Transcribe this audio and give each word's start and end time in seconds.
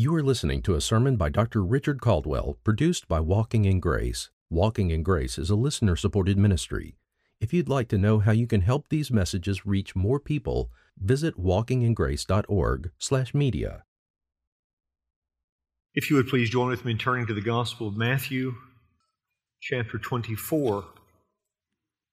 You 0.00 0.14
are 0.14 0.22
listening 0.22 0.62
to 0.62 0.76
a 0.76 0.80
sermon 0.80 1.16
by 1.16 1.28
Dr. 1.28 1.64
Richard 1.64 2.00
Caldwell, 2.00 2.56
produced 2.62 3.08
by 3.08 3.18
Walking 3.18 3.64
in 3.64 3.80
Grace. 3.80 4.30
Walking 4.48 4.92
in 4.92 5.02
Grace 5.02 5.38
is 5.38 5.50
a 5.50 5.56
listener 5.56 5.96
supported 5.96 6.38
ministry. 6.38 6.94
If 7.40 7.52
you'd 7.52 7.68
like 7.68 7.88
to 7.88 7.98
know 7.98 8.20
how 8.20 8.30
you 8.30 8.46
can 8.46 8.60
help 8.60 8.90
these 8.90 9.10
messages 9.10 9.66
reach 9.66 9.96
more 9.96 10.20
people, 10.20 10.70
visit 10.96 11.36
walkingingrace.org/media. 11.36 13.84
If 15.94 16.10
you 16.10 16.16
would 16.16 16.28
please 16.28 16.48
join 16.48 16.68
with 16.68 16.84
me 16.84 16.92
in 16.92 16.98
turning 16.98 17.26
to 17.26 17.34
the 17.34 17.40
Gospel 17.40 17.88
of 17.88 17.96
Matthew, 17.96 18.54
chapter 19.60 19.98
24. 19.98 20.84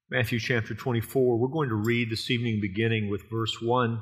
Matthew 0.09 0.39
chapter 0.39 0.73
24. 0.73 1.37
We're 1.37 1.49
going 1.49 1.69
to 1.69 1.75
read 1.75 2.09
this 2.09 2.31
evening 2.31 2.59
beginning 2.59 3.11
with 3.11 3.29
verse 3.29 3.61
1 3.61 4.01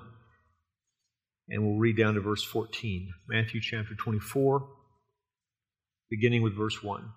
and 1.50 1.64
we'll 1.64 1.78
read 1.78 1.98
down 1.98 2.16
to 2.16 2.22
verse 2.22 2.44
14. 2.44 3.12
Matthew 3.28 3.62
chapter 3.62 3.96
24, 3.96 4.68
beginning 6.10 6.42
with 6.42 6.56
verse 6.56 6.82
1. 6.82 7.10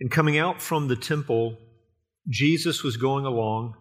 And 0.00 0.10
coming 0.10 0.38
out 0.38 0.60
from 0.60 0.88
the 0.88 0.96
temple, 0.96 1.56
Jesus 2.28 2.82
was 2.82 2.96
going 2.96 3.24
along, 3.24 3.74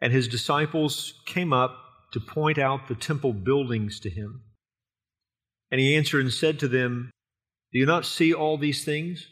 and 0.00 0.12
his 0.12 0.28
disciples 0.28 1.14
came 1.26 1.52
up 1.52 1.76
to 2.12 2.20
point 2.20 2.58
out 2.58 2.88
the 2.88 2.94
temple 2.94 3.32
buildings 3.32 4.00
to 4.00 4.10
him. 4.10 4.42
And 5.70 5.80
he 5.80 5.96
answered 5.96 6.20
and 6.20 6.32
said 6.32 6.58
to 6.60 6.68
them, 6.68 7.10
Do 7.72 7.78
you 7.78 7.86
not 7.86 8.04
see 8.04 8.32
all 8.32 8.58
these 8.58 8.84
things? 8.84 9.28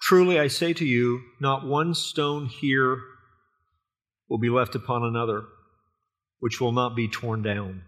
Truly 0.00 0.38
I 0.38 0.48
say 0.48 0.72
to 0.74 0.84
you, 0.84 1.22
not 1.40 1.66
one 1.66 1.94
stone 1.94 2.46
here 2.46 2.98
will 4.28 4.38
be 4.38 4.50
left 4.50 4.74
upon 4.74 5.02
another 5.02 5.44
which 6.40 6.60
will 6.60 6.72
not 6.72 6.94
be 6.94 7.08
torn 7.08 7.42
down. 7.42 7.82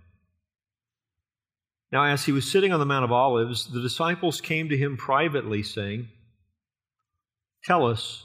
Now, 1.91 2.05
as 2.05 2.25
he 2.25 2.33
was 2.33 2.51
sitting 2.51 2.73
on 2.73 2.81
the 2.81 2.87
Mount 2.87 3.05
of 3.05 3.13
Olives, 3.13 3.67
the 3.67 3.81
disciples 3.81 4.41
came 4.41 4.69
to 4.69 4.77
him 4.77 4.97
privately, 4.97 5.63
saying, 5.63 6.09
Tell 7.65 7.87
us, 7.87 8.25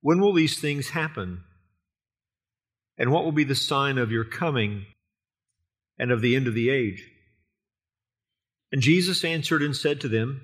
when 0.00 0.20
will 0.20 0.32
these 0.32 0.60
things 0.60 0.90
happen? 0.90 1.42
And 2.98 3.10
what 3.10 3.24
will 3.24 3.32
be 3.32 3.44
the 3.44 3.54
sign 3.54 3.96
of 3.96 4.12
your 4.12 4.24
coming 4.24 4.86
and 5.98 6.10
of 6.10 6.20
the 6.20 6.36
end 6.36 6.46
of 6.46 6.54
the 6.54 6.68
age? 6.68 7.08
And 8.72 8.82
Jesus 8.82 9.24
answered 9.24 9.62
and 9.62 9.74
said 9.74 10.00
to 10.02 10.08
them, 10.08 10.42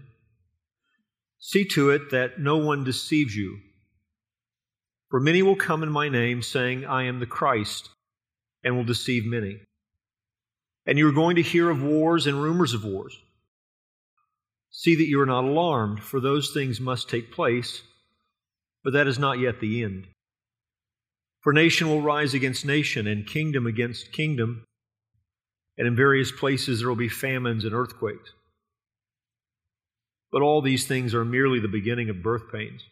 See 1.39 1.65
to 1.67 1.91
it 1.91 2.11
that 2.11 2.41
no 2.41 2.57
one 2.57 2.85
deceives 2.85 3.37
you. 3.37 3.59
For 5.11 5.21
many 5.21 5.43
will 5.43 5.57
come 5.57 5.83
in 5.83 5.91
my 5.91 6.09
name, 6.09 6.41
saying, 6.41 6.87
I 6.87 7.05
am 7.05 7.21
the 7.21 7.27
Christ 7.27 7.91
and 8.65 8.77
will 8.77 8.85
deceive 8.85 9.27
many. 9.27 9.61
And 10.87 10.99
you 10.99 11.09
are 11.09 11.13
going 11.13 11.37
to 11.37 11.43
hear 11.43 11.71
of 11.71 11.83
wars 11.83 12.27
and 12.27 12.43
rumors 12.43 12.75
of 12.75 12.85
wars. 12.85 13.17
See 14.71 14.97
that 14.97 15.07
you 15.07 15.21
are 15.21 15.27
not 15.27 15.45
alarmed, 15.45 16.03
for 16.03 16.19
those 16.19 16.51
things 16.53 16.81
must 16.81 17.09
take 17.09 17.31
place, 17.31 17.83
but 18.83 18.95
that 18.95 19.07
is 19.07 19.19
not 19.19 19.39
yet 19.39 19.61
the 19.61 19.85
end. 19.85 20.09
For 21.43 21.53
nation 21.53 21.89
will 21.89 22.03
rise 22.03 22.35
against 22.35 22.67
nation, 22.67 23.07
and 23.07 23.27
kingdom 23.27 23.67
against 23.67 24.13
kingdom, 24.13 24.65
and 25.79 25.87
in 25.87 25.95
various 25.95 26.33
places 26.33 26.81
there 26.81 26.89
will 26.89 26.97
be 26.97 27.09
famines 27.09 27.65
and 27.65 27.75
earthquakes. 27.75 28.33
But 30.33 30.43
all 30.43 30.61
these 30.61 30.87
things 30.87 31.15
are 31.15 31.25
merely 31.25 31.61
the 31.61 31.69
beginning 31.69 32.11
of 32.11 32.23
birth 32.23 32.51
pains. 32.53 32.83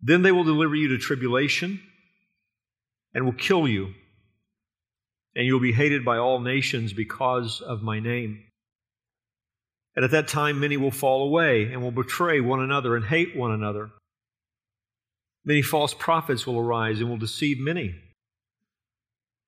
Then 0.00 0.22
they 0.22 0.32
will 0.32 0.44
deliver 0.44 0.74
you 0.74 0.88
to 0.88 0.98
tribulation 0.98 1.80
and 3.14 3.24
will 3.24 3.32
kill 3.32 3.66
you, 3.66 3.94
and 5.34 5.46
you 5.46 5.52
will 5.52 5.60
be 5.60 5.72
hated 5.72 6.04
by 6.04 6.18
all 6.18 6.40
nations 6.40 6.92
because 6.92 7.60
of 7.60 7.82
my 7.82 8.00
name. 8.00 8.44
And 9.96 10.04
at 10.04 10.12
that 10.12 10.28
time, 10.28 10.60
many 10.60 10.76
will 10.76 10.90
fall 10.90 11.24
away 11.24 11.64
and 11.64 11.82
will 11.82 11.90
betray 11.90 12.40
one 12.40 12.60
another 12.60 12.96
and 12.96 13.04
hate 13.04 13.36
one 13.36 13.50
another. 13.50 13.90
Many 15.44 15.62
false 15.62 15.94
prophets 15.94 16.46
will 16.46 16.58
arise 16.58 17.00
and 17.00 17.08
will 17.08 17.16
deceive 17.16 17.58
many. 17.58 17.94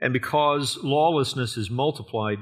And 0.01 0.13
because 0.13 0.79
lawlessness 0.83 1.57
is 1.57 1.71
multiplied, 1.71 2.39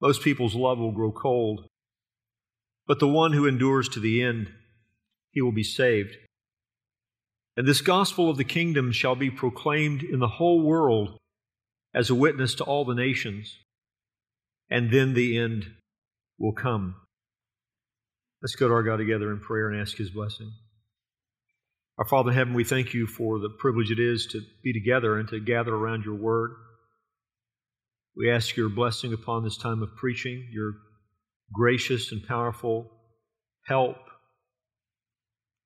most 0.00 0.22
people's 0.22 0.54
love 0.54 0.78
will 0.78 0.92
grow 0.92 1.12
cold. 1.12 1.68
But 2.86 2.98
the 2.98 3.08
one 3.08 3.32
who 3.32 3.46
endures 3.46 3.88
to 3.90 4.00
the 4.00 4.22
end, 4.22 4.50
he 5.30 5.40
will 5.40 5.52
be 5.52 5.62
saved. 5.62 6.16
And 7.56 7.66
this 7.66 7.80
gospel 7.80 8.28
of 8.28 8.36
the 8.36 8.44
kingdom 8.44 8.92
shall 8.92 9.16
be 9.16 9.30
proclaimed 9.30 10.02
in 10.02 10.20
the 10.20 10.28
whole 10.28 10.62
world 10.62 11.16
as 11.94 12.10
a 12.10 12.14
witness 12.14 12.54
to 12.56 12.64
all 12.64 12.84
the 12.84 12.94
nations, 12.94 13.58
and 14.68 14.90
then 14.90 15.14
the 15.14 15.38
end 15.38 15.66
will 16.38 16.52
come. 16.52 16.96
Let's 18.42 18.54
go 18.54 18.68
to 18.68 18.74
our 18.74 18.82
God 18.82 18.98
together 18.98 19.30
in 19.32 19.40
prayer 19.40 19.70
and 19.70 19.80
ask 19.80 19.96
His 19.96 20.10
blessing. 20.10 20.52
Our 21.98 22.06
Father 22.06 22.30
in 22.30 22.36
heaven, 22.36 22.52
we 22.52 22.64
thank 22.64 22.92
you 22.92 23.06
for 23.06 23.38
the 23.38 23.48
privilege 23.48 23.90
it 23.90 23.98
is 23.98 24.26
to 24.26 24.42
be 24.62 24.74
together 24.74 25.18
and 25.18 25.26
to 25.30 25.40
gather 25.40 25.74
around 25.74 26.04
your 26.04 26.16
word. 26.16 26.50
We 28.14 28.30
ask 28.30 28.54
your 28.54 28.68
blessing 28.68 29.14
upon 29.14 29.44
this 29.44 29.56
time 29.56 29.82
of 29.82 29.96
preaching, 29.96 30.46
your 30.52 30.74
gracious 31.54 32.12
and 32.12 32.26
powerful 32.26 32.90
help 33.64 33.96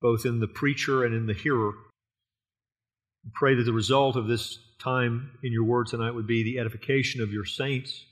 both 0.01 0.25
in 0.25 0.41
the 0.41 0.49
preacher 0.49 1.05
and 1.05 1.15
in 1.15 1.27
the 1.27 1.35
hearer. 1.35 1.73
We 3.25 3.31
pray 3.35 3.55
that 3.55 3.65
the 3.65 3.73
result 3.73 4.17
of 4.17 4.27
this 4.27 4.59
time 4.79 5.33
in 5.43 5.53
your 5.53 5.65
word 5.65 5.87
tonight 5.89 6.13
would 6.13 6.27
be 6.27 6.43
the 6.43 6.59
edification 6.59 7.21
of 7.21 7.33
your 7.33 7.45
saints, 7.45 8.05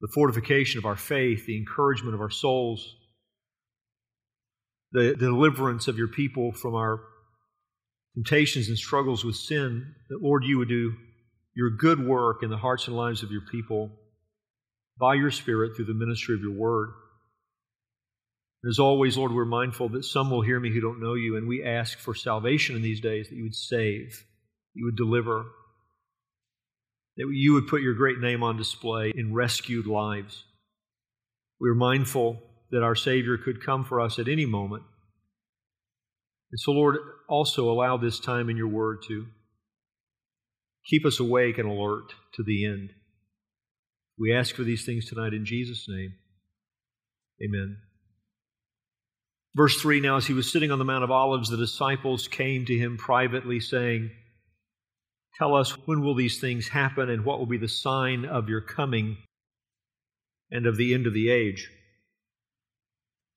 the 0.00 0.08
fortification 0.14 0.78
of 0.78 0.86
our 0.86 0.96
faith, 0.96 1.46
the 1.46 1.56
encouragement 1.56 2.14
of 2.14 2.20
our 2.20 2.30
souls, 2.30 2.96
the, 4.92 5.14
deliverance 5.14 5.88
of 5.88 5.98
your 5.98 6.08
people 6.08 6.52
from 6.52 6.74
our 6.74 7.00
temptations 8.14 8.68
and 8.68 8.78
struggles 8.78 9.24
with 9.24 9.36
sin, 9.36 9.94
that, 10.08 10.22
Lord, 10.22 10.44
you 10.44 10.58
would 10.58 10.68
do 10.68 10.94
your 11.54 11.70
good 11.70 12.04
work 12.04 12.42
in 12.42 12.50
the 12.50 12.56
hearts 12.56 12.86
and 12.86 12.96
lives 12.96 13.22
of 13.22 13.30
your 13.30 13.42
people 13.50 13.90
by 14.98 15.14
your 15.14 15.30
Spirit 15.30 15.72
through 15.74 15.86
the 15.86 15.94
ministry 15.94 16.34
of 16.34 16.40
your 16.40 16.52
word. 16.52 16.90
As 18.68 18.78
always, 18.78 19.16
Lord, 19.16 19.32
we're 19.32 19.44
mindful 19.44 19.90
that 19.90 20.04
some 20.04 20.30
will 20.30 20.40
hear 20.40 20.58
me 20.58 20.72
who 20.72 20.80
don't 20.80 21.02
know 21.02 21.14
you, 21.14 21.36
and 21.36 21.46
we 21.46 21.62
ask 21.62 21.98
for 21.98 22.14
salvation 22.14 22.76
in 22.76 22.82
these 22.82 23.00
days, 23.00 23.28
that 23.28 23.36
you 23.36 23.42
would 23.42 23.54
save, 23.54 24.24
you 24.72 24.86
would 24.86 24.96
deliver, 24.96 25.44
that 27.16 27.28
you 27.30 27.52
would 27.52 27.66
put 27.66 27.82
your 27.82 27.94
great 27.94 28.20
name 28.20 28.42
on 28.42 28.56
display 28.56 29.12
in 29.14 29.34
rescued 29.34 29.86
lives. 29.86 30.44
We're 31.60 31.74
mindful 31.74 32.42
that 32.70 32.82
our 32.82 32.94
Savior 32.94 33.36
could 33.36 33.64
come 33.64 33.84
for 33.84 34.00
us 34.00 34.18
at 34.18 34.28
any 34.28 34.46
moment. 34.46 34.82
And 36.50 36.58
so, 36.58 36.72
Lord, 36.72 36.96
also 37.28 37.70
allow 37.70 37.96
this 37.96 38.18
time 38.18 38.48
in 38.48 38.56
your 38.56 38.68
word 38.68 38.98
to 39.08 39.26
keep 40.86 41.04
us 41.04 41.20
awake 41.20 41.58
and 41.58 41.68
alert 41.68 42.14
to 42.34 42.42
the 42.42 42.64
end. 42.64 42.90
We 44.18 44.34
ask 44.34 44.54
for 44.54 44.62
these 44.62 44.86
things 44.86 45.06
tonight 45.06 45.34
in 45.34 45.44
Jesus' 45.44 45.86
name. 45.88 46.14
Amen. 47.42 47.78
Verse 49.54 49.80
3 49.80 50.00
Now, 50.00 50.16
as 50.16 50.26
he 50.26 50.34
was 50.34 50.50
sitting 50.50 50.70
on 50.70 50.78
the 50.78 50.84
Mount 50.84 51.04
of 51.04 51.10
Olives, 51.10 51.48
the 51.48 51.56
disciples 51.56 52.28
came 52.28 52.64
to 52.66 52.76
him 52.76 52.96
privately, 52.96 53.60
saying, 53.60 54.10
Tell 55.38 55.54
us, 55.54 55.72
when 55.86 56.02
will 56.02 56.14
these 56.14 56.40
things 56.40 56.68
happen, 56.68 57.08
and 57.10 57.24
what 57.24 57.38
will 57.38 57.46
be 57.46 57.58
the 57.58 57.68
sign 57.68 58.24
of 58.24 58.48
your 58.48 58.60
coming 58.60 59.16
and 60.50 60.66
of 60.66 60.76
the 60.76 60.94
end 60.94 61.06
of 61.06 61.14
the 61.14 61.30
age? 61.30 61.68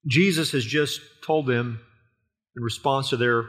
Jesus 0.08 0.52
has 0.52 0.66
just 0.66 1.02
told 1.24 1.48
them, 1.48 1.80
in 2.56 2.64
response 2.64 3.10
to 3.10 3.18
their 3.18 3.46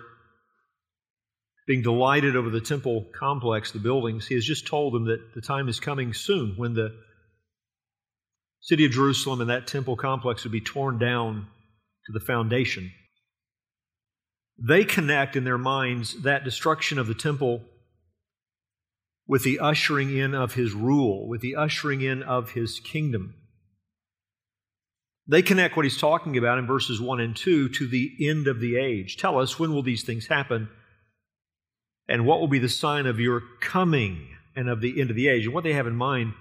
being 1.66 1.82
delighted 1.82 2.34
over 2.34 2.48
the 2.48 2.62
temple 2.62 3.06
complex, 3.14 3.72
the 3.72 3.78
buildings, 3.78 4.26
he 4.26 4.34
has 4.34 4.44
just 4.44 4.66
told 4.66 4.94
them 4.94 5.04
that 5.04 5.34
the 5.34 5.42
time 5.42 5.68
is 5.68 5.78
coming 5.78 6.14
soon 6.14 6.54
when 6.56 6.72
the 6.72 6.94
city 8.60 8.86
of 8.86 8.92
Jerusalem 8.92 9.42
and 9.42 9.50
that 9.50 9.66
temple 9.66 9.94
complex 9.94 10.44
would 10.44 10.52
be 10.52 10.62
torn 10.62 10.98
down 10.98 11.46
to 12.08 12.12
the 12.12 12.24
foundation. 12.24 12.90
They 14.58 14.84
connect 14.84 15.36
in 15.36 15.44
their 15.44 15.58
minds 15.58 16.22
that 16.22 16.42
destruction 16.42 16.98
of 16.98 17.06
the 17.06 17.14
temple 17.14 17.62
with 19.26 19.44
the 19.44 19.58
ushering 19.58 20.16
in 20.16 20.34
of 20.34 20.54
his 20.54 20.72
rule, 20.72 21.28
with 21.28 21.42
the 21.42 21.54
ushering 21.54 22.00
in 22.00 22.22
of 22.22 22.52
his 22.52 22.80
kingdom. 22.80 23.34
They 25.26 25.42
connect 25.42 25.76
what 25.76 25.84
he's 25.84 25.98
talking 25.98 26.38
about 26.38 26.58
in 26.58 26.66
verses 26.66 26.98
1 26.98 27.20
and 27.20 27.36
2 27.36 27.68
to 27.68 27.86
the 27.86 28.10
end 28.20 28.48
of 28.48 28.58
the 28.58 28.78
age. 28.78 29.18
Tell 29.18 29.38
us, 29.38 29.58
when 29.58 29.74
will 29.74 29.82
these 29.82 30.02
things 30.02 30.26
happen? 30.26 30.70
And 32.08 32.24
what 32.24 32.40
will 32.40 32.48
be 32.48 32.58
the 32.58 32.70
sign 32.70 33.04
of 33.04 33.20
your 33.20 33.42
coming 33.60 34.30
and 34.56 34.70
of 34.70 34.80
the 34.80 34.98
end 34.98 35.10
of 35.10 35.16
the 35.16 35.28
age? 35.28 35.44
And 35.44 35.52
what 35.52 35.64
they 35.64 35.74
have 35.74 35.86
in 35.86 35.94
mind 35.94 36.32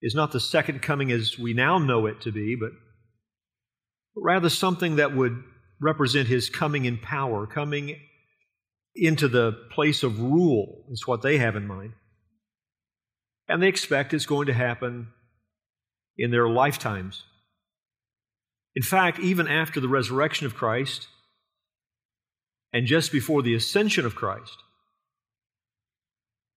is 0.00 0.14
not 0.14 0.30
the 0.30 0.38
second 0.38 0.80
coming 0.80 1.10
as 1.10 1.36
we 1.36 1.52
now 1.52 1.78
know 1.78 2.06
it 2.06 2.20
to 2.20 2.30
be, 2.30 2.54
but 2.54 2.70
but 4.14 4.22
rather 4.22 4.48
something 4.48 4.96
that 4.96 5.14
would 5.14 5.42
represent 5.80 6.28
his 6.28 6.50
coming 6.50 6.84
in 6.84 6.98
power, 6.98 7.46
coming 7.46 7.96
into 8.94 9.28
the 9.28 9.52
place 9.70 10.02
of 10.02 10.20
rule, 10.20 10.84
is 10.90 11.06
what 11.06 11.22
they 11.22 11.38
have 11.38 11.56
in 11.56 11.66
mind. 11.66 11.92
and 13.48 13.60
they 13.60 13.68
expect 13.68 14.14
it's 14.14 14.26
going 14.26 14.46
to 14.46 14.54
happen 14.54 15.08
in 16.16 16.30
their 16.30 16.48
lifetimes. 16.48 17.24
In 18.76 18.82
fact, 18.82 19.18
even 19.18 19.48
after 19.48 19.80
the 19.80 19.88
resurrection 19.88 20.46
of 20.46 20.54
Christ 20.54 21.08
and 22.72 22.86
just 22.86 23.10
before 23.10 23.42
the 23.42 23.54
ascension 23.54 24.06
of 24.06 24.14
Christ, 24.14 24.56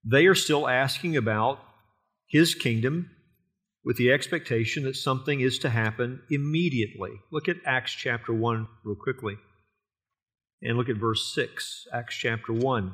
they 0.06 0.28
are 0.28 0.36
still 0.36 0.68
asking 0.68 1.18
about 1.18 1.60
his 2.28 2.54
kingdom 2.54 3.10
with 3.85 3.97
the 3.97 4.12
expectation 4.12 4.83
that 4.83 4.95
something 4.95 5.41
is 5.41 5.59
to 5.59 5.69
happen 5.69 6.21
immediately. 6.30 7.12
Look 7.31 7.50
at 7.50 7.57
Acts 7.65 7.91
chapter 7.91 8.33
1 8.33 8.68
real 8.83 8.95
quickly. 8.95 9.35
And 10.62 10.77
look 10.77 10.89
at 10.89 10.97
verse 10.97 11.33
6, 11.33 11.88
Acts 11.94 12.15
chapter 12.15 12.53
1. 12.53 12.94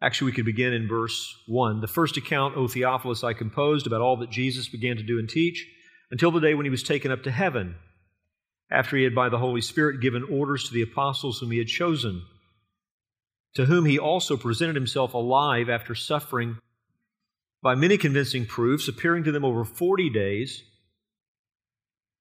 Actually, 0.00 0.30
we 0.30 0.34
could 0.34 0.44
begin 0.44 0.72
in 0.72 0.86
verse 0.86 1.34
1. 1.46 1.80
The 1.80 1.88
first 1.88 2.16
account, 2.16 2.56
O 2.56 2.68
Theophilus, 2.68 3.24
I 3.24 3.32
composed 3.32 3.86
about 3.86 4.02
all 4.02 4.18
that 4.18 4.30
Jesus 4.30 4.68
began 4.68 4.96
to 4.96 5.02
do 5.02 5.18
and 5.18 5.28
teach 5.28 5.66
until 6.10 6.30
the 6.30 6.40
day 6.40 6.54
when 6.54 6.66
he 6.66 6.70
was 6.70 6.82
taken 6.82 7.10
up 7.10 7.22
to 7.24 7.30
heaven, 7.30 7.76
after 8.70 8.96
he 8.96 9.04
had 9.04 9.14
by 9.14 9.28
the 9.28 9.38
Holy 9.38 9.60
Spirit 9.60 10.00
given 10.00 10.22
orders 10.30 10.64
to 10.64 10.74
the 10.74 10.82
apostles 10.82 11.38
whom 11.38 11.50
he 11.50 11.58
had 11.58 11.66
chosen, 11.66 12.22
to 13.54 13.64
whom 13.64 13.86
he 13.86 13.98
also 13.98 14.36
presented 14.36 14.76
himself 14.76 15.14
alive 15.14 15.68
after 15.68 15.94
suffering 15.94 16.58
by 17.62 17.74
many 17.74 17.98
convincing 17.98 18.46
proofs, 18.46 18.88
appearing 18.88 19.24
to 19.24 19.32
them 19.32 19.44
over 19.44 19.64
40 19.64 20.10
days, 20.10 20.62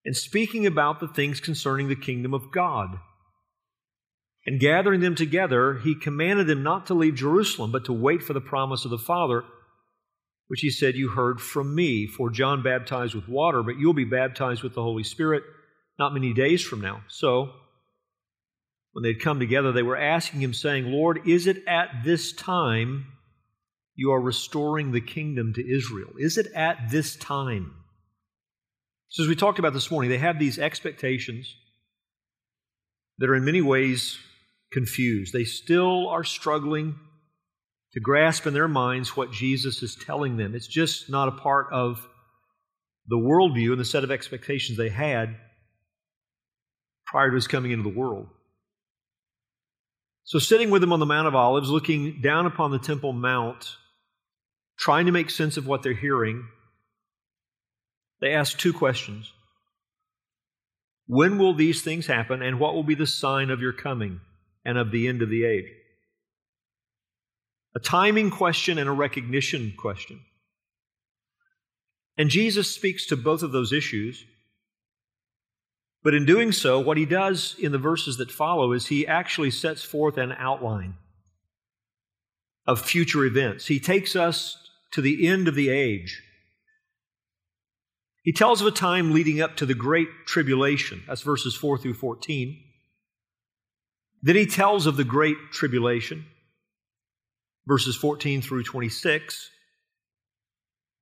and 0.06 0.16
speaking 0.16 0.66
about 0.66 1.00
the 1.00 1.08
things 1.08 1.40
concerning 1.40 1.90
the 1.90 1.96
kingdom 1.96 2.34
of 2.34 2.52
God. 2.52 2.98
And 4.46 4.60
gathering 4.62 5.02
them 5.02 5.16
together, 5.16 5.80
he 5.84 5.94
commanded 5.94 6.48
them 6.48 6.64
not 6.64 6.86
to 6.86 6.94
leave 6.94 7.16
Jerusalem, 7.16 7.72
but 7.72 7.84
to 7.86 7.94
wait 7.94 8.24
for 8.24 8.32
the 8.32 8.40
promise 8.40 8.86
of 8.86 8.92
the 8.92 8.98
Father, 8.98 9.44
which 10.48 10.62
he 10.62 10.70
said, 10.70 10.96
You 10.96 11.10
heard 11.10 11.42
from 11.42 11.76
me. 11.76 12.08
For 12.08 12.30
John 12.30 12.64
baptized 12.64 13.14
with 13.14 13.28
water, 13.28 13.62
but 13.62 13.78
you'll 13.78 13.94
be 13.94 14.06
baptized 14.06 14.64
with 14.64 14.74
the 14.74 14.82
Holy 14.82 15.04
Spirit 15.04 15.44
not 16.00 16.14
many 16.14 16.34
days 16.34 16.64
from 16.64 16.80
now. 16.80 17.02
So, 17.10 17.52
when 18.94 19.04
they'd 19.04 19.22
come 19.22 19.40
together, 19.40 19.74
they 19.74 19.84
were 19.84 19.98
asking 19.98 20.42
him, 20.42 20.54
saying, 20.54 20.86
Lord, 20.86 21.28
is 21.28 21.46
it 21.48 21.64
at 21.68 22.04
this 22.06 22.32
time 22.32 23.08
you 23.98 24.12
are 24.12 24.22
restoring 24.22 24.92
the 24.92 25.02
kingdom 25.02 25.54
to 25.56 25.76
Israel? 25.76 26.12
Is 26.18 26.38
it 26.38 26.48
at 26.54 26.90
this 26.90 27.18
time? 27.18 27.74
So, 29.10 29.24
as 29.24 29.30
we 29.30 29.36
talked 29.36 29.60
about 29.60 29.74
this 29.74 29.90
morning, 29.90 30.12
they 30.12 30.20
have 30.20 30.40
these 30.40 30.60
expectations 30.60 31.54
that 33.18 33.30
are 33.30 33.36
in 33.36 33.44
many 33.44 33.62
ways 33.62 34.20
confused. 34.72 35.34
They 35.34 35.46
still 35.46 36.08
are 36.10 36.24
struggling 36.24 36.96
to 37.94 38.00
grasp 38.00 38.46
in 38.46 38.54
their 38.54 38.68
minds 38.68 39.18
what 39.18 39.32
Jesus 39.32 39.82
is 39.82 39.96
telling 39.96 40.38
them. 40.38 40.54
It's 40.54 40.68
just 40.68 41.10
not 41.10 41.30
a 41.30 41.32
part 41.32 41.68
of 41.72 42.08
the 43.08 43.16
worldview 43.16 43.72
and 43.72 43.80
the 43.80 43.86
set 43.86 44.04
of 44.04 44.12
expectations 44.12 44.78
they 44.78 44.90
had 44.90 45.36
prior 47.08 47.30
to 47.30 47.36
his 47.36 47.48
coming 47.48 47.72
into 47.72 47.90
the 47.90 47.98
world. 47.98 48.28
So, 50.26 50.38
sitting 50.38 50.70
with 50.70 50.82
them 50.82 50.94
on 50.94 51.00
the 51.00 51.06
Mount 51.06 51.28
of 51.28 51.36
Olives, 51.36 51.70
looking 51.70 52.20
down 52.22 52.46
upon 52.46 52.70
the 52.72 52.80
Temple 52.80 53.14
Mount, 53.14 53.78
trying 54.78 55.06
to 55.06 55.12
make 55.12 55.30
sense 55.30 55.58
of 55.58 55.68
what 55.68 55.84
they're 55.84 55.94
hearing, 55.94 56.48
they 58.22 58.34
ask 58.34 58.58
two 58.58 58.74
questions 58.74 59.32
When 61.08 61.38
will 61.38 61.54
these 61.54 61.82
things 61.82 62.08
happen, 62.08 62.42
and 62.42 62.60
what 62.60 62.74
will 62.74 62.84
be 62.84 62.96
the 62.96 63.08
sign 63.08 63.50
of 63.50 63.62
your 63.62 63.74
coming? 63.74 64.22
and 64.68 64.78
of 64.78 64.92
the 64.92 65.08
end 65.08 65.22
of 65.22 65.30
the 65.30 65.46
age. 65.46 65.72
A 67.74 67.80
timing 67.80 68.30
question 68.30 68.78
and 68.78 68.90
a 68.90 68.92
recognition 68.92 69.74
question. 69.78 70.20
And 72.18 72.30
Jesus 72.30 72.76
speaks 72.76 73.06
to 73.08 73.16
both 73.16 73.44
of 73.44 73.54
those 73.54 73.72
issues. 73.72 74.26
But 76.04 76.14
in 76.14 76.26
doing 76.26 76.52
so, 76.52 76.80
what 76.82 76.98
he 76.98 77.06
does 77.06 77.56
in 77.58 77.72
the 77.72 77.78
verses 77.78 78.18
that 78.18 78.30
follow 78.30 78.74
is 78.74 78.88
he 78.88 79.08
actually 79.08 79.52
sets 79.52 79.84
forth 79.84 80.18
an 80.18 80.34
outline 80.34 80.96
of 82.66 82.82
future 82.82 83.24
events. 83.24 83.68
He 83.68 83.80
takes 83.80 84.18
us 84.18 84.67
to 84.98 85.02
the 85.02 85.28
end 85.28 85.48
of 85.48 85.54
the 85.54 85.70
age. 85.70 86.24
He 88.24 88.34
tells 88.34 88.62
of 88.62 88.68
a 88.68 88.72
time 88.72 89.14
leading 89.14 89.40
up 89.40 89.56
to 89.58 89.66
the 89.68 89.76
Great 89.76 90.08
Tribulation. 90.26 91.04
That's 91.08 91.22
verses 91.22 91.56
4 91.56 91.78
through 91.78 91.94
14. 91.94 92.58
Then 94.24 94.36
he 94.36 94.48
tells 94.48 94.88
of 94.88 94.98
the 94.98 95.04
great 95.04 95.38
tribulation, 95.52 96.26
verses 97.68 97.96
14 97.96 98.42
through 98.42 98.64
26. 98.64 99.52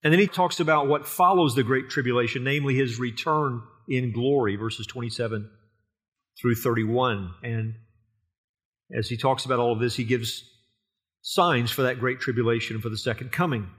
And 0.04 0.12
then 0.12 0.20
he 0.20 0.28
talks 0.28 0.60
about 0.60 0.90
what 0.90 1.08
follows 1.08 1.56
the 1.56 1.64
great 1.64 1.90
tribulation, 1.90 2.44
namely 2.44 2.76
his 2.76 3.00
return 3.00 3.62
in 3.88 4.12
glory, 4.12 4.58
verses 4.58 4.88
27 4.88 5.50
through 6.42 6.56
31. 6.56 7.34
And 7.44 7.76
as 8.94 9.08
he 9.08 9.16
talks 9.16 9.46
about 9.46 9.60
all 9.60 9.72
of 9.72 9.80
this, 9.80 9.96
he 9.96 10.04
gives 10.04 10.44
signs 11.22 11.72
for 11.72 11.84
that 11.84 12.02
great 12.02 12.20
tribulation 12.20 12.82
for 12.82 12.90
the 12.90 12.98
second 12.98 13.32
coming. 13.32 13.70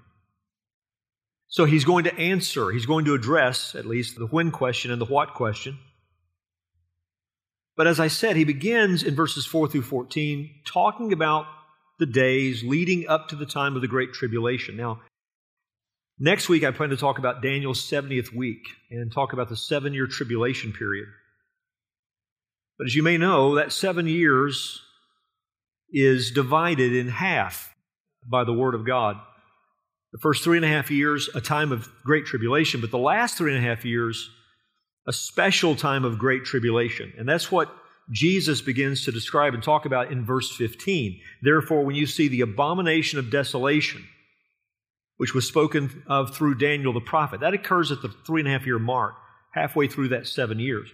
So 1.48 1.64
he's 1.64 1.84
going 1.84 2.04
to 2.04 2.19
answer, 2.19 2.70
he's 2.70 2.87
going 2.87 3.04
to 3.04 3.14
address 3.14 3.75
at 3.75 3.87
least 3.87 4.19
the 4.19 4.26
when 4.26 4.50
question 4.50 4.90
and 4.90 5.00
the 5.00 5.06
what 5.06 5.34
question. 5.34 5.78
But 7.76 7.87
as 7.87 8.00
I 8.00 8.08
said, 8.08 8.37
he 8.37 8.44
begins 8.44 9.02
in 9.02 9.14
verses 9.14 9.46
4 9.46 9.69
through 9.69 9.82
14 9.82 10.50
talking 10.64 11.12
about 11.12 11.46
the 11.98 12.06
days 12.06 12.62
leading 12.64 13.06
up 13.08 13.28
to 13.28 13.37
the 13.37 13.46
time 13.46 13.76
of 13.76 13.82
the 13.82 13.88
Great 13.88 14.12
Tribulation. 14.12 14.76
Now, 14.76 15.00
next 16.19 16.48
week 16.48 16.64
I 16.64 16.70
plan 16.70 16.90
to 16.90 16.96
talk 16.96 17.19
about 17.19 17.43
Daniel's 17.43 17.88
70th 17.88 18.34
week 18.34 18.66
and 18.90 19.12
talk 19.12 19.32
about 19.32 19.48
the 19.48 19.56
seven 19.56 19.94
year 19.94 20.06
tribulation 20.06 20.72
period. 20.72 21.06
But 22.78 22.87
as 22.87 22.94
you 22.94 23.02
may 23.02 23.19
know, 23.19 23.54
that 23.54 23.72
seven 23.72 24.06
years 24.06 24.82
is 25.90 26.31
divided 26.31 26.94
in 26.94 27.08
half 27.08 27.75
by 28.26 28.44
the 28.44 28.52
Word 28.52 28.75
of 28.75 28.87
God. 28.87 29.16
The 30.17 30.21
first 30.21 30.43
three 30.43 30.57
and 30.57 30.65
a 30.65 30.69
half 30.69 30.91
years, 30.91 31.29
a 31.35 31.43
time 31.43 31.73
of 31.73 31.91
great 32.03 32.25
tribulation, 32.25 32.81
but 32.81 32.91
the 32.91 32.97
last 32.97 33.37
three 33.37 33.55
and 33.55 33.63
a 33.63 33.69
half 33.69 33.85
years, 33.85 34.31
a 35.07 35.13
special 35.13 35.77
time 35.77 36.07
of 36.07 36.19
great 36.19 36.47
tribulation. 36.47 37.13
And 37.19 37.29
that's 37.29 37.53
what 37.53 37.71
Jesus 38.11 38.63
begins 38.63 39.05
to 39.05 39.13
describe 39.13 39.53
and 39.53 39.63
talk 39.63 39.85
about 39.85 40.11
in 40.11 40.25
verse 40.25 40.51
15. 40.57 41.21
Therefore, 41.43 41.85
when 41.85 41.97
you 41.97 42.07
see 42.07 42.29
the 42.29 42.41
abomination 42.41 43.19
of 43.19 43.29
desolation, 43.29 44.07
which 45.19 45.35
was 45.35 45.47
spoken 45.47 46.03
of 46.07 46.35
through 46.35 46.55
Daniel 46.55 46.95
the 46.95 47.01
prophet, 47.03 47.41
that 47.41 47.53
occurs 47.53 47.93
at 47.93 48.01
the 48.01 48.08
three 48.27 48.41
and 48.41 48.49
a 48.49 48.53
half 48.53 48.65
year 48.65 48.79
mark, 48.79 49.17
halfway 49.53 49.87
through 49.87 50.08
that 50.08 50.27
seven 50.27 50.58
years. 50.58 50.89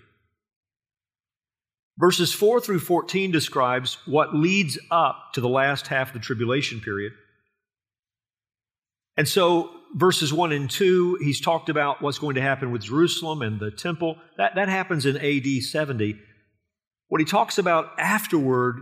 Verses 1.97 2.35
4 2.35 2.61
through 2.61 2.81
14 2.81 3.31
describes 3.31 3.99
what 4.05 4.35
leads 4.35 4.81
up 4.91 5.31
to 5.35 5.41
the 5.41 5.49
last 5.49 5.87
half 5.87 6.09
of 6.09 6.15
the 6.15 6.19
tribulation 6.19 6.81
period. 6.81 7.13
And 9.17 9.29
so 9.29 9.71
verses 9.95 10.33
1 10.33 10.53
and 10.53 10.71
2, 10.71 11.19
he's 11.21 11.41
talked 11.41 11.69
about 11.69 12.01
what's 12.01 12.19
going 12.19 12.37
to 12.37 12.41
happen 12.41 12.73
with 12.73 12.83
Jerusalem 12.83 13.43
and 13.43 13.61
the 13.61 13.71
temple. 13.71 14.17
That, 14.39 14.55
that 14.55 14.69
happens 14.69 15.07
in 15.07 15.17
AD 15.17 15.63
70. 15.63 16.19
What 17.09 17.21
he 17.21 17.25
talks 17.25 17.59
about 17.59 17.91
afterward 17.99 18.77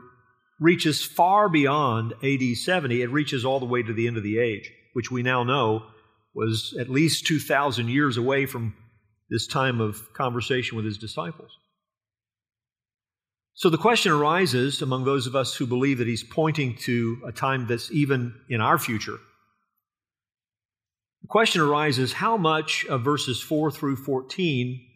reaches 0.60 1.02
far 1.02 1.48
beyond 1.48 2.14
AD 2.22 2.56
70. 2.56 3.02
It 3.02 3.10
reaches 3.10 3.44
all 3.44 3.60
the 3.60 3.66
way 3.66 3.82
to 3.82 3.92
the 3.92 4.06
end 4.06 4.16
of 4.16 4.22
the 4.22 4.38
age, 4.38 4.70
which 4.92 5.10
we 5.10 5.22
now 5.22 5.42
know 5.42 5.86
was 6.34 6.76
at 6.78 6.88
least 6.88 7.26
2,000 7.26 7.88
years 7.88 8.16
away 8.16 8.46
from 8.46 8.74
this 9.30 9.46
time 9.46 9.80
of 9.80 10.12
conversation 10.12 10.76
with 10.76 10.84
his 10.84 10.98
disciples. 10.98 11.50
So 13.54 13.68
the 13.68 13.78
question 13.78 14.12
arises 14.12 14.80
among 14.80 15.04
those 15.04 15.26
of 15.26 15.34
us 15.34 15.54
who 15.54 15.66
believe 15.66 15.98
that 15.98 16.06
he's 16.06 16.22
pointing 16.22 16.76
to 16.78 17.20
a 17.26 17.32
time 17.32 17.66
that's 17.66 17.90
even 17.90 18.34
in 18.48 18.60
our 18.60 18.78
future 18.78 19.18
the 21.22 21.28
question 21.28 21.60
arises 21.60 22.14
how 22.14 22.36
much 22.36 22.84
of 22.86 23.02
verses 23.02 23.40
4 23.40 23.70
through 23.70 23.96
14 23.96 24.86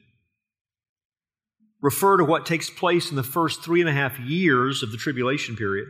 refer 1.80 2.16
to 2.16 2.24
what 2.24 2.46
takes 2.46 2.70
place 2.70 3.10
in 3.10 3.16
the 3.16 3.22
first 3.22 3.62
three 3.62 3.80
and 3.80 3.90
a 3.90 3.92
half 3.92 4.18
years 4.18 4.82
of 4.82 4.90
the 4.90 4.96
tribulation 4.96 5.54
period? 5.54 5.86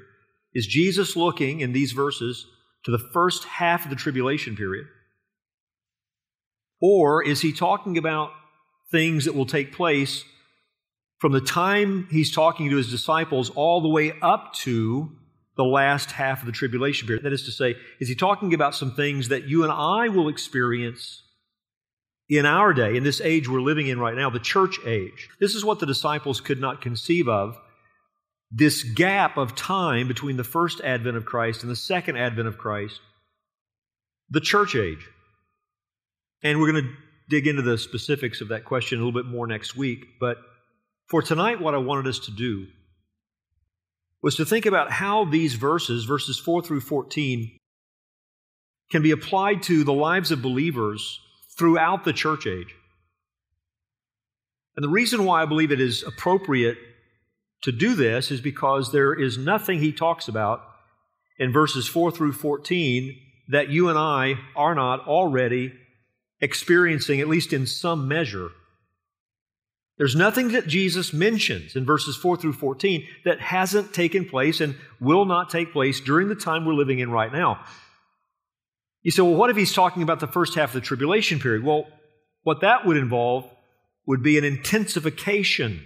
Is 0.53 0.67
Jesus 0.67 1.17
looking 1.17 1.61
in 1.61 1.73
these 1.73 1.93
verses 1.93 2.47
to 2.85 2.91
the 2.91 2.99
first 3.13 3.45
half 3.45 3.85
of 3.85 3.91
the 3.91 3.97
tribulation 3.97 4.57
period? 4.57 4.87
Or 6.81 7.25
is 7.25 7.41
he 7.41 7.53
talking 7.53 7.97
about 7.97 8.31
things 8.91 9.25
that 9.25 9.35
will 9.35 9.47
take 9.47 9.73
place 9.73 10.25
from 11.19 11.33
the 11.33 11.41
time 11.41 12.09
he's 12.11 12.35
talking 12.35 12.71
to 12.71 12.77
his 12.77 12.91
disciples 12.91 13.51
all 13.51 13.81
the 13.81 13.89
way 13.89 14.13
up 14.21 14.53
to 14.53 15.17
the 15.57 15.65
last 15.65 16.11
half 16.11 16.41
of 16.41 16.47
the 16.47 16.53
tribulation 16.53 17.07
period. 17.07 17.25
That 17.25 17.33
is 17.33 17.45
to 17.45 17.53
say, 17.53 17.77
is 18.01 18.09
he 18.09 18.15
talking 18.15 18.55
about 18.55 18.75
some 18.75 18.95
things 18.95 19.29
that 19.29 19.45
you 19.45 19.63
and 19.63 19.73
I 19.73 20.09
will 20.09 20.29
experience 20.29 21.23
in 22.29 22.47
our 22.47 22.73
day, 22.73 22.97
in 22.97 23.05
this 23.05 23.21
age 23.21 23.49
we're 23.49 23.61
living 23.61 23.87
in 23.87 24.01
right 24.01 24.17
now, 24.17 24.31
the 24.31 24.39
church 24.39 24.79
age? 24.87 25.29
This 25.41 25.55
is 25.55 25.65
what 25.65 25.79
the 25.79 25.87
disciples 25.87 26.41
could 26.41 26.61
not 26.61 26.81
conceive 26.83 27.29
of. 27.29 27.57
This 28.51 28.83
gap 28.83 29.37
of 29.37 29.55
time 29.55 30.09
between 30.09 30.37
the 30.37 30.45
first 30.45 30.81
advent 30.81 31.17
of 31.17 31.25
Christ 31.25 31.63
and 31.63 31.71
the 31.71 31.77
second 31.77 32.17
advent 32.17 32.49
of 32.49 32.59
Christ, 32.59 33.01
the 34.31 34.41
church 34.41 34.75
age. 34.75 35.07
And 36.43 36.61
we're 36.61 36.73
going 36.73 36.85
to 36.85 36.91
dig 37.29 37.47
into 37.47 37.63
the 37.63 37.79
specifics 37.79 38.41
of 38.41 38.49
that 38.49 38.65
question 38.65 38.99
a 38.99 39.05
little 39.05 39.19
bit 39.19 39.31
more 39.31 39.47
next 39.47 39.77
week. 39.77 40.05
But 40.21 40.39
for 41.09 41.23
tonight, 41.23 41.61
what 41.61 41.75
I 41.75 41.79
wanted 41.79 42.07
us 42.07 42.19
to 42.21 42.31
do 42.31 42.67
was 44.25 44.37
to 44.37 44.47
think 44.47 44.65
about 44.65 44.91
how 44.91 45.27
these 45.27 45.53
verses, 45.53 46.07
verses 46.07 46.39
4 46.39 46.63
through 46.63 46.81
14, 46.81 47.59
can 48.91 49.03
be 49.03 49.11
applied 49.11 49.63
to 49.65 49.85
the 49.85 49.93
lives 49.93 50.31
of 50.31 50.41
believers 50.41 51.21
throughout 51.59 52.05
the 52.05 52.13
church 52.15 52.47
age. 52.47 52.75
And 54.77 54.83
the 54.83 54.89
reason 54.89 55.27
why 55.27 55.43
I 55.43 55.45
believe 55.45 55.71
it 55.71 55.81
is 55.81 56.03
appropriate 56.03 56.79
to 57.65 57.71
do 57.71 57.95
this 57.95 58.31
is 58.31 58.41
because 58.41 58.93
there 58.93 59.13
is 59.13 59.37
nothing 59.37 59.79
he 59.79 59.93
talks 59.93 60.27
about 60.27 60.63
in 61.39 61.53
verses 61.53 61.87
4 61.87 62.11
through 62.11 62.33
14 62.33 63.15
that 63.49 63.69
you 63.69 63.91
and 63.91 63.99
I 63.99 64.37
are 64.57 64.75
not 64.75 65.07
already 65.07 65.75
experiencing, 66.41 67.21
at 67.21 67.29
least 67.29 67.53
in 67.53 67.67
some 67.67 68.09
measure. 68.09 68.49
There's 69.97 70.17
nothing 70.17 70.49
that 70.53 70.67
Jesus 70.67 71.13
mentions 71.13 71.77
in 71.77 71.85
verses 71.85 72.17
4 72.17 72.37
through 72.37 72.55
14 72.55 73.07
that 73.25 73.41
hasn't 73.41 73.93
taken 73.93 74.25
place 74.25 74.61
and 74.61 74.75
will 75.01 75.25
not 75.25 75.51
take 75.51 75.73
place 75.73 76.01
during 76.01 76.29
the 76.29 76.35
time 76.35 76.65
we're 76.65 76.75
living 76.75 76.99
in 76.99 77.11
right 77.11 77.33
now. 77.33 77.65
You 79.03 79.13
say, 79.13 79.23
well, 79.23 79.35
what 79.35 79.51
if 79.51 79.57
he's 79.57 79.73
talking 79.73 80.03
about 80.03 80.19
the 80.19 80.27
first 80.27 80.55
half 80.55 80.71
of 80.71 80.75
the 80.75 80.81
tribulation 80.81 81.39
period? 81.39 81.63
Well, 81.63 81.87
what 82.43 82.63
that 82.63 82.87
would 82.87 82.97
involve 82.97 83.49
would 84.07 84.23
be 84.23 84.37
an 84.37 84.45
intensification, 84.45 85.85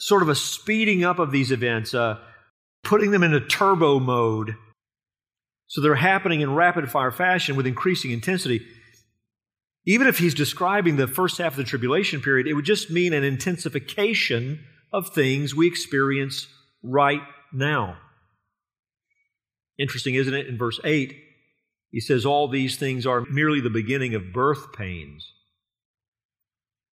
sort 0.00 0.22
of 0.22 0.28
a 0.28 0.34
speeding 0.34 1.04
up 1.04 1.18
of 1.18 1.32
these 1.32 1.52
events, 1.52 1.92
uh, 1.92 2.18
putting 2.82 3.10
them 3.10 3.22
into 3.22 3.40
turbo 3.40 4.00
mode. 4.00 4.56
So 5.66 5.82
they're 5.82 5.96
happening 5.96 6.40
in 6.40 6.54
rapid 6.54 6.90
fire 6.90 7.12
fashion 7.12 7.56
with 7.56 7.66
increasing 7.66 8.10
intensity. 8.10 8.66
Even 9.88 10.06
if 10.06 10.18
he's 10.18 10.34
describing 10.34 10.96
the 10.96 11.08
first 11.08 11.38
half 11.38 11.52
of 11.52 11.56
the 11.56 11.64
tribulation 11.64 12.20
period, 12.20 12.46
it 12.46 12.52
would 12.52 12.66
just 12.66 12.90
mean 12.90 13.14
an 13.14 13.24
intensification 13.24 14.62
of 14.92 15.08
things 15.08 15.54
we 15.54 15.66
experience 15.66 16.46
right 16.82 17.22
now. 17.54 17.96
Interesting, 19.78 20.14
isn't 20.14 20.34
it? 20.34 20.46
In 20.46 20.58
verse 20.58 20.78
8, 20.84 21.16
he 21.90 22.00
says, 22.00 22.26
All 22.26 22.48
these 22.48 22.76
things 22.76 23.06
are 23.06 23.24
merely 23.30 23.62
the 23.62 23.70
beginning 23.70 24.14
of 24.14 24.30
birth 24.30 24.74
pains. 24.74 25.32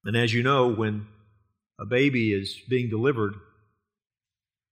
And 0.06 0.16
as 0.16 0.32
you 0.32 0.42
know, 0.42 0.66
when 0.66 1.06
a 1.78 1.84
baby 1.84 2.32
is 2.32 2.56
being 2.66 2.88
delivered, 2.88 3.34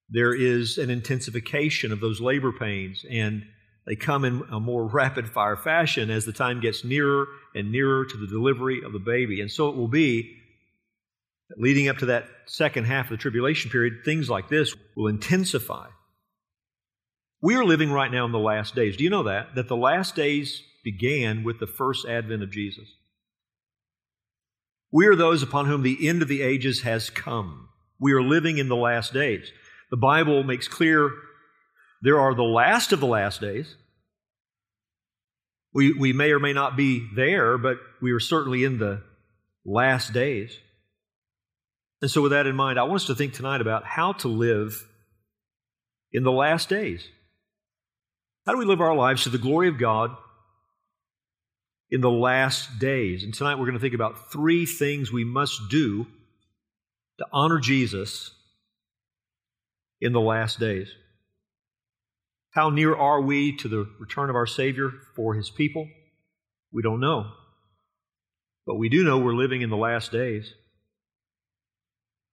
there 0.09 0.33
is 0.33 0.78
an 0.78 0.88
intensification 0.88 1.93
of 1.93 2.00
those 2.00 2.23
labor 2.23 2.52
pains, 2.52 3.04
and 3.11 3.45
they 3.87 3.97
come 3.97 4.25
in 4.25 4.43
a 4.50 4.59
more 4.59 4.87
rapid 4.87 5.29
fire 5.29 5.57
fashion 5.57 6.11
as 6.11 6.25
the 6.25 6.33
time 6.33 6.61
gets 6.61 6.85
nearer 6.85 7.26
and 7.55 7.71
nearer 7.71 8.05
to 8.07 8.17
the 8.17 8.26
delivery 8.26 8.83
of 8.85 8.93
the 8.93 8.99
baby. 8.99 9.41
And 9.41 9.50
so 9.50 9.69
it 9.69 9.76
will 9.76 9.88
be 9.88 10.37
leading 11.59 11.88
up 11.88 11.99
to 11.99 12.07
that 12.07 12.26
second 12.47 12.87
half 12.87 13.07
of 13.07 13.11
the 13.11 13.17
tribulation 13.19 13.71
period, 13.71 14.05
things 14.05 14.31
like 14.31 14.49
this 14.49 14.75
will 14.97 15.09
intensify. 15.09 15.88
We 17.43 17.57
are 17.57 17.64
living 17.64 17.93
right 17.93 18.11
now 18.11 18.25
in 18.25 18.33
the 18.33 18.38
last 18.38 18.75
days. 18.75 18.97
Do 18.97 19.05
you 19.05 19.11
know 19.11 19.25
that? 19.25 19.55
That 19.55 19.69
the 19.69 19.76
last 19.76 20.17
days 20.17 20.62
began 20.83 21.45
with 21.45 21.61
the 21.61 21.67
first 21.67 22.07
advent 22.07 22.43
of 22.43 22.50
Jesus. 22.50 22.88
We 24.91 25.07
are 25.09 25.17
those 25.17 25.43
upon 25.43 25.67
whom 25.67 25.83
the 25.83 26.09
end 26.09 26.23
of 26.23 26.29
the 26.29 26.41
ages 26.41 26.83
has 26.83 27.11
come. 27.11 27.69
We 28.00 28.12
are 28.12 28.23
living 28.23 28.57
in 28.57 28.69
the 28.69 28.76
last 28.76 29.12
days. 29.12 29.50
The 29.91 29.97
Bible 29.97 30.43
makes 30.43 30.69
clear 30.69 31.11
there 32.03 32.21
are 32.21 32.35
the 32.35 32.43
last 32.43 32.93
of 32.93 33.01
the 33.01 33.07
last 33.07 33.41
days. 33.41 33.75
We, 35.73 35.93
we 35.93 36.13
may 36.13 36.31
or 36.31 36.39
may 36.39 36.53
not 36.53 36.77
be 36.77 37.07
there, 37.15 37.59
but 37.59 37.79
we 38.01 38.13
are 38.13 38.21
certainly 38.21 38.65
in 38.65 38.79
the 38.79 39.03
last 39.65 40.13
days. 40.13 40.57
And 42.01 42.11
so, 42.11 42.23
with 42.23 42.33
that 42.33 42.47
in 42.47 42.55
mind, 42.55 42.79
I 42.79 42.83
want 42.85 42.97
us 42.97 43.07
to 43.07 43.15
think 43.15 43.33
tonight 43.33 43.61
about 43.61 43.85
how 43.85 44.13
to 44.13 44.29
live 44.29 44.87
in 46.13 46.23
the 46.23 46.33
last 46.33 46.69
days. 46.69 47.07
How 48.47 48.53
do 48.53 48.59
we 48.59 48.67
live 48.67 48.81
our 48.81 48.95
lives 48.95 49.25
to 49.25 49.31
the 49.31 49.39
glory 49.39 49.69
of 49.69 49.79
God 49.79 50.15
in 51.91 52.03
the 52.03 52.11
last 52.11 52.79
days? 52.79 53.25
And 53.25 53.33
tonight 53.33 53.55
we're 53.55 53.65
going 53.65 53.75
to 53.75 53.81
think 53.81 53.95
about 53.95 54.31
three 54.31 54.67
things 54.67 55.11
we 55.11 55.25
must 55.25 55.71
do 55.71 56.07
to 57.19 57.27
honor 57.33 57.59
Jesus 57.59 58.33
in 60.01 60.13
the 60.13 60.21
last 60.21 60.61
days. 60.61 60.89
How 62.55 62.71
near 62.71 62.95
are 62.95 63.21
we 63.21 63.57
to 63.57 63.69
the 63.69 63.89
return 63.99 64.31
of 64.31 64.37
our 64.37 64.47
Savior 64.47 64.91
for 65.17 65.35
His 65.35 65.51
people? 65.51 65.89
We 66.73 66.83
don't 66.83 67.01
know. 67.01 67.33
But 68.65 68.77
we 68.77 68.89
do 68.89 69.03
know 69.03 69.19
we're 69.19 69.35
living 69.35 69.63
in 69.63 69.71
the 69.71 69.77
last 69.77 70.13
days. 70.13 70.55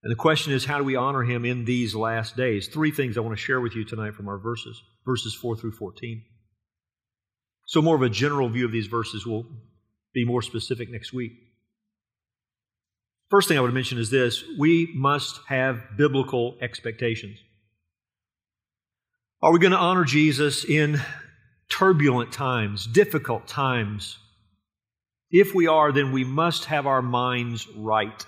And 0.02 0.10
the 0.10 0.16
question 0.16 0.52
is, 0.52 0.64
how 0.64 0.78
do 0.78 0.84
we 0.84 0.96
honor 0.96 1.24
Him 1.24 1.44
in 1.44 1.64
these 1.64 1.94
last 1.94 2.36
days? 2.36 2.68
Three 2.68 2.92
things 2.92 3.16
I 3.16 3.20
want 3.20 3.36
to 3.36 3.42
share 3.42 3.60
with 3.60 3.74
you 3.74 3.84
tonight 3.84 4.14
from 4.14 4.28
our 4.28 4.38
verses, 4.38 4.80
verses 5.04 5.34
4 5.34 5.56
through 5.56 5.72
14. 5.72 6.22
So, 7.66 7.82
more 7.82 7.96
of 7.96 8.02
a 8.02 8.08
general 8.08 8.48
view 8.48 8.64
of 8.64 8.72
these 8.72 8.86
verses 8.86 9.26
will 9.26 9.46
be 10.14 10.24
more 10.24 10.42
specific 10.42 10.88
next 10.90 11.12
week. 11.12 11.32
First 13.28 13.48
thing 13.48 13.58
I 13.58 13.60
would 13.60 13.74
mention 13.74 13.98
is 13.98 14.10
this 14.10 14.44
we 14.58 14.92
must 14.94 15.40
have 15.48 15.96
biblical 15.96 16.58
expectations. 16.60 17.38
Are 19.42 19.50
we 19.50 19.58
going 19.58 19.72
to 19.72 19.78
honor 19.78 20.04
Jesus 20.04 20.64
in 20.64 21.02
turbulent 21.68 22.32
times, 22.32 22.86
difficult 22.86 23.48
times? 23.48 24.18
If 25.32 25.52
we 25.52 25.66
are, 25.66 25.90
then 25.90 26.12
we 26.12 26.22
must 26.22 26.66
have 26.66 26.86
our 26.86 27.02
minds 27.02 27.66
right. 27.76 28.24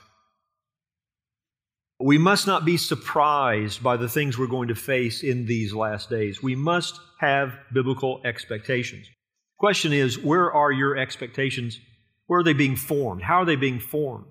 We 2.00 2.18
must 2.18 2.48
not 2.48 2.64
be 2.64 2.76
surprised 2.76 3.80
by 3.80 3.96
the 3.96 4.08
things 4.08 4.36
we're 4.36 4.48
going 4.48 4.68
to 4.68 4.74
face 4.74 5.22
in 5.22 5.46
these 5.46 5.72
last 5.72 6.10
days. 6.10 6.42
We 6.42 6.56
must 6.56 6.98
have 7.20 7.54
biblical 7.72 8.20
expectations. 8.24 9.06
Question 9.56 9.92
is, 9.92 10.18
where 10.18 10.52
are 10.52 10.72
your 10.72 10.96
expectations? 10.96 11.78
Where 12.26 12.40
are 12.40 12.44
they 12.44 12.54
being 12.54 12.74
formed? 12.74 13.22
How 13.22 13.42
are 13.42 13.44
they 13.44 13.54
being 13.54 13.78
formed? 13.78 14.26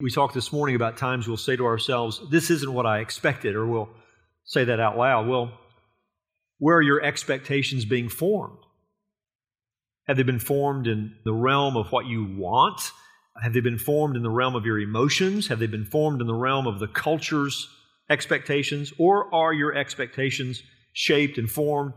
We 0.00 0.12
talked 0.12 0.34
this 0.34 0.52
morning 0.52 0.76
about 0.76 0.96
times 0.96 1.26
we'll 1.26 1.38
say 1.38 1.56
to 1.56 1.66
ourselves, 1.66 2.20
This 2.30 2.50
isn't 2.50 2.72
what 2.72 2.86
I 2.86 3.00
expected, 3.00 3.56
or 3.56 3.66
we'll 3.66 3.88
say 4.44 4.64
that 4.64 4.80
out 4.80 4.96
loud. 4.96 5.26
Well, 5.26 5.52
where 6.58 6.76
are 6.76 6.82
your 6.82 7.02
expectations 7.02 7.84
being 7.84 8.08
formed? 8.08 8.58
Have 10.06 10.16
they 10.16 10.22
been 10.22 10.38
formed 10.38 10.86
in 10.86 11.14
the 11.24 11.32
realm 11.32 11.76
of 11.76 11.90
what 11.90 12.06
you 12.06 12.24
want? 12.24 12.92
Have 13.42 13.52
they 13.52 13.60
been 13.60 13.78
formed 13.78 14.16
in 14.16 14.22
the 14.22 14.30
realm 14.30 14.54
of 14.54 14.64
your 14.64 14.78
emotions? 14.78 15.48
Have 15.48 15.58
they 15.58 15.66
been 15.66 15.86
formed 15.86 16.20
in 16.20 16.26
the 16.26 16.34
realm 16.34 16.66
of 16.66 16.78
the 16.78 16.86
culture's 16.86 17.68
expectations? 18.08 18.92
Or 18.98 19.34
are 19.34 19.52
your 19.52 19.74
expectations 19.74 20.62
shaped 20.92 21.38
and 21.38 21.50
formed 21.50 21.94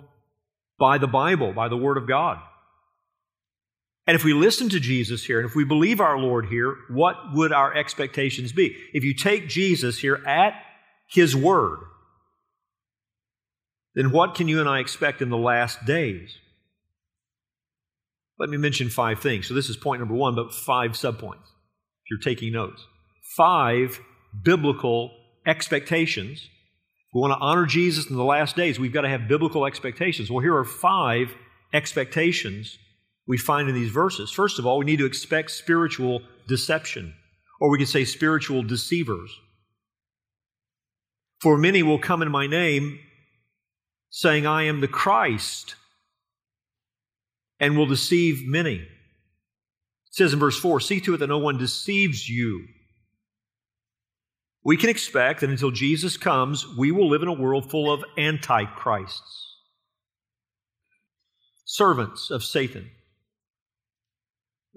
by 0.80 0.98
the 0.98 1.08
Bible, 1.08 1.54
by 1.54 1.68
the 1.68 1.78
Word 1.78 1.98
of 1.98 2.08
God? 2.08 2.40
And 4.08 4.16
if 4.16 4.24
we 4.24 4.34
listen 4.34 4.70
to 4.70 4.80
Jesus 4.80 5.26
here, 5.26 5.40
and 5.40 5.50
if 5.50 5.56
we 5.56 5.66
believe 5.66 6.00
our 6.00 6.18
Lord 6.18 6.46
here, 6.46 6.76
what 6.90 7.18
would 7.34 7.52
our 7.52 7.76
expectations 7.76 8.54
be? 8.54 8.76
If 8.94 9.04
you 9.04 9.14
take 9.14 9.50
Jesus 9.50 9.98
here 9.98 10.24
at 10.26 10.54
His 11.10 11.36
Word, 11.36 11.80
then 13.98 14.12
what 14.12 14.36
can 14.36 14.48
you 14.48 14.60
and 14.60 14.70
I 14.70 14.80
expect 14.80 15.24
in 15.24 15.30
the 15.30 15.38
last 15.38 15.84
days? 15.84 16.38
Let 18.38 18.52
me 18.52 18.58
mention 18.58 18.90
five 18.90 19.20
things. 19.20 19.48
So 19.48 19.56
this 19.56 19.70
is 19.70 19.76
point 19.76 20.02
number 20.02 20.14
one, 20.14 20.36
but 20.36 20.54
five 20.54 20.92
subpoints 20.92 21.42
if 21.42 22.12
you're 22.12 22.20
taking 22.20 22.54
notes. 22.54 22.86
Five 23.36 24.00
biblical 24.44 25.10
expectations. 25.48 26.42
If 26.42 27.16
we 27.16 27.22
want 27.22 27.34
to 27.34 27.44
honor 27.44 27.66
Jesus 27.66 28.08
in 28.08 28.16
the 28.16 28.24
last 28.24 28.56
days, 28.56 28.80
we've 28.80 28.94
got 28.94 29.02
to 29.02 29.10
have 29.10 29.28
biblical 29.28 29.66
expectations. 29.66 30.30
Well, 30.30 30.44
here 30.44 30.56
are 30.56 30.64
five 30.64 31.34
expectations 31.74 32.78
we 33.26 33.40
find 33.40 33.68
in 33.68 33.74
these 33.74 33.90
verses. 33.90 34.30
First 34.30 34.60
of 34.60 34.68
all, 34.68 34.78
we 34.78 34.86
need 34.86 35.00
to 35.00 35.08
expect 35.08 35.50
spiritual 35.50 36.22
deception, 36.48 37.16
or 37.60 37.72
we 37.72 37.80
could 37.80 37.90
say 37.90 38.06
spiritual 38.06 38.62
deceivers. 38.62 39.32
For 41.42 41.58
many 41.58 41.82
will 41.82 41.98
come 41.98 42.22
in 42.22 42.30
my 42.30 42.46
name, 42.46 43.00
saying, 44.10 44.46
I 44.46 44.64
am 44.64 44.82
the 44.82 44.88
Christ, 44.88 45.76
and 47.60 47.78
will 47.78 47.86
deceive 47.86 48.48
many. 48.48 48.76
It 48.76 48.88
says 50.12 50.34
in 50.34 50.40
verse 50.40 50.60
4 50.60 50.80
See 50.80 51.00
to 51.02 51.14
it 51.14 51.18
that 51.18 51.28
no 51.28 51.38
one 51.38 51.58
deceives 51.58 52.28
you. 52.30 52.66
We 54.64 54.76
can 54.76 54.90
expect 54.90 55.42
that 55.42 55.50
until 55.50 55.72
Jesus 55.72 56.18
comes, 56.18 56.68
we 56.78 56.92
will 56.92 57.10
live 57.10 57.22
in 57.22 57.30
a 57.30 57.34
world 57.34 57.70
full 57.72 57.92
of 57.92 58.04
antichrists, 58.18 59.56
servants 61.64 62.30
of 62.32 62.44
Satan. 62.44 62.90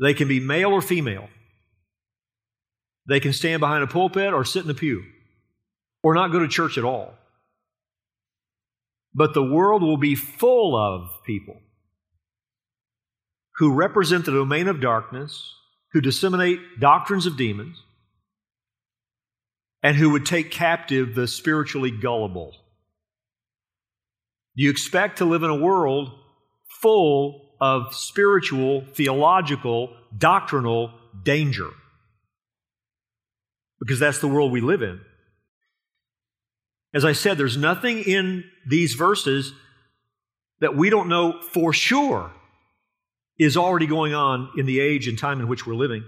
They 0.00 0.14
can 0.14 0.28
be 0.28 0.40
male 0.40 0.70
or 0.70 0.80
female. 0.80 1.28
They 3.08 3.20
can 3.20 3.32
stand 3.32 3.60
behind 3.60 3.82
a 3.82 3.88
pulpit 3.88 4.32
or 4.32 4.44
sit 4.44 4.64
in 4.64 4.70
a 4.70 4.74
pew 4.74 5.02
or 6.02 6.14
not 6.14 6.32
go 6.32 6.38
to 6.38 6.48
church 6.48 6.78
at 6.78 6.84
all. 6.84 7.12
But 9.14 9.34
the 9.34 9.42
world 9.42 9.82
will 9.82 9.96
be 9.96 10.14
full 10.14 10.76
of 10.76 11.10
people 11.26 11.60
who 13.56 13.72
represent 13.72 14.24
the 14.24 14.32
domain 14.32 14.68
of 14.68 14.80
darkness, 14.80 15.54
who 15.92 16.00
disseminate 16.00 16.58
doctrines 16.78 17.26
of 17.26 17.36
demons, 17.36 17.82
and 19.82 19.96
who 19.96 20.10
would 20.10 20.24
take 20.24 20.50
captive 20.50 21.14
the 21.14 21.26
spiritually 21.26 21.90
gullible. 21.90 22.52
Do 24.56 24.64
you 24.64 24.70
expect 24.70 25.18
to 25.18 25.24
live 25.24 25.42
in 25.42 25.50
a 25.50 25.54
world 25.54 26.10
full 26.80 27.56
of 27.60 27.94
spiritual, 27.94 28.84
theological, 28.94 29.94
doctrinal 30.16 30.92
danger? 31.22 31.68
Because 33.78 33.98
that's 33.98 34.20
the 34.20 34.28
world 34.28 34.52
we 34.52 34.60
live 34.60 34.82
in. 34.82 35.00
As 36.92 37.04
I 37.04 37.12
said, 37.12 37.38
there's 37.38 37.56
nothing 37.56 38.00
in 38.00 38.44
these 38.66 38.94
verses 38.94 39.52
that 40.60 40.76
we 40.76 40.90
don't 40.90 41.08
know 41.08 41.40
for 41.40 41.72
sure 41.72 42.32
is 43.38 43.56
already 43.56 43.86
going 43.86 44.12
on 44.12 44.50
in 44.56 44.66
the 44.66 44.80
age 44.80 45.08
and 45.08 45.18
time 45.18 45.40
in 45.40 45.48
which 45.48 45.66
we're 45.66 45.74
living. 45.74 46.04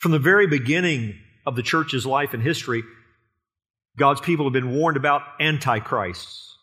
From 0.00 0.12
the 0.12 0.18
very 0.18 0.46
beginning 0.46 1.14
of 1.46 1.56
the 1.56 1.62
church's 1.62 2.04
life 2.04 2.34
and 2.34 2.42
history, 2.42 2.82
God's 3.96 4.20
people 4.20 4.44
have 4.44 4.52
been 4.52 4.74
warned 4.74 4.96
about 4.96 5.22
antichrists. 5.40 6.56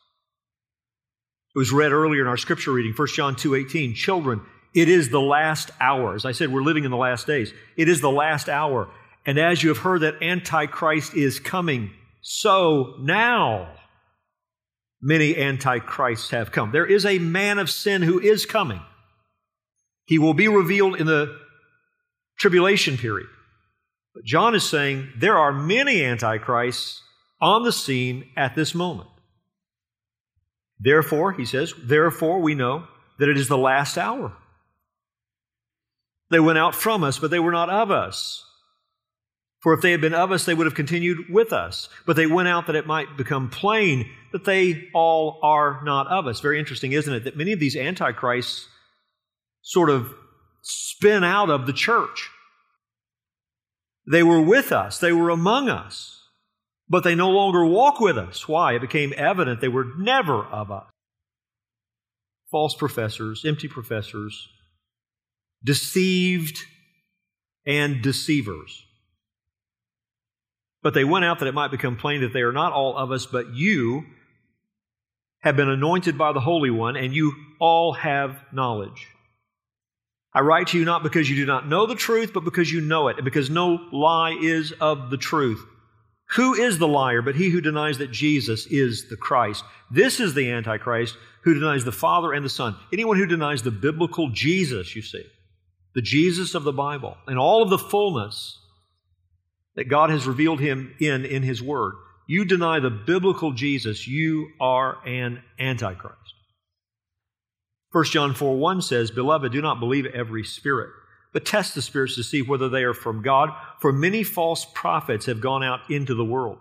It 1.56 1.60
was 1.60 1.72
read 1.72 1.92
earlier 1.92 2.22
in 2.22 2.28
our 2.28 2.38
scripture 2.38 2.72
reading, 2.72 2.94
1 2.94 3.08
John 3.16 3.36
2:18, 3.36 3.96
children, 3.96 4.42
it 4.74 4.90
is 4.90 5.10
the 5.10 5.22
last 5.22 5.72
hour. 5.80 6.14
As 6.14 6.26
I 6.26 6.34
said, 6.34 6.52
we're 6.52 6.62
living 6.62 6.84
in 6.84 6.92
the 6.92 6.98
last 6.98 7.26
days. 7.26 7.54
It 7.78 7.90
is 7.90 8.02
the 8.02 8.12
last 8.12 8.50
hour. 8.50 8.90
And 9.26 9.40
as 9.40 9.64
you 9.64 9.70
have 9.70 9.80
heard 9.80 10.02
that 10.02 10.22
antichrist 10.22 11.16
is 11.16 11.40
coming, 11.40 11.92
so 12.28 12.96
now 12.98 13.70
many 15.00 15.38
antichrists 15.38 16.32
have 16.32 16.52
come. 16.52 16.72
There 16.72 16.86
is 16.86 17.06
a 17.06 17.20
man 17.20 17.60
of 17.60 17.70
sin 17.70 18.02
who 18.02 18.20
is 18.20 18.48
coming. 18.48 18.82
He 20.06 20.18
will 20.18 20.34
be 20.34 20.48
revealed 20.48 21.00
in 21.00 21.06
the 21.06 21.38
tribulation 22.40 22.98
period. 22.98 23.30
But 24.16 24.24
John 24.24 24.56
is 24.56 24.68
saying 24.68 25.10
there 25.20 25.38
are 25.38 25.54
many 25.54 26.04
antichrists 26.04 27.04
on 27.40 27.62
the 27.62 27.72
scene 27.72 28.28
at 28.36 28.56
this 28.56 28.74
moment. 28.74 29.10
Therefore, 30.80 31.32
he 31.32 31.46
says, 31.46 31.76
therefore 31.78 32.40
we 32.40 32.56
know 32.56 32.88
that 33.20 33.30
it 33.30 33.38
is 33.38 33.50
the 33.50 33.56
last 33.56 34.00
hour. 34.00 34.36
They 36.32 36.40
went 36.40 36.58
out 36.58 36.74
from 36.74 37.04
us, 37.04 37.20
but 37.20 37.30
they 37.30 37.38
were 37.38 37.52
not 37.52 37.70
of 37.70 37.92
us. 37.92 38.44
For 39.66 39.74
if 39.74 39.82
they 39.82 39.90
had 39.90 40.02
been 40.02 40.14
of 40.14 40.32
us, 40.32 40.46
they 40.46 40.54
would 40.54 40.68
have 40.68 40.76
continued 40.76 41.28
with 41.28 41.52
us. 41.52 41.90
But 42.06 42.16
they 42.16 42.28
went 42.28 42.48
out 42.48 42.68
that 42.68 42.76
it 42.76 42.86
might 42.86 43.18
become 43.18 43.50
plain 43.50 44.12
that 44.32 44.46
they 44.46 44.90
all 44.94 45.40
are 45.42 45.84
not 45.84 46.06
of 46.06 46.28
us. 46.28 46.40
Very 46.40 46.60
interesting, 46.60 46.92
isn't 46.92 47.12
it? 47.12 47.24
That 47.24 47.36
many 47.36 47.52
of 47.52 47.60
these 47.60 47.76
antichrists 47.76 48.68
sort 49.64 49.90
of 49.90 50.14
spin 50.62 51.24
out 51.24 51.50
of 51.50 51.66
the 51.66 51.74
church. 51.74 52.30
They 54.06 54.22
were 54.22 54.40
with 54.40 54.72
us, 54.72 55.00
they 55.00 55.12
were 55.12 55.32
among 55.32 55.68
us, 55.68 56.22
but 56.88 57.04
they 57.04 57.16
no 57.16 57.32
longer 57.32 57.66
walk 57.66 58.00
with 58.00 58.20
us. 58.20 58.48
Why? 58.48 58.76
It 58.76 58.82
became 58.82 59.16
evident 59.18 59.62
they 59.62 59.68
were 59.68 59.94
never 59.98 60.46
of 60.46 60.70
us. 60.70 60.86
False 62.52 62.76
professors, 62.76 63.44
empty 63.44 63.68
professors, 63.68 64.48
deceived 65.64 66.60
and 67.66 68.04
deceivers. 68.04 68.85
But 70.86 70.94
they 70.94 71.04
went 71.04 71.26
out 71.26 71.40
that 71.40 71.48
it 71.48 71.56
might 71.56 71.72
become 71.72 71.96
plain 71.96 72.22
that 72.22 72.32
they 72.32 72.44
are 72.44 72.52
not 72.52 72.72
all 72.72 72.96
of 72.96 73.12
us, 73.12 73.26
but 73.26 73.56
you 73.56 74.06
have 75.40 75.56
been 75.56 75.68
anointed 75.68 76.16
by 76.16 76.32
the 76.32 76.40
Holy 76.40 76.70
One, 76.70 76.96
and 76.96 77.12
you 77.12 77.34
all 77.60 77.94
have 77.94 78.40
knowledge. 78.52 79.08
I 80.32 80.42
write 80.42 80.68
to 80.68 80.78
you 80.78 80.86
not 80.86 81.02
because 81.02 81.28
you 81.28 81.38
do 81.38 81.48
not 81.48 81.68
know 81.68 81.88
the 81.88 81.96
truth, 81.96 82.34
but 82.34 82.44
because 82.44 82.72
you 82.72 82.82
know 82.82 83.08
it, 83.08 83.16
and 83.16 83.26
because 83.26 83.50
no 83.50 83.80
lie 83.92 84.38
is 84.40 84.74
of 84.74 85.10
the 85.10 85.18
truth. 85.18 85.66
Who 86.36 86.54
is 86.54 86.78
the 86.78 86.88
liar 86.88 87.24
but 87.24 87.34
he 87.34 87.50
who 87.50 87.62
denies 87.62 87.98
that 87.98 88.12
Jesus 88.12 88.68
is 88.68 89.10
the 89.10 89.18
Christ? 89.18 89.64
This 89.90 90.20
is 90.20 90.36
the 90.36 90.52
Antichrist 90.52 91.18
who 91.46 91.56
denies 91.56 91.84
the 91.84 91.92
Father 91.92 92.32
and 92.32 92.46
the 92.46 92.50
Son. 92.50 92.76
Anyone 92.94 93.18
who 93.18 93.26
denies 93.26 93.64
the 93.64 93.72
biblical 93.72 94.30
Jesus, 94.30 94.96
you 94.96 95.02
see, 95.02 95.26
the 95.96 96.04
Jesus 96.04 96.54
of 96.54 96.64
the 96.64 96.72
Bible, 96.72 97.18
and 97.26 97.40
all 97.40 97.64
of 97.64 97.72
the 97.72 97.80
fullness 97.80 98.60
that 99.76 99.90
God 99.90 100.10
has 100.10 100.28
revealed 100.28 100.60
him 100.60 100.96
in 101.00 101.26
in 101.26 101.44
his 101.44 101.62
word. 101.62 101.96
You 102.28 102.46
deny 102.46 102.80
the 102.80 102.90
biblical 102.90 103.52
Jesus, 103.52 104.08
you 104.08 104.50
are 104.60 104.98
an 105.06 105.44
Antichrist. 105.60 106.34
1 107.92 108.06
John 108.06 108.34
4 108.34 108.58
1 108.58 108.82
says, 108.82 109.12
Beloved, 109.12 109.52
do 109.52 109.62
not 109.62 109.80
believe 109.80 110.06
every 110.08 110.44
spirit, 110.44 110.90
but 111.32 111.46
test 111.46 111.76
the 111.76 111.82
spirits 111.82 112.16
to 112.16 112.24
see 112.24 112.42
whether 112.42 112.68
they 112.68 112.84
are 112.84 112.94
from 112.94 113.22
God, 113.22 113.52
for 113.80 113.94
many 113.94 114.24
false 114.24 114.66
prophets 114.74 115.28
have 115.28 115.40
gone 115.40 115.64
out 115.64 115.80
into 115.90 116.14
the 116.14 116.26
world. 116.26 116.58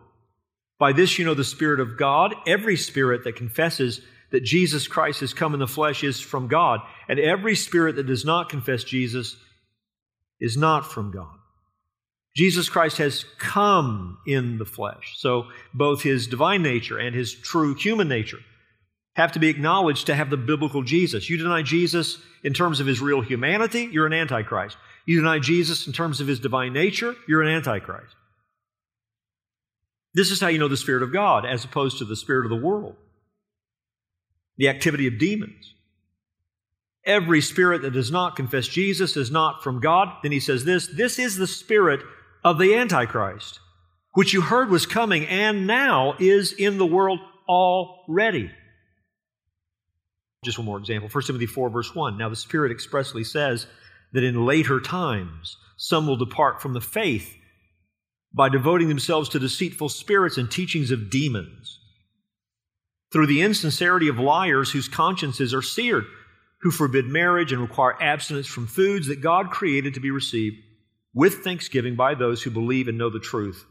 By 0.79 0.93
this 0.93 1.19
you 1.19 1.25
know 1.25 1.35
the 1.35 1.45
Spirit 1.45 1.81
of 1.81 1.97
God. 1.97 2.35
Every 2.47 2.77
spirit 2.77 3.25
that 3.25 3.37
confesses 3.37 4.01
that 4.31 4.45
Jesus 4.45 4.89
Christ 4.89 5.21
has 5.21 5.33
come 5.33 5.55
in 5.55 5.61
the 5.61 5.67
flesh 5.67 6.05
is 6.05 6.21
from 6.21 6.49
God, 6.49 6.81
and 7.09 7.19
every 7.19 7.55
spirit 7.55 7.97
that 7.97 8.07
does 8.07 8.25
not 8.25 8.49
confess 8.49 8.85
Jesus 8.85 9.37
is 10.41 10.57
not 10.57 10.91
from 10.91 11.13
God. 11.13 11.37
Jesus 12.35 12.69
Christ 12.69 12.99
has 12.99 13.25
come 13.39 14.19
in 14.27 14.59
the 14.59 14.65
flesh. 14.65 15.15
So 15.19 15.47
both 15.73 16.03
his 16.03 16.27
divine 16.27 16.63
nature 16.63 16.99
and 16.99 17.15
his 17.15 17.33
true 17.33 17.75
human 17.75 18.09
nature 18.09 18.41
have 19.15 19.33
to 19.33 19.39
be 19.39 19.49
acknowledged 19.49 20.07
to 20.07 20.15
have 20.15 20.31
the 20.31 20.37
biblical 20.37 20.83
Jesus. 20.83 21.31
You 21.31 21.37
deny 21.37 21.63
Jesus 21.63 22.19
in 22.43 22.53
terms 22.53 22.81
of 22.81 22.87
his 22.87 23.01
real 23.01 23.21
humanity, 23.21 23.89
you're 23.91 24.07
an 24.07 24.13
antichrist. 24.13 24.77
You 25.07 25.21
deny 25.21 25.39
Jesus 25.39 25.87
in 25.87 25.93
terms 25.93 26.21
of 26.21 26.27
his 26.27 26.41
divine 26.41 26.73
nature, 26.73 27.15
you're 27.29 27.43
an 27.43 27.55
antichrist. 27.55 28.15
This 30.15 30.31
is 30.31 30.41
how 30.41 30.49
you 30.49 30.59
know 30.59 30.69
the 30.69 30.77
Spirit 30.77 31.03
of 31.03 31.13
God 31.13 31.47
as 31.47 31.65
opposed 31.65 31.99
to 31.99 32.05
the 32.05 32.17
Spirit 32.17 32.47
of 32.47 32.51
the 32.51 32.67
world, 32.67 32.97
the 34.57 34.69
activity 34.69 35.07
of 35.07 35.19
demons. 35.19 35.75
Every 37.07 37.43
spirit 37.43 37.83
that 37.83 37.93
does 37.93 38.11
not 38.11 38.35
confess 38.35 38.67
Jesus 38.67 39.17
is 39.17 39.31
not 39.31 39.63
from 39.63 39.81
God. 39.81 40.09
Then 40.23 40.33
he 40.33 40.41
says 40.41 40.65
this 40.65 40.87
this 40.87 41.19
is 41.19 41.37
the 41.37 41.47
spirit 41.47 42.01
of 42.45 42.59
the 42.59 42.75
Antichrist, 42.75 43.59
which 44.13 44.35
you 44.35 44.43
heard 44.43 44.69
was 44.69 44.87
coming 44.87 45.27
and 45.27 45.67
now 45.67 46.15
is 46.21 46.53
in 46.53 46.79
the 46.79 46.87
world 46.87 47.19
already. 47.49 48.51
Just 50.45 50.59
one 50.59 50.67
more 50.67 50.79
example 50.79 51.09
1 51.09 51.25
Timothy 51.25 51.47
4, 51.47 51.71
verse 51.71 51.95
1. 51.95 52.19
Now, 52.19 52.29
the 52.29 52.37
Spirit 52.37 52.71
expressly 52.71 53.25
says 53.25 53.67
that 54.13 54.23
in 54.23 54.45
later 54.45 54.79
times 54.79 55.57
some 55.77 56.07
will 56.07 56.17
depart 56.17 56.61
from 56.61 56.75
the 56.75 56.81
faith 56.81 57.35
by 58.33 58.49
devoting 58.49 58.89
themselves 58.89 59.29
to 59.31 59.39
deceitful 59.39 59.89
spirits 59.89 60.37
and 60.37 60.51
teachings 60.51 60.91
of 60.91 61.09
demons, 61.09 61.81
through 63.13 63.29
the 63.29 63.41
insincerity 63.41 64.09
of 64.09 64.19
liars 64.19 64.73
whose 64.73 64.89
consciences 64.89 65.55
are 65.55 65.63
seared, 65.63 66.05
who 66.61 66.71
forbid 66.71 67.07
marriage 67.07 67.53
and 67.53 67.63
require 67.63 68.01
abstinence 68.03 68.47
from 68.47 68.67
foods 68.67 69.07
that 69.07 69.21
God 69.21 69.51
created 69.51 69.95
to 69.95 70.01
be 70.01 70.11
received 70.11 70.57
with 71.15 71.45
thanksgiving 71.45 71.95
by 71.95 72.15
those 72.15 72.43
who 72.43 72.51
believe 72.51 72.89
and 72.89 72.99
know 72.99 73.11
the 73.11 73.21
truth. 73.21 73.65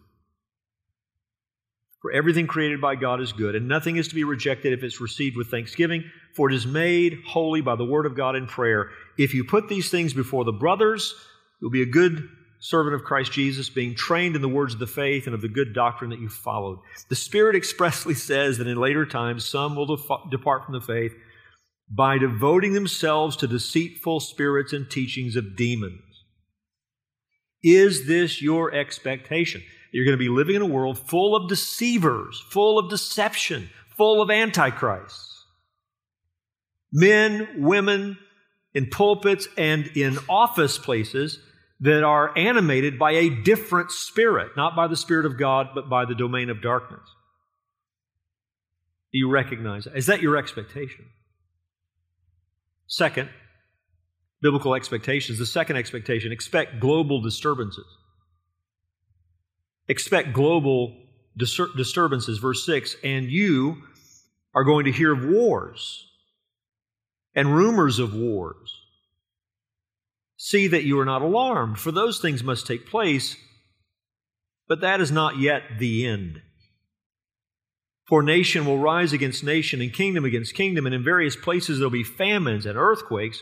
For 2.01 2.11
everything 2.11 2.47
created 2.47 2.81
by 2.81 2.95
God 2.95 3.21
is 3.21 3.31
good, 3.31 3.55
and 3.55 3.67
nothing 3.67 3.95
is 3.95 4.09
to 4.09 4.15
be 4.15 4.25
rejected 4.25 4.73
if 4.73 4.83
it's 4.83 4.99
received 4.99 5.37
with 5.37 5.49
thanksgiving, 5.49 6.03
for 6.35 6.49
it 6.49 6.55
is 6.55 6.67
made 6.67 7.19
holy 7.25 7.61
by 7.61 7.75
the 7.75 7.85
word 7.85 8.05
of 8.05 8.17
God 8.17 8.35
in 8.35 8.45
prayer. 8.45 8.89
If 9.17 9.33
you 9.33 9.45
put 9.45 9.69
these 9.69 9.89
things 9.89 10.13
before 10.13 10.43
the 10.43 10.51
brothers, 10.51 11.15
you'll 11.61 11.71
be 11.71 11.81
a 11.81 11.85
good 11.85 12.27
servant 12.59 12.95
of 12.95 13.03
Christ 13.05 13.31
Jesus, 13.31 13.69
being 13.69 13.95
trained 13.95 14.35
in 14.35 14.41
the 14.41 14.49
words 14.49 14.73
of 14.73 14.79
the 14.79 14.87
faith 14.87 15.27
and 15.27 15.33
of 15.33 15.41
the 15.41 15.47
good 15.47 15.73
doctrine 15.73 16.09
that 16.09 16.19
you 16.19 16.29
followed. 16.29 16.79
The 17.09 17.15
Spirit 17.15 17.55
expressly 17.55 18.13
says 18.13 18.57
that 18.57 18.67
in 18.67 18.77
later 18.77 19.05
times 19.05 19.45
some 19.45 19.75
will 19.75 19.95
def- 19.95 20.29
depart 20.29 20.65
from 20.65 20.73
the 20.73 20.81
faith 20.81 21.13
by 21.89 22.17
devoting 22.17 22.73
themselves 22.73 23.37
to 23.37 23.47
deceitful 23.47 24.19
spirits 24.19 24.73
and 24.73 24.89
teachings 24.89 25.35
of 25.35 25.55
demons. 25.55 26.01
Is 27.63 28.07
this 28.07 28.41
your 28.41 28.73
expectation? 28.73 29.63
You're 29.91 30.05
going 30.05 30.17
to 30.17 30.23
be 30.23 30.29
living 30.29 30.55
in 30.55 30.61
a 30.61 30.67
world 30.67 30.97
full 30.97 31.35
of 31.35 31.47
deceivers, 31.47 32.43
full 32.49 32.79
of 32.79 32.89
deception, 32.89 33.69
full 33.95 34.21
of 34.21 34.29
antichrists. 34.29 35.45
Men, 36.91 37.47
women 37.57 38.17
in 38.73 38.87
pulpits 38.87 39.47
and 39.57 39.87
in 39.95 40.17
office 40.27 40.77
places 40.77 41.39
that 41.79 42.03
are 42.03 42.35
animated 42.37 42.97
by 42.97 43.11
a 43.11 43.29
different 43.29 43.91
spirit, 43.91 44.51
not 44.55 44.75
by 44.75 44.87
the 44.87 44.95
Spirit 44.95 45.25
of 45.25 45.37
God, 45.37 45.69
but 45.75 45.89
by 45.89 46.05
the 46.05 46.15
domain 46.15 46.49
of 46.49 46.61
darkness. 46.61 47.07
Do 49.11 49.19
you 49.19 49.29
recognize 49.29 49.83
that? 49.83 49.95
Is 49.95 50.07
that 50.07 50.21
your 50.21 50.37
expectation? 50.37 51.05
Second, 52.87 53.29
biblical 54.43 54.75
expectations. 54.75 55.39
The 55.39 55.45
second 55.47 55.77
expectation 55.77 56.31
expect 56.31 56.79
global 56.79 57.21
disturbances. 57.21 57.87
Expect 59.87 60.33
global 60.33 60.95
disturbances. 61.35 62.37
Verse 62.37 62.63
6 62.65 62.97
And 63.03 63.31
you 63.31 63.81
are 64.53 64.63
going 64.63 64.85
to 64.85 64.91
hear 64.91 65.13
of 65.13 65.25
wars 65.25 66.07
and 67.33 67.55
rumors 67.55 67.97
of 67.97 68.13
wars. 68.13 68.81
See 70.37 70.67
that 70.67 70.83
you 70.83 70.99
are 70.99 71.05
not 71.05 71.21
alarmed, 71.21 71.79
for 71.79 71.91
those 71.91 72.19
things 72.19 72.43
must 72.43 72.67
take 72.67 72.85
place, 72.85 73.37
but 74.67 74.81
that 74.81 74.99
is 74.99 75.11
not 75.11 75.39
yet 75.39 75.63
the 75.79 76.05
end. 76.05 76.41
For 78.05 78.21
nation 78.21 78.65
will 78.65 78.77
rise 78.77 79.13
against 79.13 79.43
nation, 79.43 79.81
and 79.81 79.93
kingdom 79.93 80.25
against 80.25 80.53
kingdom, 80.53 80.85
and 80.85 80.93
in 80.93 81.03
various 81.03 81.37
places 81.37 81.79
there'll 81.79 81.89
be 81.89 82.03
famines 82.03 82.65
and 82.65 82.77
earthquakes. 82.77 83.41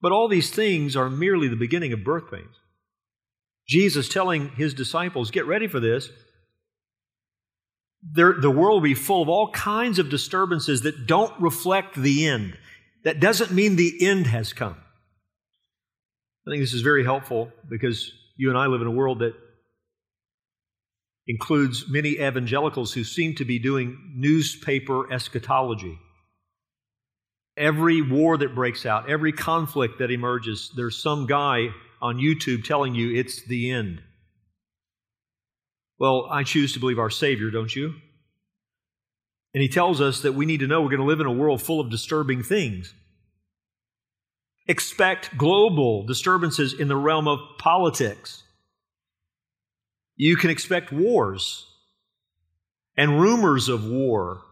But 0.00 0.12
all 0.12 0.28
these 0.28 0.50
things 0.50 0.96
are 0.96 1.10
merely 1.10 1.48
the 1.48 1.56
beginning 1.56 1.92
of 1.92 2.04
birth 2.04 2.30
pains. 2.30 2.54
Jesus 3.66 4.08
telling 4.08 4.50
his 4.50 4.74
disciples, 4.74 5.30
Get 5.30 5.46
ready 5.46 5.66
for 5.66 5.80
this. 5.80 6.08
There, 8.02 8.34
the 8.40 8.50
world 8.50 8.82
will 8.82 8.88
be 8.88 8.94
full 8.94 9.22
of 9.22 9.28
all 9.28 9.50
kinds 9.50 9.98
of 9.98 10.10
disturbances 10.10 10.82
that 10.82 11.06
don't 11.06 11.32
reflect 11.40 11.96
the 11.96 12.26
end. 12.26 12.56
That 13.04 13.20
doesn't 13.20 13.50
mean 13.50 13.76
the 13.76 14.06
end 14.06 14.26
has 14.28 14.52
come. 14.52 14.76
I 16.46 16.50
think 16.50 16.62
this 16.62 16.74
is 16.74 16.82
very 16.82 17.02
helpful 17.02 17.50
because 17.68 18.12
you 18.36 18.50
and 18.50 18.58
I 18.58 18.66
live 18.66 18.80
in 18.80 18.86
a 18.86 18.92
world 18.92 19.20
that 19.20 19.34
includes 21.26 21.86
many 21.88 22.20
evangelicals 22.20 22.92
who 22.92 23.02
seem 23.02 23.34
to 23.36 23.44
be 23.44 23.58
doing 23.58 24.14
newspaper 24.14 25.12
eschatology. 25.12 25.98
Every 27.56 28.02
war 28.02 28.36
that 28.36 28.54
breaks 28.54 28.84
out, 28.84 29.08
every 29.08 29.32
conflict 29.32 29.98
that 29.98 30.10
emerges, 30.10 30.70
there's 30.76 31.00
some 31.02 31.26
guy 31.26 31.68
on 32.02 32.18
YouTube 32.18 32.64
telling 32.64 32.94
you 32.94 33.18
it's 33.18 33.44
the 33.46 33.70
end. 33.70 34.02
Well, 35.98 36.28
I 36.30 36.42
choose 36.42 36.74
to 36.74 36.80
believe 36.80 36.98
our 36.98 37.10
Savior, 37.10 37.50
don't 37.50 37.74
you? 37.74 37.94
And 39.54 39.62
he 39.62 39.68
tells 39.68 40.02
us 40.02 40.20
that 40.20 40.34
we 40.34 40.44
need 40.44 40.60
to 40.60 40.66
know 40.66 40.82
we're 40.82 40.90
going 40.90 41.00
to 41.00 41.06
live 41.06 41.20
in 41.20 41.26
a 41.26 41.32
world 41.32 41.62
full 41.62 41.80
of 41.80 41.90
disturbing 41.90 42.42
things. 42.42 42.92
Expect 44.68 45.38
global 45.38 46.04
disturbances 46.04 46.74
in 46.78 46.88
the 46.88 46.96
realm 46.96 47.26
of 47.26 47.38
politics. 47.58 48.42
You 50.16 50.36
can 50.36 50.50
expect 50.50 50.92
wars 50.92 51.66
and 52.96 53.20
rumors 53.20 53.68
of 53.68 53.86
war, 53.86 54.42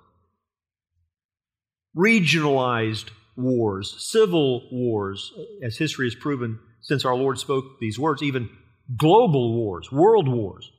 regionalized 1.96 3.10
wars, 3.36 3.94
civil 3.98 4.68
wars, 4.70 5.32
as 5.62 5.76
history 5.76 6.06
has 6.06 6.14
proven 6.14 6.58
since 6.80 7.04
our 7.04 7.14
Lord 7.14 7.38
spoke 7.38 7.64
these 7.80 7.98
words, 7.98 8.22
even 8.22 8.50
global 8.96 9.54
wars, 9.54 9.90
world 9.90 10.28
wars 10.28 10.70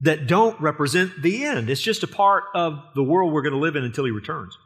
that 0.00 0.26
don't 0.26 0.60
represent 0.60 1.22
the 1.22 1.44
end. 1.44 1.70
It's 1.70 1.80
just 1.80 2.02
a 2.02 2.08
part 2.08 2.44
of 2.54 2.82
the 2.94 3.02
world 3.02 3.32
we're 3.32 3.42
going 3.42 3.54
to 3.54 3.58
live 3.58 3.76
in 3.76 3.84
until 3.84 4.04
He 4.04 4.10
returns. 4.10 4.56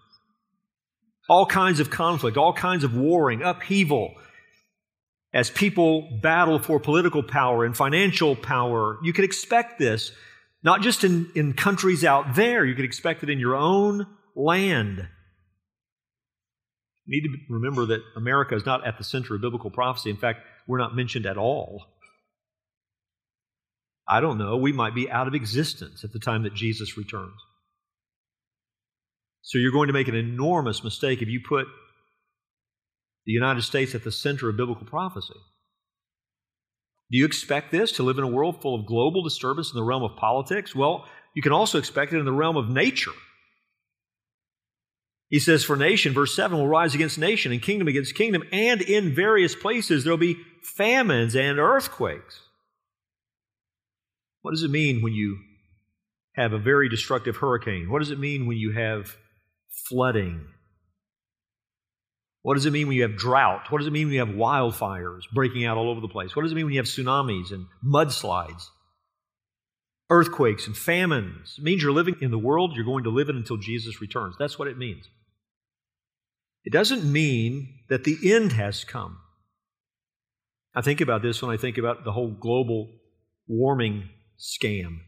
All 1.29 1.47
kinds 1.47 1.79
of 1.79 1.91
conflict, 1.91 2.37
all 2.37 2.55
kinds 2.55 2.85
of 2.85 2.97
warring, 2.97 3.43
upheaval, 3.43 4.15
as 5.35 5.51
people 5.51 6.19
battle 6.23 6.59
for 6.59 6.81
political 6.81 7.23
power 7.23 7.65
and 7.65 7.77
financial 7.77 8.35
power. 8.35 8.99
You 9.03 9.13
can 9.13 9.25
expect 9.25 9.79
this, 9.79 10.11
not 10.63 10.81
just 10.81 11.05
in, 11.05 11.31
in 11.35 11.53
countries 11.53 12.03
out 12.03 12.35
there, 12.35 12.65
you 12.65 12.75
can 12.75 12.87
expect 12.87 13.23
it 13.23 13.29
in 13.29 13.39
your 13.39 13.55
own 13.55 14.07
land. 14.39 15.09
Need 17.07 17.23
to 17.23 17.37
remember 17.49 17.87
that 17.87 18.03
America 18.17 18.55
is 18.55 18.67
not 18.67 18.87
at 18.87 18.99
the 18.99 19.05
center 19.05 19.35
of 19.35 19.41
biblical 19.41 19.71
prophecy. 19.71 20.11
In 20.11 20.17
fact, 20.17 20.41
we're 20.67 20.79
not 20.79 20.95
mentioned 20.95 21.27
at 21.27 21.39
all. 21.39 21.87
I 24.07 24.21
don't 24.21 24.39
know, 24.39 24.57
we 24.57 24.73
might 24.73 24.95
be 24.95 25.11
out 25.11 25.29
of 25.29 25.35
existence 25.35 26.03
at 26.03 26.13
the 26.13 26.19
time 26.19 26.45
that 26.45 26.55
Jesus 26.55 26.97
returns. 26.97 27.41
So 29.43 29.59
you're 29.59 29.73
going 29.73 29.89
to 29.89 29.93
make 29.93 30.09
an 30.09 30.15
enormous 30.15 30.83
mistake 30.83 31.21
if 31.21 31.29
you 31.29 31.41
put 31.47 31.67
the 33.27 33.33
United 33.33 33.63
States 33.63 33.95
at 33.95 34.05
the 34.05 34.13
center 34.13 34.49
of 34.49 34.57
biblical 34.57 34.87
prophecy. 34.87 35.35
Do 37.11 37.19
you 37.19 37.27
expect 37.27 37.71
this 37.71 37.93
to 37.93 38.03
live 38.03 38.19
in 38.19 38.25
a 38.25 38.29
world 38.29 38.61
full 38.61 38.75
of 38.75 38.87
global 38.87 39.23
disturbance 39.23 39.71
in 39.71 39.77
the 39.77 39.85
realm 39.85 40.03
of 40.03 40.17
politics? 40.17 40.75
Well, 40.75 41.07
you 41.35 41.43
can 41.43 41.53
also 41.53 41.79
expect 41.79 42.13
it 42.13 42.19
in 42.19 42.25
the 42.25 42.33
realm 42.33 42.57
of 42.57 42.69
nature. 42.69 43.13
He 45.29 45.39
says, 45.39 45.65
For 45.65 45.77
nation, 45.77 46.15
verse 46.15 46.35
7, 46.35 46.57
will 46.57 46.69
rise 46.69 46.95
against 46.95 47.19
nation 47.19 47.53
and 47.53 47.61
kingdom 47.61 47.87
against 47.87 48.15
kingdom, 48.15 48.43
and 48.51 48.81
in 48.81 49.15
various 49.15 49.55
places 49.55 50.05
there 50.05 50.13
will 50.13 50.19
be 50.19 50.39
famines 50.63 51.37
and 51.37 51.59
earthquakes. 51.59 52.41
What 54.43 54.53
does 54.53 54.63
it 54.63 54.71
mean 54.71 55.03
when 55.03 55.13
you 55.13 55.39
have 56.35 56.53
a 56.53 56.59
very 56.59 56.89
destructive 56.89 57.37
hurricane? 57.37 57.91
What 57.91 57.99
does 57.99 58.11
it 58.11 58.19
mean 58.19 58.47
when 58.47 58.57
you 58.57 58.73
have 58.73 59.17
flooding? 59.89 60.47
What 62.43 62.55
does 62.55 62.65
it 62.65 62.73
mean 62.73 62.87
when 62.87 62.97
you 62.97 63.03
have 63.03 63.17
drought? 63.17 63.71
What 63.71 63.79
does 63.79 63.87
it 63.89 63.93
mean 63.93 64.07
when 64.07 64.15
you 64.15 64.21
have 64.21 64.29
wildfires 64.29 65.23
breaking 65.35 65.67
out 65.67 65.77
all 65.77 65.91
over 65.91 66.01
the 66.01 66.09
place? 66.09 66.35
What 66.35 66.45
does 66.45 66.53
it 66.53 66.55
mean 66.55 66.67
when 66.67 66.75
you 66.75 66.81
have 66.81 66.87
tsunamis 66.87 67.53
and 67.53 67.67
mudslides? 67.85 68.69
Earthquakes 70.09 70.67
and 70.67 70.75
famines. 70.77 71.57
It 71.59 71.65
means 71.65 71.83
you're 71.83 71.93
living 71.93 72.17
in 72.23 72.31
the 72.31 72.39
world 72.39 72.75
you're 72.75 72.87
going 72.87 73.05
to 73.05 73.11
live 73.11 73.29
in 73.29 73.37
until 73.37 73.59
Jesus 73.59 74.01
returns. 74.01 74.37
That's 74.39 74.59
what 74.59 74.69
it 74.69 74.79
means. 74.79 75.09
It 76.65 76.73
doesn't 76.73 77.11
mean 77.11 77.81
that 77.89 78.05
the 78.05 78.19
end 78.33 78.53
has 78.53 78.85
come. 78.85 79.19
I 80.75 80.83
think 80.83 81.01
about 81.01 81.23
this 81.23 81.43
when 81.43 81.53
I 81.53 81.57
think 81.57 81.79
about 81.79 82.05
the 82.05 82.13
whole 82.13 82.31
global 82.31 82.91
warming 83.47 84.09
scam. 84.39 84.99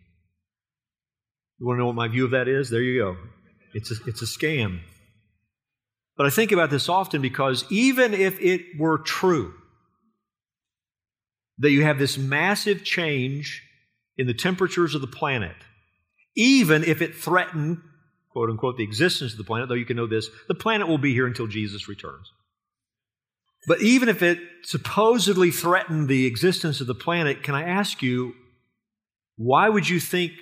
You 1.58 1.66
want 1.66 1.76
to 1.76 1.80
know 1.80 1.86
what 1.86 1.94
my 1.94 2.08
view 2.08 2.24
of 2.24 2.30
that 2.30 2.48
is? 2.48 2.70
There 2.70 2.82
you 2.82 3.00
go. 3.00 3.16
It's 3.74 3.90
a, 3.90 3.94
it's 4.06 4.22
a 4.22 4.24
scam. 4.24 4.80
But 6.16 6.26
I 6.26 6.30
think 6.30 6.52
about 6.52 6.70
this 6.70 6.88
often 6.88 7.22
because 7.22 7.64
even 7.70 8.14
if 8.14 8.40
it 8.40 8.78
were 8.78 8.98
true 8.98 9.54
that 11.58 11.70
you 11.70 11.82
have 11.84 11.98
this 11.98 12.18
massive 12.18 12.84
change 12.84 13.62
in 14.16 14.26
the 14.26 14.34
temperatures 14.34 14.94
of 14.94 15.02
the 15.02 15.06
planet, 15.06 15.56
even 16.34 16.84
if 16.84 17.02
it 17.02 17.14
threatened, 17.14 17.80
quote 18.30 18.50
unquote, 18.50 18.76
the 18.76 18.84
existence 18.84 19.32
of 19.32 19.38
the 19.38 19.44
planet, 19.44 19.68
though 19.68 19.74
you 19.74 19.86
can 19.86 19.96
know 19.96 20.06
this, 20.06 20.28
the 20.48 20.54
planet 20.54 20.88
will 20.88 20.98
be 20.98 21.12
here 21.12 21.26
until 21.26 21.46
Jesus 21.46 21.88
returns. 21.88 22.32
But 23.66 23.82
even 23.82 24.08
if 24.08 24.22
it 24.22 24.38
supposedly 24.62 25.50
threatened 25.50 26.08
the 26.08 26.26
existence 26.26 26.80
of 26.80 26.86
the 26.86 26.94
planet, 26.94 27.42
can 27.42 27.54
I 27.54 27.64
ask 27.64 28.02
you, 28.02 28.34
why 29.36 29.68
would 29.68 29.88
you 29.88 30.00
think 30.00 30.32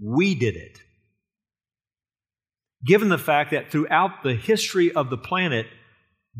we 0.00 0.34
did 0.34 0.56
it? 0.56 0.78
given 2.86 3.08
the 3.08 3.18
fact 3.18 3.50
that 3.50 3.70
throughout 3.70 4.22
the 4.22 4.34
history 4.34 4.92
of 4.92 5.10
the 5.10 5.18
planet, 5.18 5.66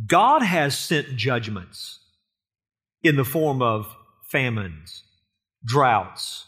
God 0.07 0.43
has 0.43 0.79
sent 0.79 1.17
judgments 1.17 1.99
in 3.03 3.17
the 3.17 3.25
form 3.25 3.61
of 3.61 3.95
famines, 4.31 5.03
droughts, 5.65 6.47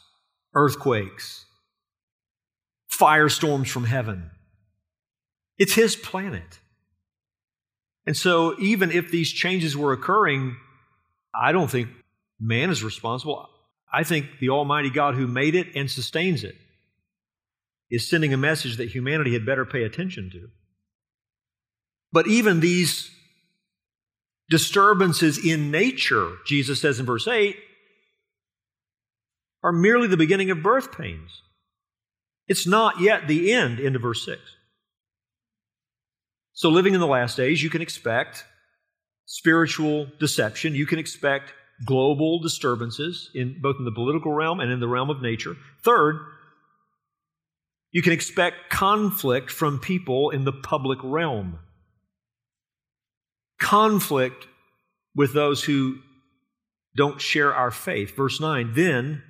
earthquakes, 0.54 1.44
firestorms 2.98 3.68
from 3.68 3.84
heaven. 3.84 4.30
It's 5.58 5.74
His 5.74 5.96
planet. 5.96 6.60
And 8.06 8.16
so, 8.16 8.58
even 8.58 8.90
if 8.90 9.10
these 9.10 9.30
changes 9.30 9.76
were 9.76 9.92
occurring, 9.92 10.56
I 11.34 11.52
don't 11.52 11.70
think 11.70 11.88
man 12.40 12.70
is 12.70 12.82
responsible. 12.82 13.48
I 13.92 14.04
think 14.04 14.26
the 14.40 14.50
Almighty 14.50 14.90
God 14.90 15.14
who 15.14 15.26
made 15.26 15.54
it 15.54 15.68
and 15.74 15.90
sustains 15.90 16.44
it 16.44 16.56
is 17.90 18.08
sending 18.08 18.34
a 18.34 18.38
message 18.38 18.76
that 18.76 18.90
humanity 18.90 19.32
had 19.32 19.46
better 19.46 19.64
pay 19.64 19.82
attention 19.82 20.30
to. 20.30 20.48
But 22.12 22.26
even 22.26 22.60
these 22.60 23.10
disturbances 24.50 25.44
in 25.44 25.70
nature, 25.70 26.36
Jesus 26.46 26.80
says 26.80 27.00
in 27.00 27.06
verse 27.06 27.28
8, 27.28 27.56
are 29.62 29.72
merely 29.72 30.06
the 30.06 30.16
beginning 30.16 30.50
of 30.50 30.62
birth 30.62 30.96
pains. 30.96 31.42
It's 32.48 32.66
not 32.66 33.00
yet 33.00 33.28
the 33.28 33.52
end, 33.52 33.78
into 33.78 33.98
verse 33.98 34.24
6. 34.24 34.40
So, 36.54 36.70
living 36.70 36.94
in 36.94 37.00
the 37.00 37.06
last 37.06 37.36
days, 37.36 37.62
you 37.62 37.70
can 37.70 37.82
expect 37.82 38.44
spiritual 39.26 40.08
deception. 40.18 40.74
You 40.74 40.86
can 40.86 40.98
expect 40.98 41.52
global 41.84 42.40
disturbances 42.40 43.30
in 43.34 43.60
both 43.60 43.76
in 43.78 43.84
the 43.84 43.92
political 43.92 44.32
realm 44.32 44.58
and 44.58 44.72
in 44.72 44.80
the 44.80 44.88
realm 44.88 45.10
of 45.10 45.22
nature. 45.22 45.56
Third, 45.84 46.18
you 47.92 48.02
can 48.02 48.12
expect 48.12 48.70
conflict 48.70 49.50
from 49.50 49.78
people 49.78 50.30
in 50.30 50.44
the 50.44 50.52
public 50.52 50.98
realm. 51.02 51.58
Conflict 53.60 54.46
with 55.14 55.34
those 55.34 55.62
who 55.62 55.98
don't 56.96 57.20
share 57.20 57.54
our 57.54 57.70
faith. 57.70 58.16
Verse 58.16 58.40
9, 58.40 58.72
then 58.74 59.22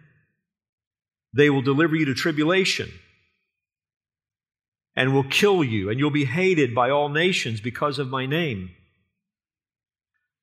they 1.34 1.50
will 1.50 1.62
deliver 1.62 1.94
you 1.94 2.06
to 2.06 2.14
tribulation 2.14 2.90
and 4.96 5.14
will 5.14 5.24
kill 5.24 5.62
you, 5.62 5.90
and 5.90 5.98
you'll 5.98 6.10
be 6.10 6.24
hated 6.24 6.74
by 6.74 6.90
all 6.90 7.08
nations 7.08 7.60
because 7.60 7.98
of 7.98 8.08
my 8.08 8.26
name. 8.26 8.70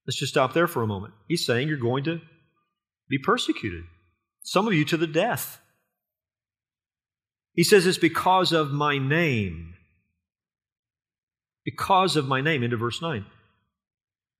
Let's 0.05 0.17
just 0.17 0.31
stop 0.31 0.53
there 0.53 0.67
for 0.67 0.83
a 0.83 0.87
moment. 0.87 1.13
He's 1.27 1.45
saying 1.45 1.67
you're 1.67 1.77
going 1.77 2.03
to 2.05 2.21
be 3.09 3.17
persecuted, 3.17 3.83
some 4.43 4.67
of 4.67 4.73
you 4.73 4.85
to 4.85 4.97
the 4.97 5.07
death. 5.07 5.59
He 7.53 7.63
says 7.63 7.85
it's 7.85 7.97
because 7.97 8.51
of 8.51 8.71
my 8.71 8.97
name. 8.97 9.73
Because 11.63 12.15
of 12.15 12.27
my 12.27 12.41
name, 12.41 12.63
into 12.63 12.77
verse 12.77 13.01
9. 13.01 13.25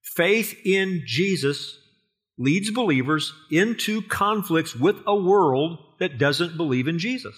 Faith 0.01 0.55
in 0.63 1.03
Jesus 1.05 1.79
leads 2.37 2.69
believers 2.69 3.33
into 3.49 4.01
conflicts 4.03 4.75
with 4.75 4.97
a 5.07 5.15
world 5.15 5.79
that 5.99 6.17
doesn't 6.17 6.57
believe 6.57 6.87
in 6.87 6.99
Jesus. 6.99 7.35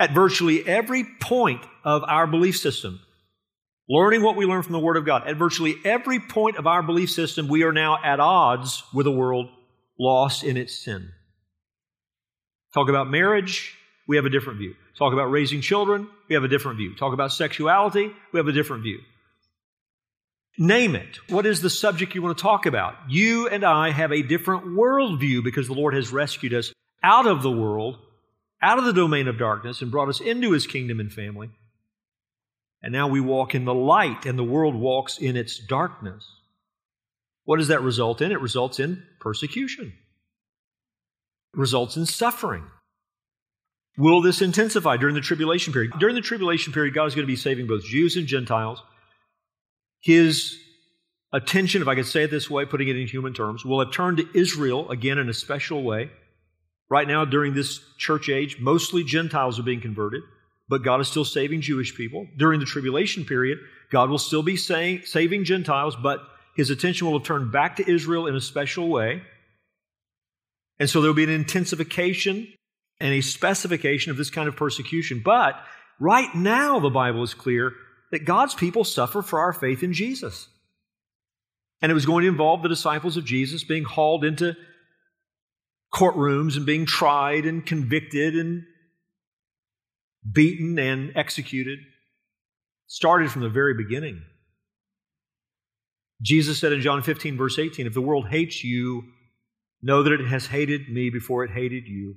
At 0.00 0.12
virtually 0.12 0.66
every 0.66 1.04
point 1.04 1.62
of 1.84 2.02
our 2.04 2.26
belief 2.26 2.56
system, 2.56 3.00
learning 3.86 4.22
what 4.22 4.34
we 4.34 4.46
learn 4.46 4.62
from 4.62 4.72
the 4.72 4.78
Word 4.78 4.96
of 4.96 5.04
God, 5.04 5.28
at 5.28 5.36
virtually 5.36 5.76
every 5.84 6.18
point 6.18 6.56
of 6.56 6.66
our 6.66 6.82
belief 6.82 7.10
system, 7.10 7.48
we 7.48 7.64
are 7.64 7.72
now 7.72 7.98
at 8.02 8.18
odds 8.18 8.82
with 8.94 9.06
a 9.06 9.10
world 9.10 9.50
lost 9.98 10.42
in 10.42 10.56
its 10.56 10.74
sin. 10.82 11.10
Talk 12.72 12.88
about 12.88 13.10
marriage, 13.10 13.76
we 14.08 14.16
have 14.16 14.24
a 14.24 14.30
different 14.30 14.58
view. 14.58 14.74
Talk 14.98 15.12
about 15.12 15.26
raising 15.26 15.60
children, 15.60 16.08
we 16.28 16.34
have 16.34 16.44
a 16.44 16.48
different 16.48 16.78
view. 16.78 16.94
Talk 16.94 17.12
about 17.12 17.30
sexuality, 17.30 18.10
we 18.32 18.38
have 18.38 18.48
a 18.48 18.52
different 18.52 18.82
view. 18.82 19.00
Name 20.58 20.96
it. 20.96 21.18
What 21.28 21.46
is 21.46 21.60
the 21.60 21.70
subject 21.70 22.14
you 22.14 22.22
want 22.22 22.38
to 22.38 22.42
talk 22.42 22.64
about? 22.64 22.94
You 23.08 23.48
and 23.48 23.64
I 23.64 23.90
have 23.90 24.12
a 24.12 24.22
different 24.22 24.64
worldview 24.66 25.44
because 25.44 25.66
the 25.66 25.74
Lord 25.74 25.94
has 25.94 26.10
rescued 26.10 26.54
us 26.54 26.72
out 27.02 27.26
of 27.26 27.42
the 27.42 27.50
world, 27.50 27.98
out 28.62 28.78
of 28.78 28.84
the 28.84 28.92
domain 28.92 29.28
of 29.28 29.38
darkness, 29.38 29.80
and 29.82 29.90
brought 29.90 30.08
us 30.08 30.20
into 30.20 30.52
His 30.52 30.66
kingdom 30.66 31.00
and 31.00 31.12
family. 31.12 31.50
And 32.82 32.92
now 32.92 33.08
we 33.08 33.20
walk 33.20 33.54
in 33.54 33.64
the 33.64 33.74
light, 33.74 34.24
and 34.26 34.38
the 34.38 34.44
world 34.44 34.74
walks 34.74 35.18
in 35.18 35.36
its 35.36 35.58
darkness. 35.58 36.26
What 37.44 37.58
does 37.58 37.68
that 37.68 37.82
result 37.82 38.20
in? 38.20 38.32
It 38.32 38.40
results 38.40 38.80
in 38.80 39.02
persecution, 39.20 39.92
it 41.54 41.58
results 41.58 41.96
in 41.96 42.06
suffering. 42.06 42.64
Will 43.98 44.22
this 44.22 44.40
intensify 44.40 44.96
during 44.96 45.14
the 45.14 45.20
tribulation 45.20 45.72
period? 45.72 45.92
During 45.98 46.14
the 46.14 46.20
tribulation 46.20 46.72
period, 46.72 46.94
God 46.94 47.06
is 47.06 47.14
going 47.14 47.26
to 47.26 47.30
be 47.30 47.36
saving 47.36 47.66
both 47.66 47.84
Jews 47.84 48.16
and 48.16 48.26
Gentiles. 48.26 48.80
His 50.00 50.56
attention, 51.32 51.82
if 51.82 51.88
I 51.88 51.96
could 51.96 52.06
say 52.06 52.22
it 52.22 52.30
this 52.30 52.48
way, 52.48 52.64
putting 52.64 52.88
it 52.88 52.96
in 52.96 53.06
human 53.06 53.34
terms, 53.34 53.64
will 53.64 53.80
have 53.84 53.92
turned 53.92 54.18
to 54.18 54.28
Israel 54.32 54.88
again 54.90 55.18
in 55.18 55.28
a 55.28 55.34
special 55.34 55.82
way. 55.82 56.10
Right 56.90 57.06
now, 57.06 57.24
during 57.24 57.54
this 57.54 57.80
church 57.98 58.28
age, 58.28 58.58
mostly 58.58 59.04
Gentiles 59.04 59.58
are 59.60 59.62
being 59.62 59.80
converted, 59.80 60.22
but 60.68 60.82
God 60.82 61.00
is 61.00 61.08
still 61.08 61.24
saving 61.24 61.60
Jewish 61.60 61.94
people. 61.94 62.26
During 62.36 62.58
the 62.58 62.66
tribulation 62.66 63.24
period, 63.24 63.58
God 63.90 64.10
will 64.10 64.18
still 64.18 64.42
be 64.42 64.56
saying, 64.56 65.02
saving 65.04 65.44
Gentiles, 65.44 65.96
but 65.96 66.20
his 66.56 66.68
attention 66.68 67.06
will 67.06 67.18
have 67.18 67.26
turned 67.26 67.52
back 67.52 67.76
to 67.76 67.88
Israel 67.88 68.26
in 68.26 68.34
a 68.34 68.40
special 68.40 68.88
way. 68.88 69.22
And 70.80 70.90
so 70.90 71.00
there 71.00 71.10
will 71.10 71.16
be 71.16 71.24
an 71.24 71.30
intensification 71.30 72.48
and 72.98 73.14
a 73.14 73.20
specification 73.20 74.10
of 74.10 74.16
this 74.16 74.30
kind 74.30 74.48
of 74.48 74.56
persecution. 74.56 75.22
But 75.24 75.54
right 76.00 76.34
now, 76.34 76.80
the 76.80 76.90
Bible 76.90 77.22
is 77.22 77.34
clear 77.34 77.72
that 78.10 78.24
God's 78.24 78.54
people 78.54 78.82
suffer 78.82 79.22
for 79.22 79.38
our 79.38 79.52
faith 79.52 79.84
in 79.84 79.92
Jesus. 79.92 80.48
And 81.80 81.90
it 81.90 81.94
was 81.94 82.06
going 82.06 82.22
to 82.22 82.28
involve 82.28 82.62
the 82.62 82.68
disciples 82.68 83.16
of 83.16 83.24
Jesus 83.24 83.62
being 83.62 83.84
hauled 83.84 84.24
into 84.24 84.56
courtrooms 85.92 86.56
and 86.56 86.66
being 86.66 86.86
tried 86.86 87.46
and 87.46 87.64
convicted 87.64 88.36
and 88.36 88.64
beaten 90.30 90.78
and 90.78 91.12
executed. 91.16 91.78
Started 92.86 93.30
from 93.30 93.42
the 93.42 93.48
very 93.48 93.74
beginning. 93.74 94.22
Jesus 96.22 96.58
said 96.58 96.72
in 96.72 96.80
John 96.80 97.02
15, 97.02 97.36
verse 97.36 97.58
18, 97.58 97.86
If 97.86 97.94
the 97.94 98.00
world 98.00 98.28
hates 98.28 98.62
you, 98.62 99.04
know 99.82 100.02
that 100.02 100.12
it 100.12 100.26
has 100.26 100.46
hated 100.46 100.88
me 100.88 101.10
before 101.10 101.44
it 101.44 101.50
hated 101.50 101.86
you. 101.86 102.16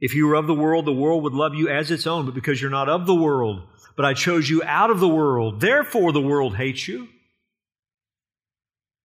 If 0.00 0.14
you 0.14 0.26
were 0.26 0.34
of 0.34 0.46
the 0.46 0.54
world, 0.54 0.86
the 0.86 0.92
world 0.92 1.22
would 1.24 1.34
love 1.34 1.54
you 1.54 1.68
as 1.68 1.90
its 1.90 2.06
own, 2.06 2.24
but 2.24 2.34
because 2.34 2.60
you're 2.60 2.70
not 2.70 2.88
of 2.88 3.06
the 3.06 3.14
world, 3.14 3.62
but 3.96 4.04
I 4.04 4.14
chose 4.14 4.48
you 4.48 4.62
out 4.64 4.90
of 4.90 5.00
the 5.00 5.08
world, 5.08 5.60
therefore 5.60 6.12
the 6.12 6.20
world 6.20 6.56
hates 6.56 6.88
you. 6.88 7.08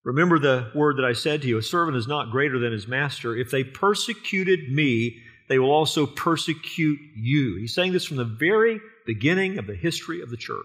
Remember 0.06 0.38
the 0.38 0.70
word 0.72 0.98
that 0.98 1.04
I 1.04 1.14
said 1.14 1.42
to 1.42 1.48
you 1.48 1.58
a 1.58 1.62
servant 1.62 1.96
is 1.96 2.06
not 2.06 2.30
greater 2.30 2.60
than 2.60 2.70
his 2.70 2.86
master. 2.86 3.36
If 3.36 3.50
they 3.50 3.64
persecuted 3.64 4.70
me, 4.70 5.16
they 5.48 5.58
will 5.58 5.72
also 5.72 6.06
persecute 6.06 7.00
you. 7.16 7.56
He's 7.58 7.74
saying 7.74 7.92
this 7.92 8.04
from 8.04 8.16
the 8.16 8.24
very 8.24 8.80
beginning 9.04 9.58
of 9.58 9.66
the 9.66 9.74
history 9.74 10.22
of 10.22 10.30
the 10.30 10.36
church. 10.36 10.64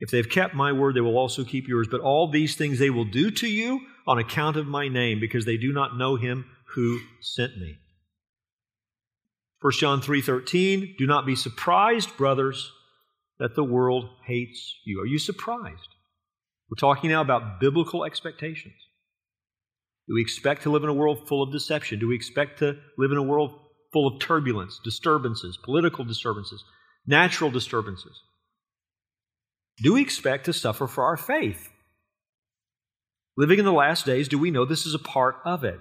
If 0.00 0.10
they've 0.10 0.28
kept 0.28 0.54
my 0.54 0.72
word, 0.72 0.94
they 0.94 1.00
will 1.00 1.16
also 1.16 1.44
keep 1.44 1.66
yours. 1.66 1.88
But 1.90 2.02
all 2.02 2.28
these 2.28 2.56
things 2.56 2.78
they 2.78 2.90
will 2.90 3.06
do 3.06 3.30
to 3.30 3.48
you 3.48 3.80
on 4.06 4.18
account 4.18 4.58
of 4.58 4.66
my 4.66 4.88
name, 4.88 5.18
because 5.18 5.46
they 5.46 5.56
do 5.56 5.72
not 5.72 5.96
know 5.96 6.16
him 6.16 6.44
who 6.74 7.00
sent 7.22 7.56
me. 7.56 7.78
1 9.62 9.72
John 9.78 10.02
3:13, 10.02 10.96
do 10.98 11.06
not 11.06 11.24
be 11.24 11.36
surprised, 11.36 12.14
brothers, 12.18 12.70
that 13.38 13.54
the 13.54 13.64
world 13.64 14.10
hates 14.26 14.78
you. 14.84 15.00
Are 15.00 15.06
you 15.06 15.18
surprised? 15.18 15.93
We're 16.74 16.94
talking 16.94 17.10
now 17.10 17.20
about 17.20 17.60
biblical 17.60 18.04
expectations. 18.04 18.74
Do 20.08 20.14
we 20.14 20.22
expect 20.22 20.64
to 20.64 20.70
live 20.70 20.82
in 20.82 20.88
a 20.88 20.94
world 20.94 21.28
full 21.28 21.40
of 21.40 21.52
deception? 21.52 22.00
Do 22.00 22.08
we 22.08 22.16
expect 22.16 22.58
to 22.58 22.76
live 22.98 23.12
in 23.12 23.16
a 23.16 23.22
world 23.22 23.60
full 23.92 24.08
of 24.08 24.20
turbulence, 24.20 24.80
disturbances, 24.82 25.56
political 25.64 26.04
disturbances, 26.04 26.64
natural 27.06 27.52
disturbances? 27.52 28.20
Do 29.84 29.94
we 29.94 30.02
expect 30.02 30.46
to 30.46 30.52
suffer 30.52 30.88
for 30.88 31.04
our 31.04 31.16
faith? 31.16 31.70
Living 33.36 33.60
in 33.60 33.64
the 33.64 33.72
last 33.72 34.04
days, 34.04 34.26
do 34.26 34.36
we 34.36 34.50
know 34.50 34.64
this 34.64 34.84
is 34.84 34.94
a 34.94 34.98
part 34.98 35.36
of 35.44 35.62
it? 35.62 35.80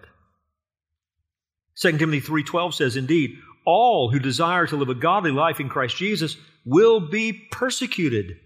2 1.81 1.97
Timothy 1.97 2.19
3:12 2.19 2.75
says, 2.75 2.95
"Indeed, 2.95 3.41
all 3.65 4.11
who 4.11 4.19
desire 4.19 4.67
to 4.67 4.75
live 4.75 4.89
a 4.89 4.93
godly 4.93 5.31
life 5.31 5.59
in 5.59 5.69
Christ 5.69 5.97
Jesus 5.97 6.37
will 6.65 6.99
be 6.99 7.33
persecuted. 7.33 8.37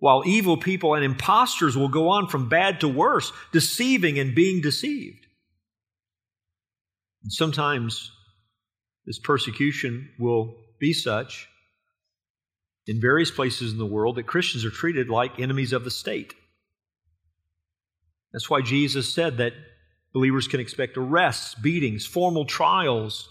While 0.00 0.24
evil 0.26 0.56
people 0.56 0.94
and 0.94 1.04
impostors 1.04 1.76
will 1.76 1.88
go 1.88 2.08
on 2.08 2.26
from 2.26 2.48
bad 2.48 2.80
to 2.80 2.88
worse, 2.88 3.32
deceiving 3.52 4.18
and 4.18 4.34
being 4.34 4.60
deceived. 4.60 5.26
And 7.22 7.32
sometimes 7.32 8.10
this 9.06 9.18
persecution 9.18 10.10
will 10.18 10.56
be 10.80 10.92
such 10.92 11.48
in 12.86 13.00
various 13.00 13.30
places 13.30 13.72
in 13.72 13.78
the 13.78 13.86
world 13.86 14.16
that 14.16 14.26
Christians 14.26 14.64
are 14.64 14.70
treated 14.70 15.08
like 15.08 15.38
enemies 15.38 15.72
of 15.72 15.84
the 15.84 15.90
state. 15.90 16.34
That's 18.32 18.50
why 18.50 18.62
Jesus 18.62 19.08
said 19.12 19.36
that 19.36 19.52
believers 20.12 20.48
can 20.48 20.60
expect 20.60 20.96
arrests, 20.96 21.54
beatings, 21.54 22.06
formal 22.06 22.46
trials, 22.46 23.28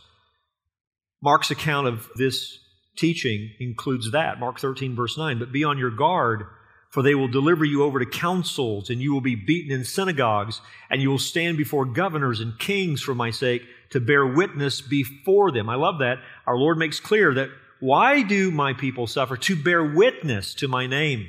Mark's 1.22 1.52
account 1.52 1.88
of 1.88 2.10
this 2.16 2.60
teaching 2.98 3.52
includes 3.60 4.12
that, 4.12 4.40
Mark 4.40 4.60
13, 4.60 4.96
verse 4.96 5.18
9. 5.18 5.40
But 5.40 5.52
be 5.52 5.64
on 5.64 5.78
your 5.78 5.92
guard, 5.92 6.46
for 6.90 7.04
they 7.04 7.16
will 7.16 7.28
deliver 7.28 7.64
you 7.64 7.84
over 7.84 8.00
to 8.00 8.06
councils, 8.06 8.90
and 8.90 9.02
you 9.02 9.14
will 9.14 9.22
be 9.22 9.36
beaten 9.36 9.72
in 9.72 9.86
synagogues, 9.86 10.62
and 10.90 11.02
you 11.02 11.10
will 11.10 11.20
stand 11.20 11.58
before 11.58 11.86
governors 11.86 12.40
and 12.40 12.58
kings 12.58 13.02
for 13.02 13.14
my 13.14 13.30
sake 13.30 13.62
to 13.92 14.00
bear 14.00 14.26
witness 14.26 14.82
before 14.82 15.52
them. 15.52 15.70
I 15.70 15.76
love 15.76 16.00
that. 16.00 16.18
Our 16.48 16.58
Lord 16.58 16.78
makes 16.78 17.00
clear 17.00 17.34
that 17.36 17.50
why 17.80 18.24
do 18.24 18.52
my 18.52 18.74
people 18.74 19.08
suffer? 19.08 19.38
To 19.38 19.56
bear 19.56 19.84
witness 19.84 20.54
to 20.56 20.68
my 20.68 20.88
name. 20.88 21.28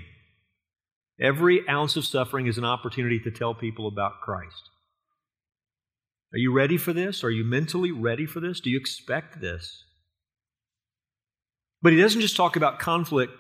Every 1.20 1.68
ounce 1.68 1.96
of 1.96 2.06
suffering 2.06 2.46
is 2.46 2.58
an 2.58 2.64
opportunity 2.64 3.20
to 3.20 3.30
tell 3.30 3.54
people 3.54 3.86
about 3.86 4.20
Christ. 4.22 4.70
Are 6.32 6.38
you 6.38 6.52
ready 6.52 6.76
for 6.76 6.92
this? 6.92 7.22
Are 7.22 7.30
you 7.30 7.44
mentally 7.44 7.92
ready 7.92 8.24
for 8.24 8.40
this? 8.40 8.60
Do 8.60 8.70
you 8.70 8.78
expect 8.78 9.40
this? 9.40 9.84
But 11.82 11.92
he 11.92 12.00
doesn't 12.00 12.20
just 12.20 12.36
talk 12.36 12.56
about 12.56 12.78
conflict, 12.78 13.32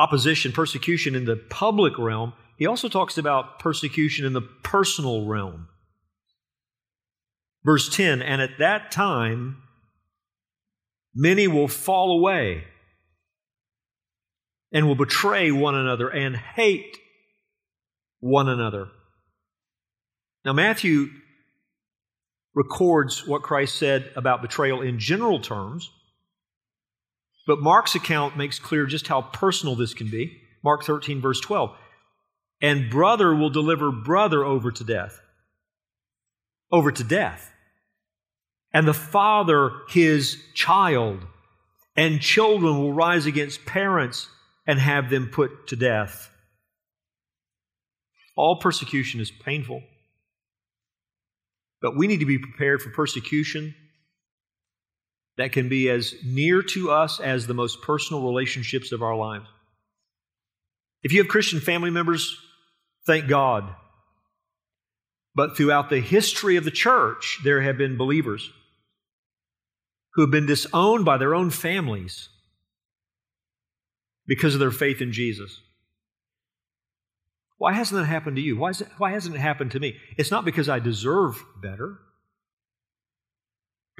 opposition, 0.00 0.52
persecution 0.52 1.14
in 1.14 1.26
the 1.26 1.36
public 1.36 1.98
realm, 1.98 2.32
he 2.56 2.66
also 2.66 2.88
talks 2.88 3.18
about 3.18 3.58
persecution 3.58 4.24
in 4.24 4.32
the 4.32 4.40
personal 4.40 5.26
realm. 5.26 5.68
Verse 7.64 7.94
10 7.94 8.22
And 8.22 8.40
at 8.40 8.58
that 8.58 8.90
time, 8.90 9.62
many 11.14 11.46
will 11.46 11.68
fall 11.68 12.18
away 12.18 12.64
and 14.72 14.86
will 14.86 14.94
betray 14.94 15.50
one 15.50 15.74
another 15.74 16.08
and 16.08 16.36
hate 16.36 16.96
one 18.20 18.48
another. 18.48 18.88
Now, 20.44 20.54
Matthew 20.54 21.08
records 22.54 23.26
what 23.26 23.42
Christ 23.42 23.76
said 23.76 24.10
about 24.16 24.42
betrayal 24.42 24.80
in 24.80 24.98
general 24.98 25.40
terms, 25.40 25.90
but 27.46 27.60
Mark's 27.60 27.94
account 27.94 28.36
makes 28.36 28.58
clear 28.58 28.86
just 28.86 29.08
how 29.08 29.22
personal 29.22 29.74
this 29.74 29.94
can 29.94 30.08
be. 30.08 30.40
Mark 30.62 30.84
13, 30.84 31.20
verse 31.20 31.40
12. 31.40 31.70
And 32.60 32.90
brother 32.90 33.34
will 33.34 33.50
deliver 33.50 33.90
brother 33.90 34.44
over 34.44 34.70
to 34.70 34.84
death. 34.84 35.20
Over 36.70 36.92
to 36.92 37.04
death. 37.04 37.50
And 38.72 38.86
the 38.86 38.94
father 38.94 39.70
his 39.88 40.38
child. 40.54 41.26
And 41.96 42.20
children 42.20 42.78
will 42.78 42.92
rise 42.92 43.26
against 43.26 43.66
parents 43.66 44.28
and 44.66 44.78
have 44.78 45.10
them 45.10 45.28
put 45.32 45.66
to 45.68 45.76
death. 45.76 46.30
All 48.36 48.56
persecution 48.56 49.20
is 49.20 49.30
painful. 49.30 49.82
But 51.82 51.96
we 51.96 52.06
need 52.06 52.20
to 52.20 52.26
be 52.26 52.38
prepared 52.38 52.82
for 52.82 52.90
persecution 52.90 53.74
that 55.36 55.52
can 55.52 55.68
be 55.68 55.88
as 55.88 56.14
near 56.24 56.62
to 56.62 56.90
us 56.90 57.20
as 57.20 57.46
the 57.46 57.54
most 57.54 57.82
personal 57.82 58.22
relationships 58.22 58.92
of 58.92 59.02
our 59.02 59.16
lives. 59.16 59.46
If 61.02 61.12
you 61.12 61.18
have 61.18 61.28
Christian 61.28 61.60
family 61.60 61.90
members, 61.90 62.36
thank 63.06 63.26
God. 63.26 63.74
But 65.34 65.56
throughout 65.56 65.88
the 65.88 66.00
history 66.00 66.56
of 66.56 66.64
the 66.64 66.70
church, 66.70 67.38
there 67.44 67.62
have 67.62 67.78
been 67.78 67.96
believers 67.96 68.50
who 70.14 70.22
have 70.22 70.30
been 70.30 70.46
disowned 70.46 71.04
by 71.04 71.16
their 71.16 71.34
own 71.34 71.50
families 71.50 72.28
because 74.26 74.54
of 74.54 74.60
their 74.60 74.70
faith 74.70 75.00
in 75.00 75.12
Jesus. 75.12 75.60
Why 77.58 77.72
hasn't 77.72 78.00
that 78.00 78.06
happened 78.06 78.36
to 78.36 78.42
you? 78.42 78.56
Why, 78.56 78.70
it, 78.70 78.88
why 78.98 79.12
hasn't 79.12 79.34
it 79.34 79.40
happened 79.40 79.72
to 79.72 79.80
me? 79.80 79.96
It's 80.16 80.30
not 80.30 80.44
because 80.44 80.68
I 80.68 80.78
deserve 80.78 81.44
better. 81.62 81.98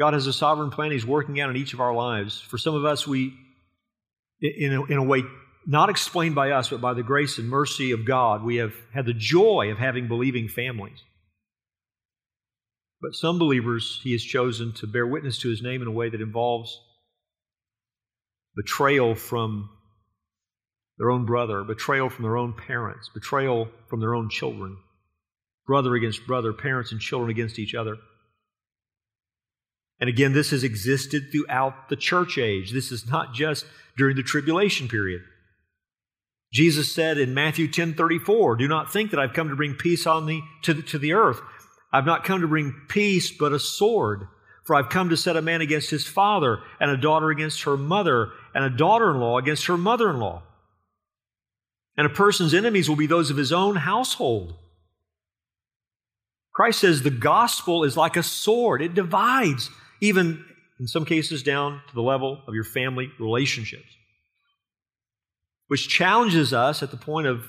God 0.01 0.15
has 0.15 0.27
a 0.27 0.33
sovereign 0.33 0.71
plan 0.71 0.93
He's 0.93 1.05
working 1.05 1.41
out 1.41 1.51
in 1.51 1.57
each 1.57 1.75
of 1.75 1.81
our 1.81 1.93
lives. 1.93 2.41
For 2.41 2.57
some 2.57 2.75
of 2.75 2.87
us, 2.87 3.07
we, 3.07 3.35
in 4.41 4.73
a, 4.73 4.85
in 4.87 4.97
a 4.97 5.03
way, 5.03 5.23
not 5.67 5.91
explained 5.91 6.35
by 6.35 6.53
us, 6.53 6.71
but 6.71 6.81
by 6.81 6.95
the 6.95 7.03
grace 7.03 7.37
and 7.37 7.51
mercy 7.51 7.93
of 7.93 8.07
God, 8.07 8.43
we 8.43 8.57
have 8.57 8.73
had 8.95 9.05
the 9.05 9.13
joy 9.13 9.69
of 9.71 9.77
having 9.77 10.09
believing 10.09 10.49
families. 10.49 11.05
But 13.03 13.15
some 13.15 13.39
believers, 13.39 14.01
He 14.03 14.13
has 14.13 14.23
chosen 14.23 14.73
to 14.77 14.87
bear 14.87 15.07
witness 15.07 15.37
to 15.41 15.51
His 15.51 15.61
name 15.61 15.83
in 15.83 15.89
a 15.89 15.93
way 15.93 16.09
that 16.09 16.23
involves 16.23 16.81
betrayal 18.57 19.15
from 19.15 19.69
their 20.97 21.11
own 21.11 21.27
brother, 21.27 21.63
betrayal 21.63 22.09
from 22.09 22.23
their 22.23 22.39
own 22.39 22.55
parents, 22.55 23.11
betrayal 23.13 23.69
from 23.91 24.01
their 24.01 24.15
own 24.15 24.31
children, 24.31 24.79
brother 25.67 25.95
against 25.95 26.27
brother, 26.27 26.55
parents 26.55 26.91
and 26.91 27.03
children 27.03 27.31
against 27.31 27.59
each 27.59 27.75
other. 27.75 27.99
And 30.01 30.09
again, 30.09 30.33
this 30.33 30.51
has 30.51 30.65
existed 30.65 31.31
throughout 31.31 31.89
the 31.89 31.97
church 31.97 32.39
age. 32.39 32.73
This 32.73 32.91
is 32.91 33.07
not 33.07 33.35
just 33.35 33.67
during 33.97 34.17
the 34.17 34.23
tribulation 34.23 34.89
period. 34.89 35.23
Jesus 36.53 36.93
said 36.93 37.19
in 37.19 37.35
Matthew 37.35 37.71
10 37.71 37.95
34, 37.95 38.57
Do 38.57 38.67
not 38.67 38.93
think 38.93 39.11
that 39.11 39.21
I've 39.21 39.35
come 39.35 39.51
to 39.51 39.57
bring 39.57 39.75
peace 39.75 40.07
on 40.07 40.27
the, 40.27 40.41
to, 40.63 40.75
the, 40.75 40.83
to 40.83 40.99
the 40.99 41.13
earth. 41.13 41.41
I've 41.93 42.07
not 42.07 42.25
come 42.25 42.41
to 42.41 42.49
bring 42.49 42.75
peace, 42.89 43.31
but 43.31 43.53
a 43.53 43.59
sword. 43.59 44.27
For 44.65 44.75
I've 44.75 44.89
come 44.89 45.09
to 45.11 45.17
set 45.17 45.37
a 45.37 45.43
man 45.43 45.61
against 45.61 45.91
his 45.91 46.07
father, 46.07 46.61
and 46.79 46.91
a 46.91 46.97
daughter 46.97 47.31
against 47.31 47.63
her 47.65 47.77
mother, 47.77 48.31
and 48.55 48.65
a 48.65 48.71
daughter 48.71 49.11
in 49.11 49.19
law 49.19 49.39
against 49.39 49.67
her 49.67 49.77
mother 49.77 50.11
in 50.11 50.19
law. 50.19 50.43
And 51.97 52.07
a 52.07 52.11
person's 52.11 52.55
enemies 52.55 52.89
will 52.89 52.97
be 52.97 53.07
those 53.07 53.31
of 53.31 53.37
his 53.37 53.53
own 53.53 53.77
household. 53.77 54.55
Christ 56.53 56.81
says 56.81 57.03
the 57.03 57.11
gospel 57.11 57.85
is 57.85 57.97
like 57.97 58.17
a 58.17 58.23
sword, 58.23 58.83
it 58.83 58.95
divides 58.95 59.71
even 60.01 60.45
in 60.79 60.87
some 60.87 61.05
cases 61.05 61.43
down 61.43 61.81
to 61.89 61.95
the 61.95 62.03
level 62.03 62.43
of 62.47 62.55
your 62.55 62.65
family 62.65 63.11
relationships, 63.19 63.97
which 65.69 65.89
challenges 65.89 66.53
us 66.53 66.83
at 66.83 66.91
the 66.91 66.97
point 66.97 67.27
of 67.27 67.47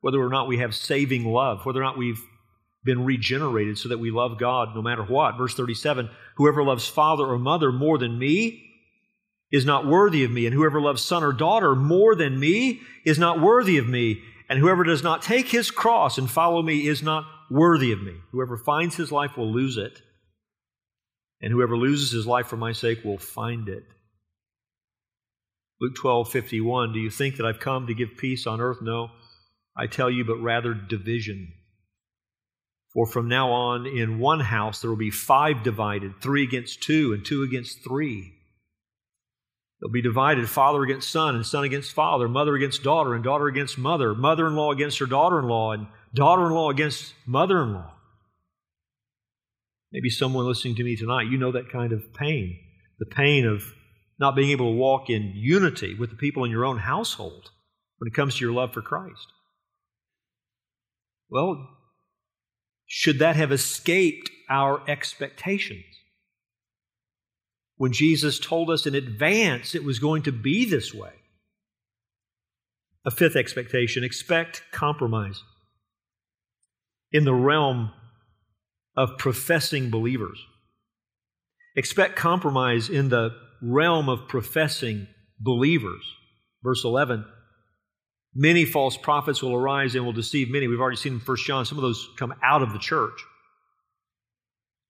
whether 0.00 0.20
or 0.20 0.28
not 0.28 0.48
we 0.48 0.58
have 0.58 0.74
saving 0.74 1.24
love, 1.24 1.64
whether 1.64 1.80
or 1.80 1.84
not 1.84 1.96
we've 1.96 2.20
been 2.84 3.04
regenerated 3.04 3.78
so 3.78 3.88
that 3.88 4.00
we 4.00 4.10
love 4.10 4.38
God 4.38 4.74
no 4.74 4.82
matter 4.82 5.04
what. 5.04 5.38
Verse 5.38 5.54
37 5.54 6.10
Whoever 6.36 6.64
loves 6.64 6.86
father 6.86 7.24
or 7.24 7.38
mother 7.38 7.70
more 7.70 7.98
than 7.98 8.18
me 8.18 8.68
is 9.52 9.64
not 9.64 9.86
worthy 9.86 10.24
of 10.24 10.30
me, 10.30 10.46
and 10.46 10.54
whoever 10.54 10.80
loves 10.80 11.04
son 11.04 11.22
or 11.22 11.32
daughter 11.32 11.74
more 11.74 12.14
than 12.14 12.40
me 12.40 12.80
is 13.04 13.18
not 13.18 13.40
worthy 13.40 13.78
of 13.78 13.86
me, 13.86 14.22
and 14.48 14.58
whoever 14.58 14.82
does 14.82 15.02
not 15.02 15.22
take 15.22 15.48
his 15.48 15.70
cross 15.70 16.18
and 16.18 16.30
follow 16.30 16.62
me 16.62 16.86
is 16.86 17.02
not 17.02 17.24
worthy 17.50 17.92
of 17.92 18.02
me. 18.02 18.14
Whoever 18.32 18.56
finds 18.56 18.96
his 18.96 19.12
life 19.12 19.36
will 19.36 19.52
lose 19.52 19.76
it 19.76 20.00
and 21.42 21.52
whoever 21.52 21.76
loses 21.76 22.12
his 22.12 22.26
life 22.26 22.46
for 22.46 22.56
my 22.56 22.72
sake 22.72 23.04
will 23.04 23.18
find 23.18 23.68
it. 23.68 23.84
Luke 25.80 25.96
12, 25.96 26.30
51. 26.30 26.92
Do 26.92 27.00
you 27.00 27.10
think 27.10 27.36
that 27.36 27.46
I've 27.46 27.58
come 27.58 27.88
to 27.88 27.94
give 27.94 28.16
peace 28.16 28.46
on 28.46 28.60
earth? 28.60 28.78
No, 28.80 29.10
I 29.76 29.88
tell 29.88 30.08
you, 30.08 30.24
but 30.24 30.36
rather 30.36 30.72
division. 30.74 31.52
For 32.94 33.06
from 33.06 33.26
now 33.26 33.50
on, 33.50 33.86
in 33.86 34.20
one 34.20 34.40
house 34.40 34.80
there 34.80 34.90
will 34.90 34.96
be 34.96 35.10
five 35.10 35.64
divided, 35.64 36.20
three 36.20 36.44
against 36.44 36.82
two, 36.82 37.12
and 37.12 37.24
two 37.24 37.42
against 37.42 37.82
three. 37.82 38.34
They'll 39.80 39.90
be 39.90 40.02
divided 40.02 40.48
father 40.48 40.84
against 40.84 41.10
son, 41.10 41.34
and 41.34 41.44
son 41.44 41.64
against 41.64 41.92
father, 41.92 42.28
mother 42.28 42.54
against 42.54 42.84
daughter, 42.84 43.14
and 43.14 43.24
daughter 43.24 43.48
against 43.48 43.78
mother, 43.78 44.14
mother 44.14 44.46
in 44.46 44.54
law 44.54 44.70
against 44.70 44.98
her 44.98 45.06
daughter 45.06 45.40
in 45.40 45.48
law, 45.48 45.72
and 45.72 45.88
daughter 46.14 46.46
in 46.46 46.52
law 46.52 46.70
against 46.70 47.14
mother 47.26 47.62
in 47.62 47.72
law. 47.72 47.92
Maybe 49.92 50.08
someone 50.08 50.46
listening 50.46 50.76
to 50.76 50.84
me 50.84 50.96
tonight, 50.96 51.30
you 51.30 51.36
know 51.36 51.52
that 51.52 51.70
kind 51.70 51.92
of 51.92 52.14
pain. 52.14 52.58
The 52.98 53.06
pain 53.06 53.46
of 53.46 53.62
not 54.18 54.34
being 54.34 54.50
able 54.50 54.72
to 54.72 54.76
walk 54.76 55.10
in 55.10 55.32
unity 55.34 55.94
with 55.94 56.10
the 56.10 56.16
people 56.16 56.44
in 56.44 56.50
your 56.50 56.64
own 56.64 56.78
household 56.78 57.50
when 57.98 58.08
it 58.08 58.14
comes 58.14 58.36
to 58.36 58.44
your 58.44 58.54
love 58.54 58.72
for 58.72 58.82
Christ. 58.82 59.26
Well, 61.28 61.68
should 62.86 63.18
that 63.18 63.36
have 63.36 63.52
escaped 63.52 64.30
our 64.48 64.82
expectations? 64.88 65.84
When 67.76 67.92
Jesus 67.92 68.38
told 68.38 68.70
us 68.70 68.86
in 68.86 68.94
advance 68.94 69.74
it 69.74 69.84
was 69.84 69.98
going 69.98 70.22
to 70.22 70.32
be 70.32 70.64
this 70.64 70.94
way. 70.94 71.12
A 73.04 73.10
fifth 73.10 73.34
expectation 73.34 74.04
expect 74.04 74.62
compromise. 74.70 75.42
In 77.10 77.24
the 77.24 77.34
realm 77.34 77.90
of 78.96 79.18
professing 79.18 79.90
believers. 79.90 80.38
Expect 81.76 82.16
compromise 82.16 82.88
in 82.88 83.08
the 83.08 83.30
realm 83.62 84.08
of 84.08 84.28
professing 84.28 85.06
believers. 85.40 86.02
Verse 86.62 86.84
11 86.84 87.24
Many 88.34 88.64
false 88.64 88.96
prophets 88.96 89.42
will 89.42 89.54
arise 89.54 89.94
and 89.94 90.04
will 90.04 90.12
deceive 90.12 90.50
many. 90.50 90.66
We've 90.66 90.80
already 90.80 90.96
seen 90.96 91.14
in 91.14 91.20
1 91.20 91.36
John, 91.44 91.66
some 91.66 91.76
of 91.76 91.82
those 91.82 92.08
come 92.16 92.34
out 92.42 92.62
of 92.62 92.72
the 92.72 92.78
church. 92.78 93.22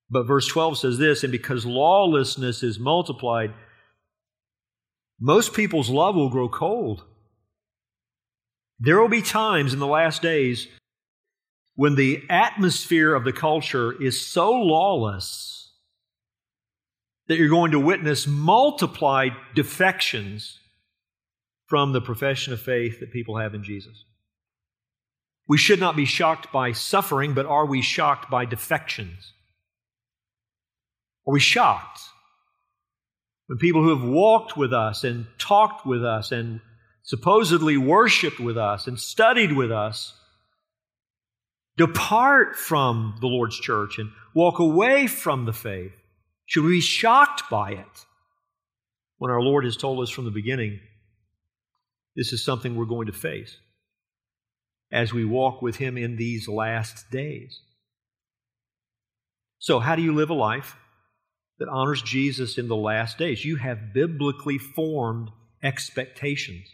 But 0.09 0.27
verse 0.27 0.47
12 0.47 0.77
says 0.77 0.97
this, 0.97 1.23
and 1.23 1.31
because 1.31 1.65
lawlessness 1.65 2.63
is 2.63 2.79
multiplied, 2.79 3.53
most 5.19 5.53
people's 5.53 5.89
love 5.89 6.15
will 6.15 6.29
grow 6.29 6.47
cold. 6.47 7.03
There 8.79 8.99
will 8.99 9.09
be 9.09 9.21
times 9.21 9.73
in 9.73 9.79
the 9.79 9.87
last 9.87 10.21
days 10.21 10.67
when 11.75 11.95
the 11.95 12.23
atmosphere 12.29 13.15
of 13.15 13.23
the 13.23 13.33
culture 13.33 13.91
is 14.01 14.25
so 14.25 14.51
lawless 14.51 15.71
that 17.27 17.37
you're 17.37 17.49
going 17.49 17.71
to 17.71 17.79
witness 17.79 18.27
multiplied 18.27 19.31
defections 19.55 20.59
from 21.67 21.93
the 21.93 22.01
profession 22.01 22.53
of 22.53 22.61
faith 22.61 22.99
that 22.99 23.11
people 23.11 23.37
have 23.37 23.55
in 23.55 23.63
Jesus. 23.63 24.03
We 25.47 25.57
should 25.57 25.79
not 25.79 25.95
be 25.95 26.05
shocked 26.05 26.51
by 26.51 26.71
suffering, 26.73 27.33
but 27.33 27.45
are 27.45 27.65
we 27.65 27.81
shocked 27.81 28.29
by 28.29 28.45
defections? 28.45 29.33
Are 31.27 31.33
we 31.33 31.39
shocked 31.39 32.01
when 33.47 33.57
people 33.57 33.81
who 33.81 33.89
have 33.89 34.07
walked 34.07 34.55
with 34.55 34.73
us 34.73 35.03
and 35.03 35.25
talked 35.37 35.85
with 35.85 36.03
us 36.03 36.31
and 36.31 36.61
supposedly 37.01 37.77
worshiped 37.77 38.39
with 38.39 38.57
us 38.57 38.87
and 38.87 38.99
studied 38.99 39.53
with 39.53 39.71
us 39.71 40.13
depart 41.77 42.55
from 42.55 43.15
the 43.19 43.27
Lord's 43.27 43.59
church 43.59 43.97
and 43.97 44.11
walk 44.33 44.59
away 44.59 45.07
from 45.07 45.45
the 45.45 45.53
faith? 45.53 45.93
Should 46.45 46.63
we 46.63 46.77
be 46.77 46.81
shocked 46.81 47.49
by 47.49 47.71
it 47.71 48.05
when 49.17 49.31
our 49.31 49.41
Lord 49.41 49.65
has 49.65 49.77
told 49.77 50.01
us 50.01 50.09
from 50.09 50.25
the 50.25 50.31
beginning 50.31 50.79
this 52.15 52.33
is 52.33 52.43
something 52.43 52.75
we're 52.75 52.85
going 52.85 53.07
to 53.07 53.13
face 53.13 53.57
as 54.91 55.13
we 55.13 55.25
walk 55.25 55.61
with 55.61 55.77
Him 55.77 55.97
in 55.97 56.15
these 56.15 56.47
last 56.47 57.09
days? 57.09 57.59
So, 59.59 59.79
how 59.79 59.95
do 59.95 60.01
you 60.01 60.13
live 60.13 60.29
a 60.29 60.35
life 60.35 60.75
that 61.57 61.69
honors 61.69 62.01
Jesus 62.01 62.57
in 62.57 62.67
the 62.67 62.75
last 62.75 63.17
days? 63.17 63.45
You 63.45 63.55
have 63.55 63.93
biblically 63.93 64.57
formed 64.57 65.29
expectations. 65.63 66.67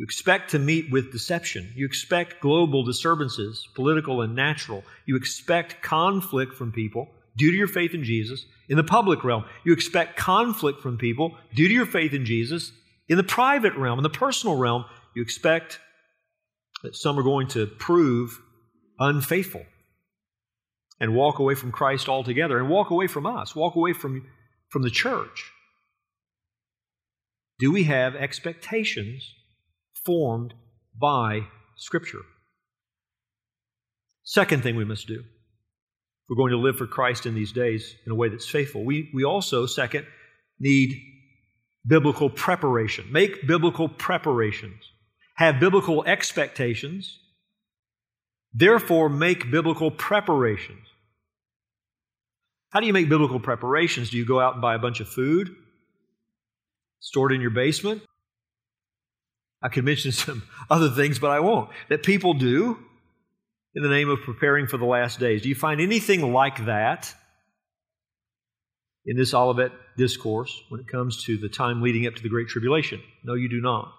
You 0.00 0.04
expect 0.04 0.52
to 0.52 0.58
meet 0.58 0.90
with 0.90 1.12
deception. 1.12 1.74
You 1.76 1.84
expect 1.84 2.40
global 2.40 2.82
disturbances, 2.82 3.68
political 3.74 4.22
and 4.22 4.34
natural. 4.34 4.82
You 5.04 5.14
expect 5.14 5.82
conflict 5.82 6.54
from 6.54 6.72
people 6.72 7.10
due 7.36 7.50
to 7.50 7.56
your 7.58 7.68
faith 7.68 7.92
in 7.92 8.02
Jesus 8.02 8.46
in 8.70 8.78
the 8.78 8.82
public 8.82 9.24
realm. 9.24 9.44
You 9.62 9.74
expect 9.74 10.16
conflict 10.16 10.80
from 10.80 10.96
people 10.96 11.36
due 11.54 11.68
to 11.68 11.74
your 11.74 11.84
faith 11.84 12.14
in 12.14 12.24
Jesus 12.24 12.72
in 13.10 13.18
the 13.18 13.22
private 13.22 13.74
realm, 13.74 13.98
in 13.98 14.02
the 14.02 14.08
personal 14.08 14.56
realm. 14.56 14.86
You 15.14 15.20
expect 15.20 15.80
that 16.82 16.96
some 16.96 17.18
are 17.18 17.22
going 17.22 17.48
to 17.48 17.66
prove 17.66 18.40
unfaithful 18.98 19.66
and 20.98 21.14
walk 21.14 21.40
away 21.40 21.54
from 21.54 21.72
Christ 21.72 22.08
altogether 22.08 22.58
and 22.58 22.70
walk 22.70 22.88
away 22.88 23.06
from 23.06 23.26
us, 23.26 23.54
walk 23.54 23.74
away 23.74 23.92
from, 23.92 24.26
from 24.70 24.80
the 24.80 24.88
church. 24.88 25.52
Do 27.58 27.70
we 27.70 27.82
have 27.82 28.16
expectations 28.16 29.34
formed 30.04 30.54
by 31.00 31.46
Scripture. 31.76 32.22
Second 34.22 34.62
thing 34.62 34.76
we 34.76 34.84
must 34.84 35.06
do, 35.06 35.20
If 35.20 35.24
we're 36.28 36.36
going 36.36 36.52
to 36.52 36.58
live 36.58 36.76
for 36.76 36.86
Christ 36.86 37.26
in 37.26 37.34
these 37.34 37.52
days 37.52 37.94
in 38.06 38.12
a 38.12 38.14
way 38.14 38.28
that's 38.28 38.46
faithful. 38.48 38.84
We, 38.84 39.10
we 39.12 39.24
also, 39.24 39.66
second, 39.66 40.06
need 40.58 40.96
biblical 41.86 42.30
preparation. 42.30 43.10
Make 43.10 43.46
biblical 43.46 43.88
preparations. 43.88 44.82
have 45.36 45.58
biblical 45.58 46.04
expectations, 46.04 47.18
therefore 48.52 49.08
make 49.08 49.50
biblical 49.50 49.90
preparations. 49.90 50.86
How 52.70 52.80
do 52.80 52.86
you 52.86 52.92
make 52.92 53.08
biblical 53.08 53.40
preparations? 53.40 54.10
Do 54.10 54.18
you 54.18 54.26
go 54.26 54.38
out 54.38 54.52
and 54.52 54.62
buy 54.62 54.74
a 54.74 54.78
bunch 54.78 55.00
of 55.00 55.08
food? 55.08 55.56
Stored 57.00 57.32
in 57.32 57.40
your 57.40 57.50
basement? 57.50 58.02
I 59.62 59.68
could 59.68 59.84
mention 59.84 60.12
some 60.12 60.42
other 60.68 60.90
things, 60.90 61.18
but 61.18 61.30
I 61.30 61.40
won't. 61.40 61.70
That 61.88 62.02
people 62.02 62.34
do 62.34 62.78
in 63.74 63.82
the 63.82 63.88
name 63.88 64.08
of 64.08 64.20
preparing 64.22 64.66
for 64.66 64.76
the 64.78 64.84
last 64.84 65.20
days. 65.20 65.42
Do 65.42 65.48
you 65.48 65.54
find 65.54 65.80
anything 65.80 66.32
like 66.32 66.66
that 66.66 67.14
in 69.06 69.16
this 69.16 69.32
Olivet 69.32 69.72
discourse 69.96 70.62
when 70.68 70.80
it 70.80 70.88
comes 70.88 71.24
to 71.24 71.36
the 71.38 71.48
time 71.48 71.82
leading 71.82 72.06
up 72.06 72.14
to 72.14 72.22
the 72.22 72.28
Great 72.28 72.48
Tribulation? 72.48 73.00
No, 73.24 73.34
you 73.34 73.48
do 73.48 73.60
not. 73.60 73.92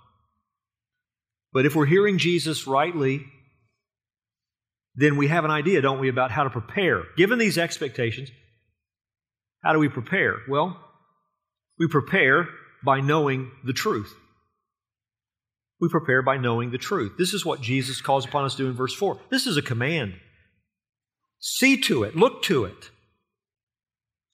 But 1.53 1.65
if 1.65 1.75
we're 1.75 1.85
hearing 1.85 2.17
Jesus 2.17 2.65
rightly, 2.65 3.25
then 4.95 5.17
we 5.17 5.27
have 5.27 5.45
an 5.45 5.51
idea, 5.51 5.81
don't 5.81 5.99
we, 5.99 6.09
about 6.09 6.31
how 6.31 6.43
to 6.43 6.49
prepare. 6.49 7.03
Given 7.17 7.39
these 7.39 7.57
expectations, 7.57 8.29
how 9.63 9.73
do 9.73 9.79
we 9.79 9.89
prepare? 9.89 10.37
Well, 10.49 10.77
we 11.77 11.87
prepare 11.87 12.47
by 12.83 12.99
knowing 12.99 13.51
the 13.63 13.73
truth. 13.73 14.13
We 15.81 15.89
prepare 15.89 16.21
by 16.21 16.37
knowing 16.37 16.69
the 16.69 16.77
truth. 16.77 17.13
This 17.17 17.33
is 17.33 17.43
what 17.43 17.59
Jesus 17.59 18.01
calls 18.01 18.23
upon 18.23 18.45
us 18.45 18.53
to 18.55 18.63
do 18.63 18.69
in 18.69 18.75
verse 18.75 18.93
4. 18.93 19.19
This 19.31 19.47
is 19.47 19.57
a 19.57 19.63
command. 19.63 20.13
See 21.39 21.81
to 21.81 22.03
it, 22.03 22.15
look 22.15 22.43
to 22.43 22.65
it, 22.65 22.91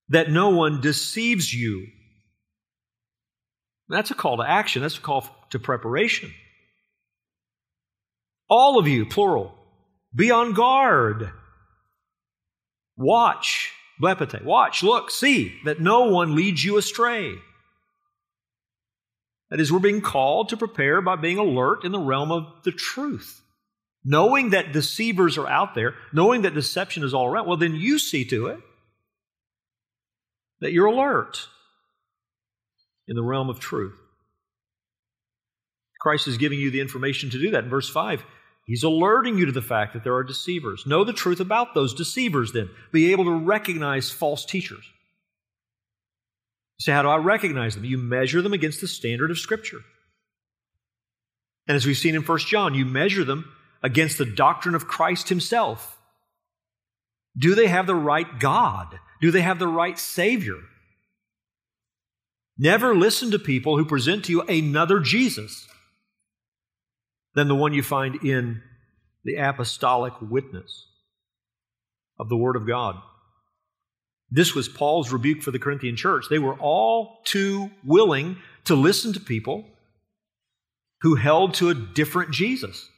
that 0.10 0.30
no 0.30 0.50
one 0.50 0.82
deceives 0.82 1.54
you. 1.54 1.88
That's 3.88 4.12
a 4.12 4.16
call 4.16 4.38
to 4.38 4.44
action, 4.44 4.82
that's 4.82 4.98
a 4.98 5.02
call 5.02 5.26
to 5.52 5.60
preparation. 5.60 6.34
All 8.50 8.78
of 8.78 8.90
you, 8.90 9.06
plural, 9.06 9.56
be 10.14 10.32
on 10.32 10.54
guard. 10.54 11.32
Watch, 12.98 13.72
blepete, 14.02 14.44
watch, 14.44 14.84
look, 14.84 15.12
see 15.12 15.58
that 15.64 15.80
no 15.80 16.06
one 16.06 16.36
leads 16.36 16.66
you 16.66 16.78
astray. 16.78 17.36
That 19.50 19.60
is, 19.60 19.72
we're 19.72 19.80
being 19.80 20.02
called 20.02 20.50
to 20.50 20.58
prepare 20.58 21.02
by 21.02 21.16
being 21.16 21.38
alert 21.38 21.86
in 21.86 21.92
the 21.92 22.00
realm 22.00 22.32
of 22.32 22.46
the 22.64 22.72
truth. 22.72 23.42
Knowing 24.04 24.52
that 24.52 24.74
deceivers 24.74 25.38
are 25.38 25.48
out 25.48 25.76
there, 25.76 25.96
knowing 26.14 26.42
that 26.42 26.54
deception 26.54 27.04
is 27.04 27.14
all 27.14 27.28
around, 27.28 27.48
well, 27.48 27.58
then 27.58 27.76
you 27.76 28.00
see 28.00 28.26
to 28.26 28.48
it 28.48 28.60
that 30.60 30.72
you're 30.72 30.86
alert 30.86 31.48
in 33.08 33.16
the 33.16 33.24
realm 33.24 33.50
of 33.50 33.60
truth. 33.60 33.98
Christ 36.00 36.28
is 36.28 36.38
giving 36.38 36.60
you 36.60 36.72
the 36.72 36.82
information 36.82 37.30
to 37.30 37.40
do 37.40 37.52
that. 37.52 37.66
In 37.66 37.70
verse 37.70 37.90
5, 37.90 38.24
He's 38.68 38.84
alerting 38.84 39.38
you 39.38 39.46
to 39.46 39.52
the 39.54 39.62
fact 39.62 39.94
that 39.94 40.04
there 40.04 40.16
are 40.16 40.26
deceivers. 40.26 40.86
Know 40.86 41.06
the 41.06 41.14
truth 41.14 41.40
about 41.40 41.74
those 41.74 41.94
deceivers, 41.94 42.52
then. 42.52 42.70
Be 42.92 43.14
able 43.14 43.24
to 43.24 43.32
recognize 43.32 44.12
false 44.12 44.44
teachers. 44.44 44.84
Say, 46.80 46.92
How 46.92 47.02
do 47.02 47.10
I 47.10 47.18
recognize 47.18 47.76
them? 47.76 47.86
You 47.86 47.98
measure 47.98 48.42
them 48.42 48.54
against 48.54 48.82
the 48.82 48.88
standard 48.88 49.32
of 49.32 49.40
Scripture. 49.40 49.80
And 51.68 51.76
as 51.76 51.86
we've 51.86 51.98
seen 51.98 52.16
in 52.16 52.22
1 52.22 52.40
John, 52.40 52.76
you 52.76 52.86
measure 52.86 53.24
them 53.24 53.52
against 53.84 54.18
the 54.18 54.26
doctrine 54.26 54.76
of 54.76 54.88
Christ 54.88 55.30
Himself. 55.30 56.00
Do 57.38 57.56
they 57.56 57.68
have 57.68 57.88
the 57.88 57.96
right 57.96 58.40
God? 58.40 59.00
Do 59.22 59.32
they 59.32 59.42
have 59.42 59.60
the 59.60 59.68
right 59.68 59.98
Savior? 59.98 60.58
Never 62.58 62.96
listen 62.96 63.32
to 63.32 63.40
people 63.40 63.78
who 63.78 63.86
present 63.86 64.26
to 64.26 64.32
you 64.32 64.42
another 64.44 65.00
Jesus 65.00 65.68
than 67.36 67.48
the 67.48 67.56
one 67.56 67.74
you 67.74 67.84
find 67.84 68.24
in 68.24 68.64
the 69.24 69.36
apostolic 69.36 70.14
witness 70.22 70.88
of 72.20 72.30
the 72.30 72.38
Word 72.38 72.56
of 72.56 72.66
God. 72.66 72.96
This 74.30 74.54
was 74.54 74.68
Paul's 74.68 75.12
rebuke 75.12 75.42
for 75.42 75.52
the 75.52 75.60
Corinthian 75.60 75.96
church. 75.96 76.26
They 76.30 76.40
were 76.40 76.56
all 76.56 77.20
too 77.24 77.72
willing 77.84 78.38
to 78.66 78.76
listen 78.76 79.14
to 79.14 79.20
people 79.20 79.66
who 81.02 81.16
held 81.16 81.54
to 81.56 81.70
a 81.70 81.74
different 81.74 82.32
Jesus. 82.32 82.90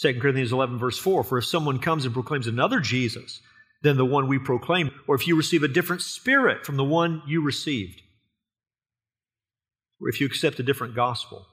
2 0.00 0.20
Corinthians 0.20 0.52
11, 0.52 0.78
verse 0.78 0.98
4 0.98 1.24
For 1.24 1.38
if 1.38 1.44
someone 1.44 1.78
comes 1.78 2.04
and 2.04 2.14
proclaims 2.14 2.46
another 2.46 2.80
Jesus 2.80 3.40
than 3.82 3.96
the 3.96 4.04
one 4.04 4.28
we 4.28 4.38
proclaim, 4.38 4.90
or 5.06 5.14
if 5.14 5.26
you 5.26 5.36
receive 5.36 5.62
a 5.62 5.68
different 5.68 6.02
spirit 6.02 6.64
from 6.64 6.76
the 6.76 6.84
one 6.84 7.22
you 7.26 7.42
received, 7.42 8.00
or 10.00 10.08
if 10.08 10.20
you 10.20 10.26
accept 10.26 10.58
a 10.58 10.62
different 10.62 10.94
gospel, 10.94 11.46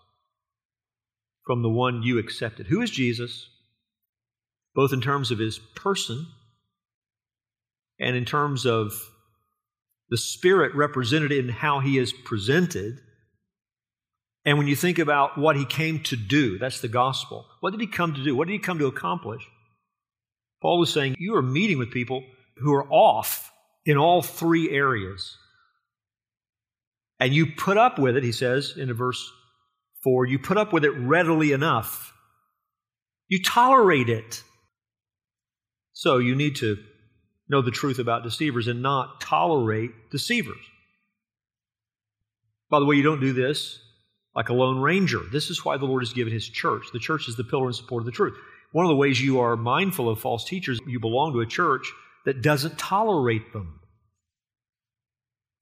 from 1.45 1.61
the 1.61 1.69
one 1.69 2.03
you 2.03 2.17
accepted. 2.19 2.67
Who 2.67 2.81
is 2.81 2.89
Jesus? 2.89 3.49
Both 4.75 4.93
in 4.93 5.01
terms 5.01 5.31
of 5.31 5.39
his 5.39 5.59
person 5.59 6.25
and 7.99 8.15
in 8.15 8.25
terms 8.25 8.65
of 8.65 8.93
the 10.09 10.17
Spirit 10.17 10.75
represented 10.75 11.31
in 11.31 11.49
how 11.49 11.79
he 11.79 11.97
is 11.97 12.13
presented. 12.13 12.99
And 14.45 14.57
when 14.57 14.67
you 14.67 14.75
think 14.75 14.99
about 14.99 15.37
what 15.37 15.55
he 15.55 15.65
came 15.65 16.03
to 16.03 16.15
do, 16.15 16.57
that's 16.57 16.81
the 16.81 16.87
gospel. 16.87 17.45
What 17.61 17.71
did 17.71 17.79
he 17.79 17.87
come 17.87 18.13
to 18.13 18.23
do? 18.23 18.35
What 18.35 18.47
did 18.47 18.53
he 18.53 18.59
come 18.59 18.79
to 18.79 18.87
accomplish? 18.87 19.41
Paul 20.61 20.83
is 20.83 20.93
saying 20.93 21.15
you 21.17 21.35
are 21.35 21.41
meeting 21.41 21.77
with 21.77 21.91
people 21.91 22.23
who 22.57 22.73
are 22.73 22.87
off 22.91 23.51
in 23.85 23.97
all 23.97 24.21
three 24.21 24.69
areas. 24.69 25.37
And 27.19 27.33
you 27.33 27.47
put 27.47 27.77
up 27.77 27.99
with 27.99 28.17
it, 28.17 28.23
he 28.23 28.31
says 28.31 28.75
in 28.77 28.91
verse 28.93 29.31
4, 30.03 30.25
you 30.25 30.39
put 30.39 30.57
up 30.57 30.73
with 30.73 30.83
it 30.83 30.91
readily 30.91 31.53
enough. 31.53 32.13
You 33.29 33.41
tolerate 33.41 34.09
it. 34.09 34.43
So 35.93 36.17
you 36.17 36.35
need 36.35 36.57
to 36.57 36.77
know 37.49 37.61
the 37.61 37.71
truth 37.71 37.99
about 37.99 38.23
deceivers 38.23 38.67
and 38.67 38.81
not 38.81 39.21
tolerate 39.21 39.91
deceivers. 40.11 40.57
By 42.69 42.79
the 42.79 42.85
way, 42.85 42.95
you 42.95 43.03
don't 43.03 43.19
do 43.19 43.33
this 43.33 43.79
like 44.35 44.49
a 44.49 44.53
lone 44.53 44.79
ranger. 44.79 45.21
This 45.31 45.49
is 45.49 45.63
why 45.63 45.77
the 45.77 45.85
Lord 45.85 46.01
has 46.01 46.13
given 46.13 46.33
His 46.33 46.47
church. 46.47 46.85
The 46.91 46.99
church 46.99 47.27
is 47.27 47.35
the 47.35 47.43
pillar 47.43 47.67
and 47.67 47.75
support 47.75 48.01
of 48.01 48.05
the 48.05 48.11
truth. 48.11 48.35
One 48.71 48.85
of 48.85 48.89
the 48.89 48.95
ways 48.95 49.21
you 49.21 49.39
are 49.39 49.55
mindful 49.55 50.09
of 50.09 50.19
false 50.19 50.45
teachers, 50.45 50.79
you 50.87 50.99
belong 50.99 51.33
to 51.33 51.41
a 51.41 51.45
church 51.45 51.91
that 52.25 52.41
doesn't 52.41 52.79
tolerate 52.79 53.53
them 53.53 53.79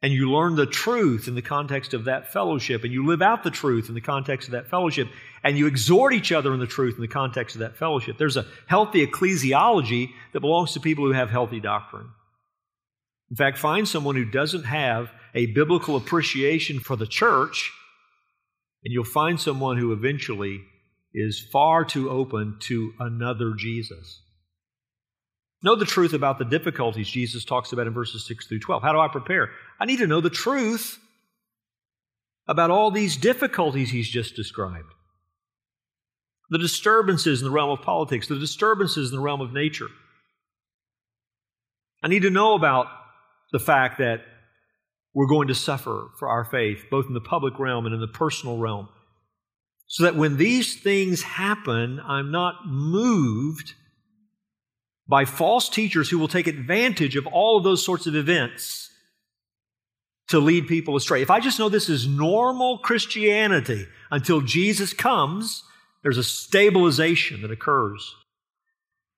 and 0.02 0.12
you 0.12 0.32
learn 0.32 0.56
the 0.56 0.66
truth 0.66 1.28
in 1.28 1.36
the 1.36 1.41
context 1.41 1.93
of 1.93 2.06
that 2.06 2.34
fellowship, 2.34 2.84
and 2.84 2.91
you 2.91 3.06
live 3.06 3.22
out 3.22 3.43
the 3.43 3.52
truth 3.52 3.88
in 3.88 3.95
the 3.95 4.02
context 4.02 4.47
of 4.47 4.54
that 4.54 4.68
fellowship, 4.68 5.08
and 5.43 5.58
you 5.58 5.68
exhort 5.68 6.14
each 6.14 6.32
other 6.32 6.54
in 6.54 6.60
the 6.60 6.68
truth 6.68 6.95
in 6.95 7.02
the 7.02 7.08
context 7.08 7.56
of 7.56 7.60
that 7.60 7.78
fellowship. 7.78 8.18
There's 8.18 8.38
a 8.38 8.47
healthy 8.68 9.06
ecclesiology 9.06 10.10
that 10.34 10.39
belongs 10.39 10.74
to 10.74 10.80
people 10.80 11.06
who 11.06 11.12
have 11.12 11.30
healthy 11.30 11.60
doctrine. 11.60 12.08
In 13.30 13.36
fact, 13.36 13.60
find 13.60 13.88
someone 13.88 14.16
who 14.16 14.26
doesn't 14.26 14.64
have 14.64 15.12
a 15.34 15.45
biblical 15.47 15.95
appreciation 15.95 16.80
for 16.80 16.95
the 16.95 17.08
church, 17.08 17.72
and 18.84 18.91
you'll 18.91 19.04
find 19.04 19.39
someone 19.39 19.78
who 19.78 19.93
eventually 19.93 20.62
is 21.14 21.39
far 21.52 21.86
too 21.86 22.10
open 22.10 22.58
to 22.62 22.93
another 22.99 23.54
Jesus. 23.54 24.22
Know 25.64 25.76
the 25.76 25.86
truth 25.86 26.14
about 26.14 26.39
the 26.39 26.45
difficulties 26.45 27.08
Jesus 27.08 27.45
talks 27.45 27.72
about 27.72 27.86
in 27.86 27.93
verses 27.93 28.26
6 28.26 28.47
through 28.47 28.60
12. 28.60 28.82
How 28.82 28.93
do 28.93 28.99
I 28.99 29.08
prepare? 29.08 29.52
I 29.82 29.86
need 29.86 29.97
to 29.97 30.05
know 30.05 30.21
the 30.21 30.29
truth 30.29 30.99
about 32.47 32.69
all 32.69 32.91
these 32.91 33.17
difficulties 33.17 33.89
he's 33.89 34.07
just 34.07 34.36
described. 34.36 34.93
The 36.51 36.59
disturbances 36.59 37.41
in 37.41 37.45
the 37.45 37.51
realm 37.51 37.71
of 37.71 37.82
politics, 37.82 38.27
the 38.27 38.38
disturbances 38.38 39.09
in 39.09 39.15
the 39.15 39.23
realm 39.23 39.41
of 39.41 39.53
nature. 39.53 39.88
I 42.03 42.09
need 42.09 42.21
to 42.21 42.29
know 42.29 42.53
about 42.53 42.89
the 43.51 43.57
fact 43.59 43.97
that 43.97 44.21
we're 45.15 45.25
going 45.25 45.47
to 45.47 45.55
suffer 45.55 46.09
for 46.19 46.29
our 46.29 46.45
faith, 46.45 46.86
both 46.91 47.07
in 47.07 47.15
the 47.15 47.19
public 47.19 47.57
realm 47.57 47.88
and 47.88 47.95
in 47.95 48.01
the 48.01 48.07
personal 48.07 48.59
realm. 48.59 48.88
So 49.88 50.03
that 50.03 50.15
when 50.15 50.38
these 50.38 50.79
things 50.79 51.23
happen, 51.23 51.99
I'm 52.05 52.29
not 52.29 52.67
moved 52.67 53.73
by 55.07 55.25
false 55.25 55.69
teachers 55.69 56.07
who 56.11 56.19
will 56.19 56.27
take 56.27 56.45
advantage 56.45 57.15
of 57.15 57.25
all 57.25 57.57
of 57.57 57.63
those 57.63 57.84
sorts 57.84 58.05
of 58.05 58.15
events 58.15 58.89
to 60.32 60.39
lead 60.39 60.67
people 60.67 60.95
astray. 60.95 61.21
If 61.21 61.29
I 61.29 61.39
just 61.39 61.59
know 61.59 61.69
this 61.69 61.89
is 61.89 62.07
normal 62.07 62.79
Christianity 62.79 63.88
until 64.09 64.41
Jesus 64.41 64.93
comes, 64.93 65.63
there's 66.03 66.17
a 66.17 66.23
stabilization 66.23 67.41
that 67.41 67.51
occurs 67.51 68.15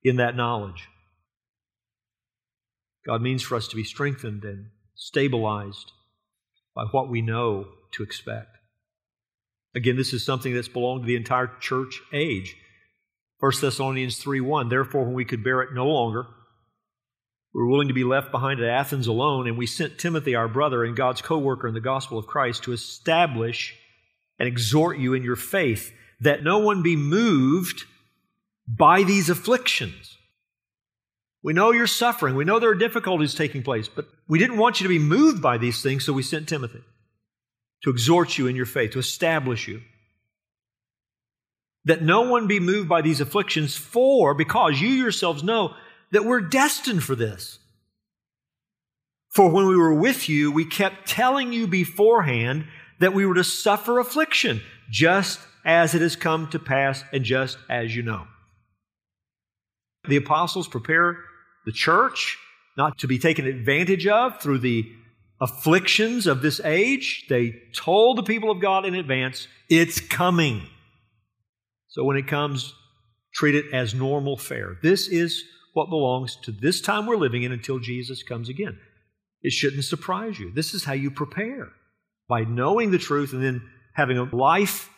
in 0.04 0.18
that 0.18 0.36
knowledge. 0.36 0.90
God 3.06 3.22
means 3.22 3.42
for 3.42 3.56
us 3.56 3.68
to 3.70 3.76
be 3.76 3.84
strengthened 3.84 4.44
and 4.44 4.68
stabilized 4.96 5.92
by 6.76 6.86
what 6.92 7.10
we 7.10 7.22
know 7.22 7.68
to 7.92 8.04
expect. 8.04 8.58
Again, 9.76 9.98
this 9.98 10.14
is 10.14 10.26
something 10.26 10.54
that's 10.54 10.68
belonged 10.68 11.04
to 11.04 11.08
the 11.08 11.16
entire 11.16 11.52
church 11.60 12.02
age. 12.14 12.56
1 13.40 13.52
Thessalonians 13.60 14.18
3 14.18 14.40
1. 14.40 14.70
Therefore, 14.70 15.06
when 15.06 15.14
we 15.14 15.26
could 15.26 15.44
bear 15.44 15.62
it 15.62 15.74
no 15.74 15.88
longer, 15.88 16.26
were 17.54 17.68
willing 17.68 17.88
to 17.88 17.94
be 17.94 18.04
left 18.04 18.32
behind 18.32 18.60
at 18.60 18.70
Athens 18.70 19.08
alone, 19.08 19.48
and 19.48 19.58
we 19.58 19.68
sent 19.68 20.00
Timothy, 20.00 20.36
our 20.36 20.48
brother 20.48 20.84
and 20.84 20.96
God's 20.96 21.22
co 21.22 21.38
worker 21.38 21.68
in 21.68 21.74
the 21.74 21.80
gospel 21.80 22.18
of 22.18 22.28
Christ, 22.28 22.64
to 22.64 22.74
establish 22.74 23.76
and 24.40 24.48
exhort 24.48 24.98
you 24.98 25.14
in 25.14 25.24
your 25.24 25.36
faith, 25.36 25.92
that 26.20 26.44
no 26.44 26.60
one 26.60 26.82
be 26.82 26.96
moved 26.96 27.84
by 28.68 29.04
these 29.04 29.30
afflictions. 29.30 30.18
We 31.44 31.54
know 31.54 31.72
you're 31.72 31.88
suffering. 31.88 32.36
We 32.36 32.46
know 32.46 32.60
there 32.60 32.70
are 32.70 32.76
difficulties 32.76 33.36
taking 33.36 33.64
place, 33.64 33.88
but 33.88 34.08
we 34.28 34.40
didn't 34.40 34.58
want 34.58 34.80
you 34.80 34.86
to 34.86 34.90
be 34.90 35.00
moved 35.00 35.42
by 35.42 35.58
these 35.58 35.84
things, 35.84 36.06
so 36.06 36.14
we 36.14 36.24
sent 36.24 36.48
Timothy 36.48 36.82
to 37.84 37.90
exhort 37.90 38.38
you 38.38 38.48
in 38.48 38.56
your 38.56 38.66
faith, 38.66 38.92
to 38.92 39.00
establish 39.00 39.68
you. 39.68 39.82
That 41.86 42.02
no 42.02 42.22
one 42.22 42.48
be 42.48 42.62
moved 42.62 42.88
by 42.88 43.02
these 43.02 43.20
afflictions, 43.20 43.76
for, 43.76 44.34
because 44.34 44.80
you 44.80 44.88
yourselves 44.88 45.44
know 45.44 45.76
that 46.14 46.26
we're 46.26 46.42
destined 46.42 47.04
for 47.04 47.16
this. 47.16 47.60
For 49.32 49.50
when 49.50 49.68
we 49.68 49.76
were 49.76 49.96
with 49.96 50.30
you, 50.30 50.52
we 50.52 50.64
kept 50.64 51.08
telling 51.08 51.52
you 51.52 51.68
beforehand 51.68 52.68
that 53.00 53.14
we 53.14 53.26
were 53.26 53.34
to 53.34 53.44
suffer 53.44 54.00
affliction, 54.00 54.62
just 54.92 55.40
as 55.66 55.96
it 55.96 56.02
has 56.02 56.16
come 56.16 56.48
to 56.52 56.60
pass 56.60 57.04
and 57.12 57.24
just 57.24 57.58
as 57.68 57.96
you 57.96 58.04
know. 58.04 58.28
The 60.08 60.18
apostles 60.18 60.68
prepare 60.68 61.18
the 61.66 61.72
church 61.72 62.38
not 62.78 63.00
to 63.00 63.08
be 63.08 63.18
taken 63.18 63.48
advantage 63.48 64.06
of 64.06 64.40
through 64.40 64.60
the 64.60 64.86
afflictions 65.42 66.28
of 66.28 66.44
this 66.44 66.60
age. 66.64 67.26
They 67.28 67.56
told 67.74 68.18
the 68.18 68.24
people 68.24 68.52
of 68.52 68.62
God 68.62 68.86
in 68.86 68.94
advance, 68.94 69.48
it's 69.68 70.00
coming. 70.00 70.62
So 71.88 72.04
when 72.04 72.18
it 72.18 72.28
comes, 72.28 72.74
treat 73.34 73.56
it 73.56 73.74
as 73.74 73.96
normal 73.96 74.38
fare. 74.38 74.78
This 74.84 75.08
is 75.08 75.44
what 75.74 75.90
belongs 75.90 76.38
to 76.44 76.52
this 76.52 76.82
time 76.82 77.06
we're 77.06 77.18
living 77.18 77.44
in 77.44 77.52
until 77.52 77.80
Jesus 77.80 78.24
comes 78.24 78.50
again. 78.50 78.80
It 79.42 79.52
shouldn't 79.52 79.84
surprise 79.84 80.40
you. 80.40 80.52
This 80.52 80.74
is 80.74 80.86
how 80.86 80.94
you 80.94 81.12
prepare 81.12 81.70
by 82.30 82.42
knowing 82.42 82.92
the 82.92 82.98
truth 82.98 83.34
and 83.34 83.44
then 83.44 83.62
having 83.94 84.18
a 84.18 84.36
life, 84.36 84.90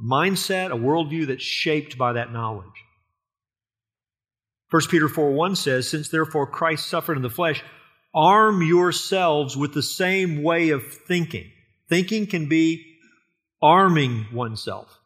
a 0.00 0.02
mindset, 0.02 0.72
a 0.72 0.76
worldview 0.76 1.26
that's 1.26 1.42
shaped 1.42 1.98
by 1.98 2.14
that 2.14 2.32
knowledge. 2.32 2.66
1 4.70 4.82
Peter 4.90 5.08
4 5.08 5.32
1 5.32 5.56
says, 5.56 5.88
Since 5.88 6.08
therefore 6.08 6.46
Christ 6.46 6.86
suffered 6.86 7.16
in 7.16 7.22
the 7.22 7.30
flesh, 7.30 7.62
arm 8.14 8.62
yourselves 8.62 9.56
with 9.56 9.74
the 9.74 9.82
same 9.82 10.42
way 10.42 10.70
of 10.70 10.82
thinking. 11.06 11.50
Thinking 11.88 12.26
can 12.26 12.48
be 12.48 12.84
arming 13.62 14.26
oneself. 14.32 14.98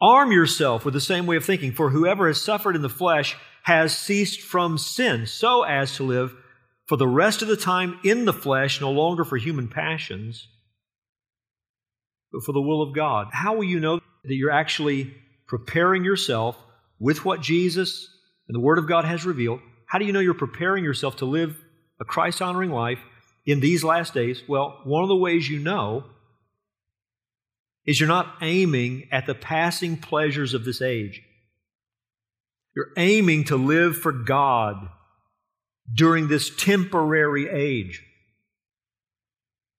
Arm 0.00 0.32
yourself 0.32 0.84
with 0.84 0.94
the 0.94 1.00
same 1.00 1.26
way 1.26 1.36
of 1.36 1.44
thinking, 1.44 1.72
for 1.72 1.90
whoever 1.90 2.26
has 2.26 2.40
suffered 2.40 2.74
in 2.74 2.82
the 2.82 2.88
flesh 2.88 3.36
has 3.62 3.96
ceased 3.96 4.40
from 4.40 4.78
sin, 4.78 5.26
so 5.26 5.62
as 5.62 5.96
to 5.96 6.02
live 6.04 6.34
for 6.86 6.96
the 6.96 7.06
rest 7.06 7.42
of 7.42 7.48
the 7.48 7.56
time 7.56 7.98
in 8.02 8.24
the 8.24 8.32
flesh, 8.32 8.80
no 8.80 8.90
longer 8.90 9.24
for 9.24 9.36
human 9.36 9.68
passions, 9.68 10.48
but 12.32 12.42
for 12.42 12.52
the 12.52 12.62
will 12.62 12.82
of 12.82 12.94
God. 12.94 13.28
How 13.32 13.54
will 13.54 13.64
you 13.64 13.78
know 13.78 14.00
that 14.24 14.34
you're 14.34 14.50
actually 14.50 15.14
preparing 15.46 16.04
yourself 16.04 16.56
with 16.98 17.24
what 17.24 17.42
Jesus 17.42 18.08
and 18.48 18.54
the 18.54 18.60
Word 18.60 18.78
of 18.78 18.88
God 18.88 19.04
has 19.04 19.26
revealed? 19.26 19.60
How 19.86 19.98
do 19.98 20.04
you 20.04 20.12
know 20.12 20.20
you're 20.20 20.34
preparing 20.34 20.82
yourself 20.82 21.16
to 21.16 21.26
live 21.26 21.56
a 22.00 22.04
Christ 22.04 22.40
honoring 22.40 22.70
life 22.70 23.00
in 23.44 23.60
these 23.60 23.84
last 23.84 24.14
days? 24.14 24.42
Well, 24.48 24.80
one 24.84 25.02
of 25.02 25.08
the 25.08 25.16
ways 25.16 25.48
you 25.48 25.58
know 25.58 26.04
is 27.86 27.98
you're 27.98 28.08
not 28.08 28.36
aiming 28.40 29.08
at 29.10 29.26
the 29.26 29.34
passing 29.34 29.96
pleasures 29.96 30.54
of 30.54 30.64
this 30.64 30.82
age. 30.82 31.22
You're 32.76 32.92
aiming 32.96 33.44
to 33.44 33.56
live 33.56 33.96
for 33.96 34.12
God 34.12 34.88
during 35.92 36.28
this 36.28 36.54
temporary 36.54 37.48
age 37.48 38.02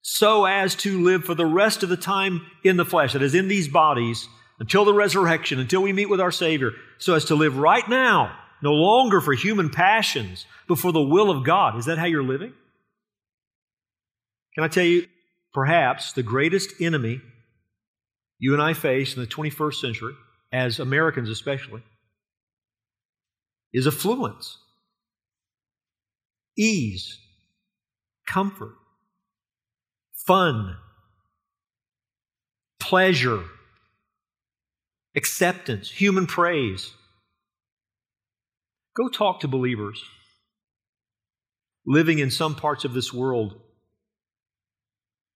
so 0.01 0.45
as 0.45 0.75
to 0.75 1.01
live 1.01 1.23
for 1.23 1.35
the 1.35 1.45
rest 1.45 1.83
of 1.83 1.89
the 1.89 1.97
time 1.97 2.45
in 2.63 2.77
the 2.77 2.85
flesh, 2.85 3.13
that 3.13 3.21
is, 3.21 3.35
in 3.35 3.47
these 3.47 3.67
bodies, 3.67 4.27
until 4.59 4.83
the 4.83 4.93
resurrection, 4.93 5.59
until 5.59 5.81
we 5.81 5.93
meet 5.93 6.09
with 6.09 6.19
our 6.19 6.31
Savior, 6.31 6.71
so 6.97 7.13
as 7.13 7.25
to 7.25 7.35
live 7.35 7.57
right 7.57 7.87
now, 7.87 8.35
no 8.61 8.73
longer 8.73 9.21
for 9.21 9.33
human 9.33 9.69
passions, 9.69 10.45
but 10.67 10.79
for 10.79 10.91
the 10.91 11.01
will 11.01 11.29
of 11.29 11.45
God. 11.45 11.77
Is 11.77 11.85
that 11.85 11.97
how 11.97 12.05
you're 12.05 12.23
living? 12.23 12.53
Can 14.55 14.63
I 14.63 14.67
tell 14.67 14.83
you, 14.83 15.07
perhaps 15.53 16.13
the 16.13 16.23
greatest 16.23 16.81
enemy 16.81 17.21
you 18.41 18.53
and 18.53 18.61
I 18.61 18.73
face 18.73 19.15
in 19.15 19.21
the 19.21 19.27
21st 19.27 19.75
century, 19.75 20.13
as 20.51 20.79
Americans 20.79 21.29
especially, 21.29 21.83
is 23.71 23.85
affluence, 23.85 24.57
ease, 26.57 27.19
comfort, 28.27 28.73
fun, 30.25 30.75
pleasure, 32.79 33.43
acceptance, 35.15 35.91
human 35.91 36.25
praise. 36.25 36.91
Go 38.97 39.07
talk 39.07 39.41
to 39.41 39.47
believers 39.47 40.03
living 41.85 42.17
in 42.17 42.31
some 42.31 42.55
parts 42.55 42.85
of 42.85 42.93
this 42.93 43.13
world 43.13 43.59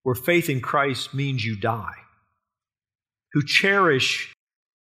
where 0.01 0.15
faith 0.15 0.49
in 0.49 0.59
Christ 0.59 1.13
means 1.13 1.45
you 1.45 1.55
die 1.55 2.04
who 3.35 3.43
cherish 3.43 4.33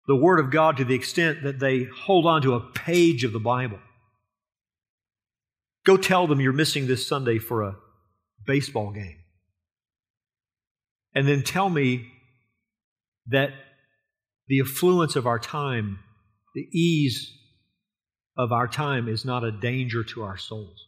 the 0.07 0.15
Word 0.15 0.39
of 0.39 0.53
God 0.53 0.77
to 0.77 0.85
the 0.85 0.95
extent 0.95 1.43
that 1.43 1.59
they 1.59 1.83
hold 1.83 2.27
on 2.27 2.43
to 2.43 2.55
a 2.55 2.61
page 2.61 3.25
of 3.25 3.33
the 3.33 3.41
Bible. 3.41 3.81
Go 5.85 5.97
tell 5.97 6.29
them 6.29 6.41
you're 6.41 6.53
missing 6.53 6.87
this 6.87 7.05
Sunday 7.05 7.39
for 7.39 7.65
a 7.65 7.77
baseball 8.47 8.93
game. 8.93 9.17
And 11.13 11.27
then 11.27 11.43
tell 11.43 11.69
me 11.69 12.07
that 13.27 13.51
the 14.47 14.61
affluence 14.61 15.17
of 15.17 15.27
our 15.27 15.41
time, 15.41 15.99
the 16.55 16.69
ease 16.73 17.33
of 18.39 18.53
our 18.53 18.69
time, 18.69 19.09
is 19.09 19.25
not 19.25 19.43
a 19.43 19.51
danger 19.51 20.05
to 20.05 20.23
our 20.23 20.37
souls. 20.37 20.87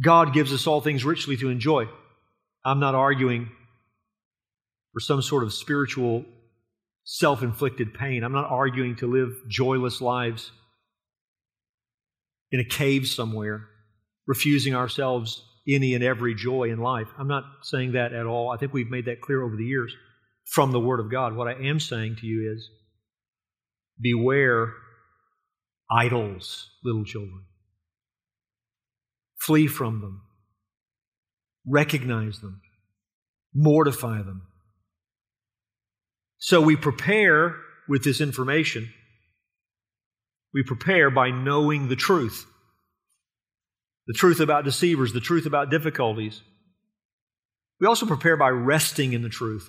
God 0.00 0.32
gives 0.32 0.52
us 0.52 0.68
all 0.68 0.80
things 0.80 1.04
richly 1.04 1.36
to 1.38 1.50
enjoy. 1.50 1.88
I'm 2.64 2.78
not 2.78 2.94
arguing 2.94 3.48
for 4.98 5.02
some 5.02 5.22
sort 5.22 5.44
of 5.44 5.52
spiritual 5.52 6.24
self 7.04 7.44
inflicted 7.44 7.94
pain. 7.94 8.24
I'm 8.24 8.32
not 8.32 8.50
arguing 8.50 8.96
to 8.96 9.06
live 9.06 9.30
joyless 9.46 10.00
lives 10.00 10.50
in 12.50 12.58
a 12.58 12.64
cave 12.64 13.06
somewhere, 13.06 13.68
refusing 14.26 14.74
ourselves 14.74 15.44
any 15.68 15.94
and 15.94 16.02
every 16.02 16.34
joy 16.34 16.70
in 16.70 16.80
life. 16.80 17.06
I'm 17.16 17.28
not 17.28 17.44
saying 17.62 17.92
that 17.92 18.12
at 18.12 18.26
all. 18.26 18.50
I 18.50 18.56
think 18.56 18.72
we've 18.72 18.90
made 18.90 19.04
that 19.04 19.20
clear 19.20 19.40
over 19.40 19.54
the 19.54 19.64
years 19.64 19.94
from 20.46 20.72
the 20.72 20.80
Word 20.80 20.98
of 20.98 21.12
God. 21.12 21.36
What 21.36 21.46
I 21.46 21.52
am 21.52 21.78
saying 21.78 22.16
to 22.16 22.26
you 22.26 22.52
is 22.52 22.68
beware 24.00 24.72
idols, 25.88 26.70
little 26.82 27.04
children. 27.04 27.44
Flee 29.38 29.68
from 29.68 30.00
them. 30.00 30.22
Recognize 31.64 32.40
them. 32.40 32.62
Mortify 33.54 34.22
them. 34.22 34.42
So 36.38 36.60
we 36.60 36.76
prepare 36.76 37.56
with 37.88 38.04
this 38.04 38.20
information. 38.20 38.92
We 40.54 40.62
prepare 40.62 41.10
by 41.10 41.30
knowing 41.30 41.88
the 41.88 41.96
truth 41.96 42.46
the 44.06 44.14
truth 44.14 44.40
about 44.40 44.64
deceivers, 44.64 45.12
the 45.12 45.20
truth 45.20 45.44
about 45.44 45.70
difficulties. 45.70 46.40
We 47.78 47.86
also 47.86 48.06
prepare 48.06 48.38
by 48.38 48.48
resting 48.48 49.12
in 49.12 49.20
the 49.20 49.28
truth. 49.28 49.68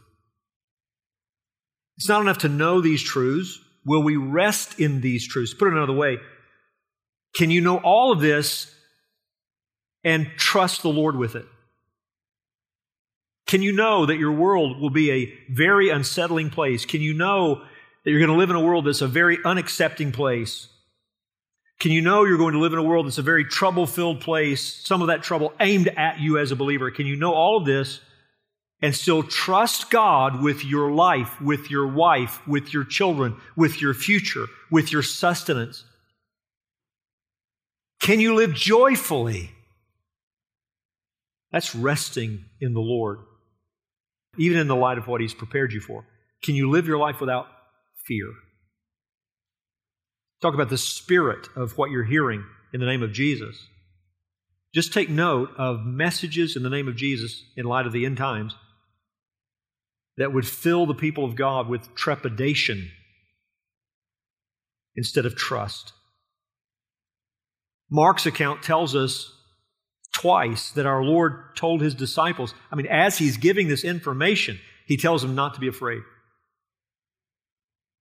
It's 1.97 2.07
not 2.07 2.21
enough 2.21 2.37
to 2.39 2.49
know 2.49 2.79
these 2.79 3.03
truths. 3.03 3.59
Will 3.85 4.01
we 4.01 4.15
rest 4.15 4.79
in 4.79 5.01
these 5.01 5.27
truths? 5.27 5.53
Put 5.53 5.67
it 5.67 5.73
another 5.73 5.93
way 5.93 6.19
can 7.35 7.51
you 7.51 7.61
know 7.61 7.77
all 7.77 8.11
of 8.11 8.21
this 8.21 8.73
and 10.03 10.27
trust 10.35 10.81
the 10.81 10.89
Lord 10.89 11.15
with 11.15 11.35
it? 11.35 11.45
Can 13.49 13.63
you 13.63 13.71
know 13.71 14.05
that 14.05 14.19
your 14.19 14.31
world 14.31 14.79
will 14.79 14.91
be 14.91 15.09
a 15.09 15.33
very 15.51 15.89
unsettling 15.89 16.51
place? 16.51 16.85
Can 16.85 17.01
you 17.01 17.15
know 17.15 17.63
that 18.03 18.11
you're 18.11 18.19
going 18.19 18.29
to 18.29 18.37
live 18.37 18.51
in 18.51 18.55
a 18.55 18.63
world 18.63 18.85
that's 18.85 19.01
a 19.01 19.07
very 19.07 19.37
unaccepting 19.37 20.13
place? 20.13 20.67
Can 21.79 21.91
you 21.91 21.99
know 21.99 22.25
you're 22.25 22.37
going 22.37 22.53
to 22.53 22.59
live 22.59 22.73
in 22.73 22.77
a 22.77 22.83
world 22.83 23.07
that's 23.07 23.17
a 23.17 23.23
very 23.23 23.43
trouble 23.43 23.87
filled 23.87 24.21
place, 24.21 24.63
some 24.85 25.01
of 25.01 25.07
that 25.07 25.23
trouble 25.23 25.51
aimed 25.59 25.87
at 25.87 26.19
you 26.19 26.37
as 26.37 26.51
a 26.51 26.55
believer? 26.55 26.91
Can 26.91 27.07
you 27.07 27.15
know 27.15 27.33
all 27.33 27.57
of 27.57 27.65
this 27.65 28.01
and 28.83 28.93
still 28.93 29.23
trust 29.23 29.89
God 29.89 30.43
with 30.43 30.63
your 30.63 30.91
life, 30.91 31.41
with 31.41 31.71
your 31.71 31.87
wife, 31.87 32.47
with 32.47 32.71
your 32.71 32.83
children, 32.83 33.35
with 33.55 33.81
your 33.81 33.95
future, 33.95 34.45
with 34.69 34.91
your 34.91 35.01
sustenance? 35.01 35.85
Can 37.99 38.19
you 38.19 38.35
live 38.35 38.53
joyfully? 38.53 39.49
That's 41.51 41.73
resting 41.73 42.45
in 42.61 42.75
the 42.75 42.79
Lord 42.79 43.21
even 44.37 44.57
in 44.57 44.67
the 44.67 44.75
light 44.75 44.97
of 44.97 45.07
what 45.07 45.21
He's 45.21 45.33
prepared 45.33 45.73
you 45.73 45.79
for? 45.79 46.05
Can 46.43 46.55
you 46.55 46.69
live 46.69 46.87
your 46.87 46.97
life 46.97 47.19
without 47.19 47.47
fear? 48.05 48.27
Talk 50.41 50.53
about 50.53 50.69
the 50.69 50.77
spirit 50.77 51.49
of 51.55 51.77
what 51.77 51.91
you're 51.91 52.03
hearing 52.03 52.43
in 52.73 52.79
the 52.79 52.85
name 52.85 53.03
of 53.03 53.11
Jesus. 53.11 53.67
Just 54.73 54.93
take 54.93 55.09
note 55.09 55.49
of 55.57 55.85
messages 55.85 56.55
in 56.55 56.63
the 56.63 56.69
name 56.69 56.87
of 56.87 56.95
Jesus 56.95 57.43
in 57.57 57.65
light 57.65 57.87
of 57.87 57.91
the 57.91 58.05
end 58.05 58.17
times 58.17 58.55
that 60.17 60.33
would 60.33 60.47
fill 60.47 60.85
the 60.85 60.93
people 60.93 61.25
of 61.25 61.35
God 61.35 61.67
with 61.67 61.95
trepidation 61.95 62.91
instead 64.95 65.25
of 65.25 65.35
trust. 65.35 65.93
Mark's 67.89 68.25
account 68.25 68.61
tells 68.61 68.95
us 68.95 69.33
twice 70.13 70.71
that 70.71 70.85
our 70.85 71.03
Lord 71.03 71.55
told 71.55 71.81
his 71.81 71.95
disciples, 71.95 72.53
I 72.71 72.75
mean, 72.75 72.87
as 72.87 73.17
he's 73.17 73.37
giving 73.37 73.67
this 73.67 73.83
information, 73.83 74.59
he 74.85 74.97
tells 74.97 75.21
them 75.21 75.35
not 75.35 75.53
to 75.53 75.59
be 75.59 75.67
afraid. 75.67 76.01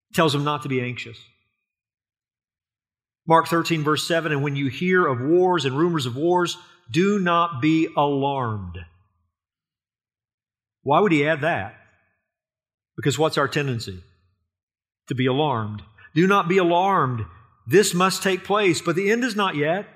He 0.09 0.14
tells 0.14 0.32
them 0.32 0.44
not 0.44 0.62
to 0.62 0.68
be 0.68 0.80
anxious. 0.80 1.18
Mark 3.26 3.46
13, 3.46 3.84
verse 3.84 4.09
7 4.09 4.32
And 4.32 4.42
when 4.42 4.56
you 4.56 4.68
hear 4.68 5.06
of 5.06 5.20
wars 5.20 5.66
and 5.66 5.76
rumors 5.76 6.06
of 6.06 6.16
wars, 6.16 6.56
do 6.90 7.18
not 7.18 7.61
be 7.61 7.88
alarmed. 7.96 8.78
Why 10.82 11.00
would 11.00 11.12
he 11.12 11.26
add 11.26 11.42
that? 11.42 11.74
Because 12.96 13.18
what's 13.18 13.36
our 13.36 13.48
tendency? 13.48 14.02
To 15.09 15.14
be 15.14 15.26
alarmed. 15.26 15.82
Do 16.14 16.26
not 16.26 16.48
be 16.48 16.56
alarmed. 16.56 17.26
This 17.66 17.92
must 17.92 18.22
take 18.22 18.44
place, 18.44 18.80
but 18.80 18.96
the 18.96 19.11
end 19.11 19.22
is 19.22 19.36
not 19.36 19.54
yet. 19.54 19.86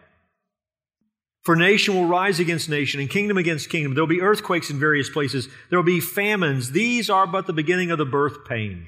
For 1.43 1.57
nation 1.57 1.95
will 1.95 2.07
rise 2.07 2.39
against 2.39 2.69
nation 2.69 3.01
and 3.01 3.11
kingdom 3.11 3.37
against 3.37 3.69
kingdom. 3.69 3.95
There 3.95 4.03
will 4.03 4.09
be 4.09 4.23
earthquakes 4.23 4.71
in 4.71 4.79
various 4.79 5.11
places. 5.11 5.49
There 5.71 5.79
will 5.79 5.85
be 5.85 6.01
famines. 6.01 6.71
These 6.71 7.11
are 7.11 7.27
but 7.27 7.47
the 7.47 7.53
beginning 7.53 7.91
of 7.91 7.99
the 7.99 8.05
birth 8.05 8.45
pain. 8.45 8.87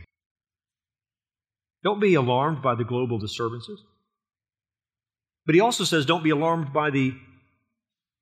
Don't 1.83 2.01
be 2.01 2.15
alarmed 2.15 2.63
by 2.63 2.77
the 2.77 2.85
global 2.85 3.19
disturbances. 3.19 3.83
But 5.47 5.55
he 5.55 5.61
also 5.61 5.85
says, 5.85 6.07
don't 6.07 6.25
be 6.25 6.31
alarmed 6.31 6.73
by 6.73 6.91
the 6.91 7.15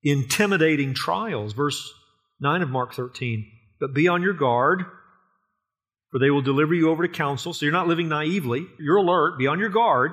intimidating 0.03 0.93
trials. 0.93 1.53
Verse 1.53 1.93
9 2.41 2.63
of 2.63 2.69
Mark 2.69 2.93
13. 2.93 3.49
But 3.79 3.93
be 3.93 4.07
on 4.07 4.21
your 4.21 4.33
guard, 4.33 4.83
for 6.11 6.19
they 6.19 6.29
will 6.31 6.41
deliver 6.41 6.73
you 6.73 6.89
over 6.89 7.07
to 7.07 7.13
council. 7.13 7.53
So 7.53 7.65
you're 7.65 7.71
not 7.71 7.87
living 7.87 8.09
naively. 8.09 8.65
You're 8.79 8.97
alert. 8.97 9.37
Be 9.37 9.47
on 9.47 9.59
your 9.59 9.69
guard, 9.69 10.11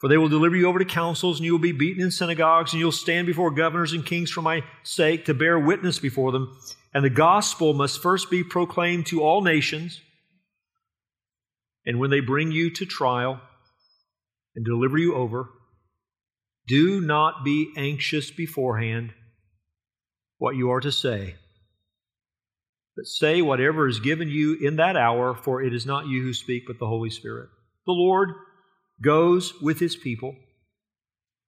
for 0.00 0.08
they 0.08 0.16
will 0.16 0.28
deliver 0.28 0.56
you 0.56 0.66
over 0.66 0.78
to 0.78 0.84
councils, 0.84 1.38
and 1.38 1.44
you 1.44 1.52
will 1.52 1.58
be 1.58 1.72
beaten 1.72 2.02
in 2.02 2.10
synagogues, 2.10 2.72
and 2.72 2.80
you'll 2.80 2.90
stand 2.90 3.26
before 3.26 3.50
governors 3.50 3.92
and 3.92 4.04
kings 4.04 4.30
for 4.30 4.40
my 4.40 4.64
sake 4.82 5.26
to 5.26 5.34
bear 5.34 5.58
witness 5.58 5.98
before 5.98 6.32
them. 6.32 6.56
And 6.94 7.04
the 7.04 7.10
gospel 7.10 7.74
must 7.74 8.02
first 8.02 8.30
be 8.30 8.42
proclaimed 8.42 9.06
to 9.06 9.22
all 9.22 9.42
nations. 9.42 10.00
And 11.84 11.98
when 11.98 12.10
they 12.10 12.20
bring 12.20 12.50
you 12.50 12.70
to 12.70 12.86
trial 12.86 13.40
and 14.56 14.64
deliver 14.64 14.96
you 14.96 15.14
over, 15.14 15.50
do 16.66 17.00
not 17.00 17.44
be 17.44 17.72
anxious 17.76 18.30
beforehand 18.30 19.12
what 20.38 20.56
you 20.56 20.70
are 20.70 20.80
to 20.80 20.92
say, 20.92 21.34
but 22.96 23.04
say 23.04 23.42
whatever 23.42 23.86
is 23.86 24.00
given 24.00 24.28
you 24.28 24.56
in 24.60 24.76
that 24.76 24.96
hour, 24.96 25.34
for 25.34 25.62
it 25.62 25.74
is 25.74 25.84
not 25.84 26.06
you 26.06 26.22
who 26.22 26.32
speak, 26.32 26.64
but 26.66 26.78
the 26.78 26.86
Holy 26.86 27.10
Spirit. 27.10 27.50
The 27.86 27.92
Lord 27.92 28.30
goes 29.02 29.54
with 29.60 29.80
his 29.80 29.96
people 29.96 30.36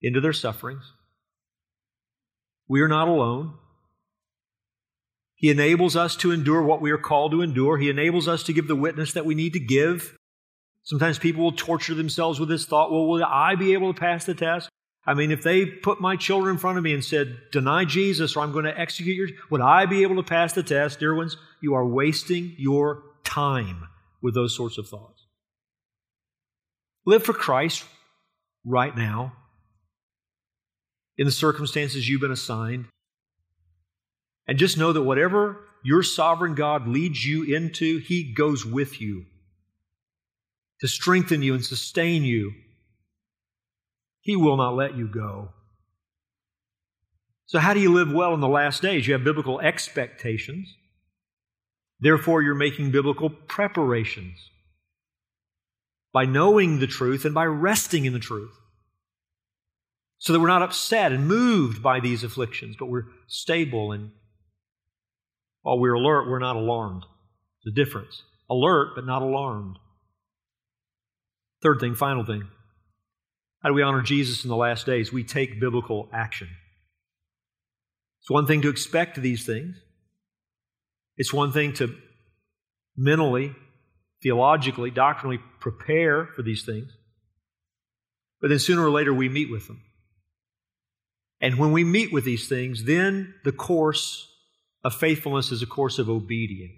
into 0.01 0.21
their 0.21 0.33
sufferings. 0.33 0.93
We 2.69 2.81
are 2.81 2.89
not 2.89 3.09
alone. 3.09 3.55
He 5.35 5.51
enables 5.51 5.97
us 5.97 6.15
to 6.17 6.31
endure 6.31 6.63
what 6.63 6.81
we 6.81 6.91
are 6.93 6.99
called 6.99 7.33
to 7.33 7.43
endure. 7.43 7.77
He 7.77 7.91
enables 7.91 8.29
us 8.29 8.45
to 8.45 8.53
give 8.53 8.69
the 8.69 8.77
witness 8.77 9.13
that 9.13 9.27
we 9.27 9.35
need 9.35 9.53
to 9.55 9.61
give. 9.61 10.17
Sometimes 10.85 11.19
people 11.19 11.45
will 11.45 11.53
torture 11.53 11.95
themselves 11.95 12.41
with 12.41 12.49
this 12.49 12.65
thought 12.65 12.91
well, 12.91 13.07
will 13.07 13.25
I 13.25 13.55
be 13.57 13.73
able 13.73 13.93
to 13.93 14.01
pass 14.01 14.25
the 14.25 14.35
test? 14.35 14.69
I 15.05 15.15
mean, 15.15 15.33
if 15.33 15.43
they 15.43 15.67
put 15.67 16.01
my 16.01 16.15
children 16.15 16.55
in 16.55 16.59
front 16.59 16.79
of 16.79 16.85
me 16.85 16.95
and 16.95 17.05
said, 17.05 17.37
deny 17.51 17.85
Jesus 17.85 18.37
or 18.37 18.41
I'm 18.41 18.53
going 18.53 18.67
to 18.67 18.79
execute 18.79 19.17
you, 19.17 19.37
would 19.51 19.61
I 19.61 19.87
be 19.87 20.03
able 20.03 20.17
to 20.17 20.23
pass 20.23 20.53
the 20.53 20.63
test? 20.63 21.01
Dear 21.01 21.15
ones, 21.15 21.37
you 21.61 21.75
are 21.75 21.85
wasting 21.85 22.55
your 22.57 23.03
time 23.25 23.89
with 24.21 24.35
those 24.35 24.55
sorts 24.55 24.79
of 24.79 24.87
thoughts. 24.87 25.22
Live 27.05 27.25
for 27.25 27.33
Christ 27.33 27.85
right 28.65 28.97
now 28.97 29.33
in 31.19 31.27
the 31.27 31.33
circumstances 31.33 32.09
you've 32.09 32.21
been 32.21 32.31
assigned. 32.31 32.87
And 34.47 34.59
just 34.59 34.77
know 34.77 34.93
that 34.93 35.03
whatever 35.03 35.65
your 35.85 36.03
sovereign 36.03 36.55
God 36.55 36.87
leads 36.87 37.25
you 37.25 37.43
into, 37.45 37.99
He 37.99 38.33
goes 38.33 38.65
with 38.65 39.01
you 39.01 39.27
to 40.81 40.89
strengthen 40.89 41.43
you 41.43 41.55
and 41.55 41.65
sustain 41.65 42.25
you 42.25 42.53
he 44.23 44.37
will 44.37 44.57
not 44.57 44.75
let 44.75 44.97
you 44.97 45.09
go. 45.09 45.51
So, 47.47 47.59
how 47.59 47.75
do 47.75 47.81
you 47.81 47.93
live 47.93 48.11
well 48.13 48.33
in 48.33 48.41
the 48.41 48.49
last 48.49 48.81
days? 48.81 49.07
You 49.07 49.13
have 49.13 49.25
biblical 49.25 49.61
expectations. 49.61 50.75
Therefore, 52.01 52.41
you're 52.41 52.55
making 52.55 52.93
biblical 52.93 53.29
preparations 53.29 54.39
by 56.13 56.25
knowing 56.25 56.79
the 56.79 56.87
truth 56.87 57.25
and 57.25 57.35
by 57.35 57.45
resting 57.45 58.05
in 58.05 58.13
the 58.13 58.19
truth. 58.19 58.53
So 60.19 60.33
that 60.33 60.41
we're 60.41 60.47
not 60.47 60.63
upset 60.63 61.11
and 61.11 61.27
moved 61.27 61.83
by 61.83 61.99
these 61.99 62.23
afflictions, 62.23 62.77
but 62.79 62.87
we're 62.87 63.07
stable 63.27 63.93
and 63.93 64.13
while 65.63 65.79
we're 65.79 65.95
alert, 65.95 66.29
we're 66.29 66.39
not 66.39 66.57
alarmed. 66.57 67.05
The 67.65 67.73
difference. 67.73 68.23
Alert, 68.51 68.95
but 68.95 69.07
not 69.07 69.23
alarmed. 69.23 69.79
Third 71.63 71.79
thing, 71.81 71.95
final 71.95 72.25
thing. 72.25 72.49
How 73.63 73.69
do 73.69 73.75
we 73.75 73.83
honor 73.83 74.03
Jesus 74.03 74.43
in 74.43 74.51
the 74.51 74.57
last 74.57 74.87
days? 74.87 75.13
We 75.13 75.23
take 75.23 75.61
biblical 75.61 76.09
action. 76.13 76.49
It's 78.21 78.31
one 78.31 78.47
thing 78.47 78.63
to 78.63 78.69
expect 78.69 79.21
these 79.21 79.47
things, 79.47 79.77
it's 81.17 81.33
one 81.33 81.53
thing 81.53 81.73
to 81.75 81.95
mentally, 82.97 83.55
theologically, 84.23 84.91
doctrinally 84.91 85.41
prepare 85.61 86.27
for 86.27 86.43
these 86.43 86.65
things. 86.65 86.91
But 88.41 88.51
then 88.51 88.59
sooner 88.59 88.85
or 88.85 88.91
later 88.91 89.13
we 89.13 89.29
meet 89.29 89.51
with 89.51 89.67
them. 89.67 89.83
And 91.41 91.59
when 91.59 91.73
we 91.73 91.85
meet 91.85 92.13
with 92.13 92.25
these 92.25 92.49
things, 92.49 92.85
then 92.85 93.35
the 93.45 93.53
course 93.53 94.29
of 94.85 94.95
faithfulness 94.95 95.51
is 95.51 95.63
a 95.63 95.67
course 95.67 95.99
of 95.99 96.09
obedience. 96.09 96.75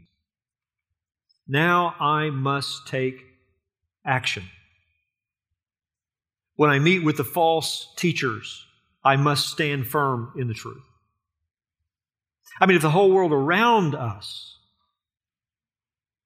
Now 1.47 1.95
I 2.01 2.30
must 2.30 2.86
take 2.86 3.22
action. 4.05 4.45
When 6.57 6.70
I 6.70 6.78
meet 6.78 7.05
with 7.05 7.16
the 7.16 7.24
false 7.24 7.88
teachers, 7.97 8.64
I 9.05 9.16
must 9.16 9.49
stand 9.49 9.86
firm 9.86 10.32
in 10.38 10.49
the 10.49 10.55
truth. 10.55 10.82
I 12.61 12.66
mean, 12.66 12.76
if 12.76 12.82
the 12.82 12.90
whole 12.90 13.11
world 13.11 13.32
around 13.32 13.95
us 13.95 14.53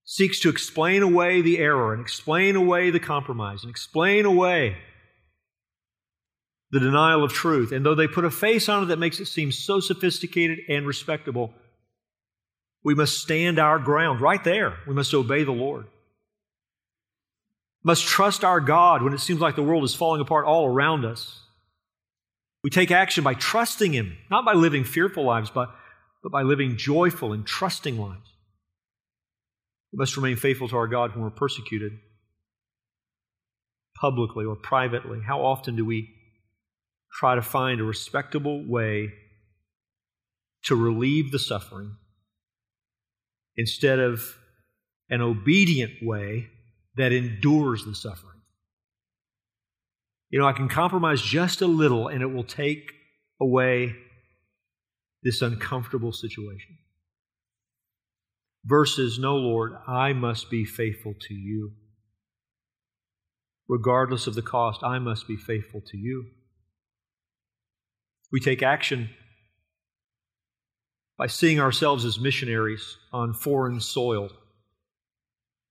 seeks 0.08 0.40
to 0.40 0.48
explain 0.48 1.02
away 1.02 1.42
the 1.42 1.58
error 1.58 1.92
and 1.92 2.00
explain 2.00 2.56
away 2.56 2.90
the 2.90 3.00
compromise 3.00 3.62
and 3.62 3.70
explain 3.70 4.24
away 4.24 4.76
the 6.70 6.80
denial 6.80 7.24
of 7.24 7.32
truth, 7.32 7.72
and 7.72 7.84
though 7.84 7.94
they 7.94 8.08
put 8.08 8.24
a 8.24 8.30
face 8.30 8.68
on 8.68 8.84
it 8.84 8.86
that 8.86 8.98
makes 8.98 9.20
it 9.20 9.26
seem 9.26 9.50
so 9.50 9.80
sophisticated 9.80 10.58
and 10.68 10.86
respectable, 10.86 11.52
we 12.82 12.94
must 12.94 13.20
stand 13.20 13.58
our 13.58 13.78
ground 13.78 14.20
right 14.20 14.42
there. 14.44 14.76
We 14.86 14.94
must 14.94 15.12
obey 15.14 15.44
the 15.44 15.52
Lord 15.52 15.86
must 17.88 18.06
trust 18.06 18.44
our 18.44 18.60
God 18.60 19.02
when 19.02 19.14
it 19.14 19.20
seems 19.20 19.40
like 19.40 19.56
the 19.56 19.62
world 19.62 19.84
is 19.84 19.94
falling 19.94 20.20
apart 20.20 20.44
all 20.44 20.66
around 20.66 21.04
us. 21.04 21.40
We 22.62 22.70
take 22.70 22.90
action 22.90 23.24
by 23.24 23.34
trusting 23.34 23.92
Him, 23.92 24.16
not 24.30 24.44
by 24.44 24.52
living 24.52 24.84
fearful 24.84 25.24
lives, 25.24 25.50
but, 25.50 25.70
but 26.22 26.30
by 26.30 26.42
living 26.42 26.76
joyful 26.76 27.32
and 27.32 27.46
trusting 27.46 27.98
lives. 27.98 28.28
We 29.92 29.96
must 29.98 30.16
remain 30.16 30.36
faithful 30.36 30.68
to 30.68 30.76
our 30.76 30.88
God 30.88 31.12
when 31.12 31.22
we're 31.22 31.30
persecuted, 31.30 31.92
publicly 34.00 34.44
or 34.44 34.56
privately. 34.56 35.20
How 35.26 35.44
often 35.44 35.76
do 35.76 35.84
we 35.84 36.14
try 37.12 37.34
to 37.34 37.42
find 37.42 37.80
a 37.80 37.84
respectable 37.84 38.64
way 38.66 39.12
to 40.64 40.76
relieve 40.76 41.32
the 41.32 41.38
suffering 41.38 41.96
instead 43.56 43.98
of 43.98 44.36
an 45.10 45.20
obedient 45.20 45.92
way 46.02 46.48
that 46.96 47.12
endures 47.12 47.84
the 47.84 47.94
suffering. 47.94 48.40
You 50.30 50.38
know, 50.38 50.46
I 50.46 50.52
can 50.52 50.68
compromise 50.68 51.22
just 51.22 51.62
a 51.62 51.66
little 51.66 52.08
and 52.08 52.22
it 52.22 52.26
will 52.26 52.44
take 52.44 52.92
away 53.40 53.96
this 55.22 55.40
uncomfortable 55.40 56.12
situation. 56.12 56.76
Versus, 58.68 59.18
no, 59.18 59.36
Lord, 59.36 59.72
I 59.86 60.12
must 60.12 60.50
be 60.50 60.66
faithful 60.66 61.14
to 61.28 61.34
you. 61.34 61.72
Regardless 63.66 64.26
of 64.26 64.34
the 64.34 64.42
cost, 64.42 64.82
I 64.82 64.98
must 64.98 65.26
be 65.26 65.36
faithful 65.36 65.80
to 65.86 65.96
you. 65.96 66.26
We 68.30 68.40
take 68.40 68.62
action 68.62 69.08
by 71.16 71.28
seeing 71.28 71.58
ourselves 71.58 72.04
as 72.04 72.20
missionaries 72.20 72.98
on 73.10 73.32
foreign 73.32 73.80
soil. 73.80 74.28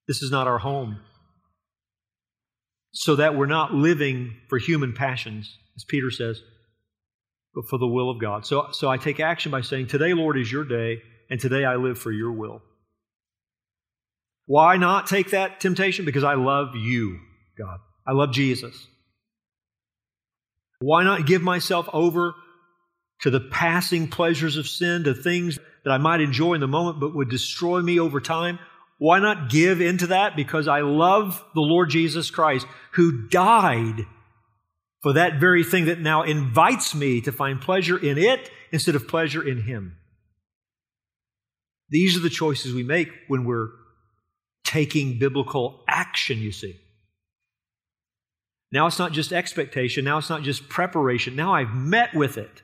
This 0.07 0.23
is 0.23 0.31
not 0.31 0.47
our 0.47 0.57
home 0.57 0.99
so 2.93 3.15
that 3.15 3.35
we're 3.35 3.45
not 3.45 3.75
living 3.75 4.35
for 4.49 4.57
human 4.57 4.91
passions, 4.91 5.55
as 5.75 5.83
Peter 5.83 6.09
says, 6.09 6.41
but 7.53 7.67
for 7.69 7.77
the 7.77 7.87
will 7.87 8.09
of 8.09 8.19
God. 8.19 8.43
So, 8.43 8.69
so 8.71 8.89
I 8.89 8.97
take 8.97 9.19
action 9.19 9.51
by 9.51 9.61
saying, 9.61 9.85
Today, 9.85 10.15
Lord, 10.15 10.35
is 10.35 10.51
your 10.51 10.63
day, 10.63 11.03
and 11.29 11.39
today 11.39 11.63
I 11.63 11.75
live 11.75 11.99
for 11.99 12.11
your 12.11 12.31
will. 12.31 12.63
Why 14.47 14.77
not 14.77 15.07
take 15.07 15.31
that 15.31 15.59
temptation? 15.59 16.05
Because 16.05 16.23
I 16.23 16.33
love 16.33 16.75
you, 16.75 17.19
God. 17.57 17.79
I 18.07 18.13
love 18.13 18.31
Jesus. 18.31 18.87
Why 20.79 21.03
not 21.03 21.27
give 21.27 21.41
myself 21.41 21.89
over 21.91 22.33
to 23.21 23.29
the 23.29 23.41
passing 23.41 24.07
pleasures 24.07 24.57
of 24.57 24.67
sin, 24.67 25.03
to 25.03 25.13
things 25.13 25.59
that 25.83 25.91
I 25.91 25.97
might 25.97 26.21
enjoy 26.21 26.53
in 26.53 26.61
the 26.61 26.67
moment 26.67 26.99
but 26.99 27.13
would 27.13 27.29
destroy 27.29 27.81
me 27.81 27.99
over 27.99 28.21
time? 28.21 28.57
Why 28.99 29.19
not 29.19 29.49
give 29.49 29.81
into 29.81 30.07
that? 30.07 30.35
Because 30.35 30.67
I 30.67 30.79
love 30.81 31.43
the 31.53 31.61
Lord 31.61 31.89
Jesus 31.89 32.31
Christ 32.31 32.65
who 32.93 33.27
died 33.27 34.05
for 35.01 35.13
that 35.13 35.39
very 35.39 35.63
thing 35.63 35.85
that 35.85 35.99
now 35.99 36.23
invites 36.23 36.95
me 36.95 37.21
to 37.21 37.31
find 37.31 37.59
pleasure 37.59 37.97
in 37.97 38.17
it 38.17 38.49
instead 38.71 38.95
of 38.95 39.07
pleasure 39.07 39.45
in 39.45 39.63
Him. 39.63 39.97
These 41.89 42.17
are 42.17 42.21
the 42.21 42.29
choices 42.29 42.73
we 42.73 42.83
make 42.83 43.09
when 43.27 43.43
we're 43.43 43.69
taking 44.67 45.17
biblical 45.17 45.79
action, 45.87 46.39
you 46.39 46.51
see. 46.51 46.75
Now 48.71 48.85
it's 48.85 48.99
not 48.99 49.13
just 49.13 49.31
expectation, 49.31 50.03
now 50.03 50.17
it's 50.17 50.29
not 50.29 50.43
just 50.43 50.67
preparation, 50.67 51.37
now 51.37 51.53
I've 51.53 51.73
met 51.73 52.13
with 52.13 52.37
it. 52.37 52.61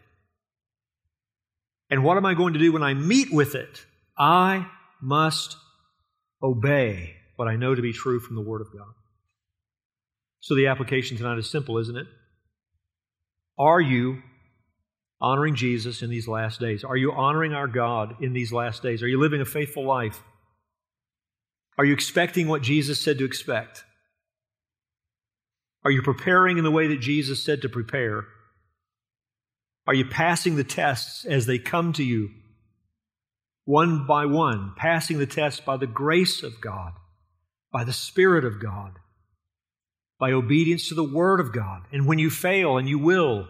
And 1.90 2.04
what 2.04 2.18
am 2.18 2.26
I 2.26 2.34
going 2.34 2.54
to 2.54 2.60
do 2.60 2.74
when 2.74 2.84
I 2.84 2.94
meet 2.94 3.32
with 3.32 3.56
it? 3.56 3.86
I 4.18 4.68
must 5.02 5.56
obey 6.42 7.16
what 7.38 7.48
I 7.48 7.56
know 7.56 7.74
to 7.74 7.82
be 7.82 7.94
true 7.94 8.20
from 8.20 8.36
the 8.36 8.42
Word 8.42 8.62
of 8.62 8.68
God. 8.74 8.94
So 10.42 10.56
the 10.56 10.68
application 10.68 11.16
tonight 11.16 11.38
is 11.38 11.50
simple, 11.50 11.78
isn't 11.78 11.96
it? 11.96 12.08
Are 13.58 13.80
you 13.80 14.22
honoring 15.22 15.56
Jesus 15.56 16.02
in 16.02 16.10
these 16.10 16.28
last 16.28 16.60
days? 16.60 16.84
Are 16.84 16.98
you 16.98 17.14
honoring 17.14 17.54
our 17.54 17.68
God 17.68 18.16
in 18.22 18.34
these 18.34 18.52
last 18.52 18.84
days? 18.84 19.02
Are 19.02 19.08
you 19.08 19.20
living 19.22 19.40
a 19.40 19.46
faithful 19.46 19.86
life? 19.86 20.22
Are 21.78 21.86
you 21.86 21.94
expecting 21.94 22.48
what 22.48 22.62
Jesus 22.62 23.00
said 23.00 23.18
to 23.18 23.26
expect? 23.26 23.84
Are 25.84 25.92
you 25.92 26.02
preparing 26.02 26.58
in 26.58 26.64
the 26.64 26.72
way 26.72 26.88
that 26.88 27.02
Jesus 27.02 27.44
said 27.44 27.62
to 27.62 27.70
prepare? 27.70 28.26
Are 29.86 29.94
you 29.94 30.06
passing 30.06 30.56
the 30.56 30.64
tests 30.64 31.26
as 31.26 31.46
they 31.46 31.60
come 31.60 31.92
to 31.94 32.04
you, 32.04 32.30
one 33.66 34.06
by 34.08 34.26
one, 34.26 34.74
passing 34.78 35.18
the 35.18 35.26
test 35.26 35.66
by 35.66 35.76
the 35.76 35.88
grace 35.88 36.42
of 36.42 36.62
God, 36.62 36.94
by 37.72 37.84
the 37.84 37.92
Spirit 37.92 38.46
of 38.46 38.62
God, 38.62 38.94
by 40.20 40.32
obedience 40.32 40.88
to 40.88 40.96
the 40.96 41.04
Word 41.04 41.42
of 41.42 41.52
God? 41.52 41.82
And 41.92 42.06
when 42.06 42.20
you 42.20 42.30
fail, 42.30 42.78
and 42.78 42.88
you 42.88 42.98
will, 42.98 43.50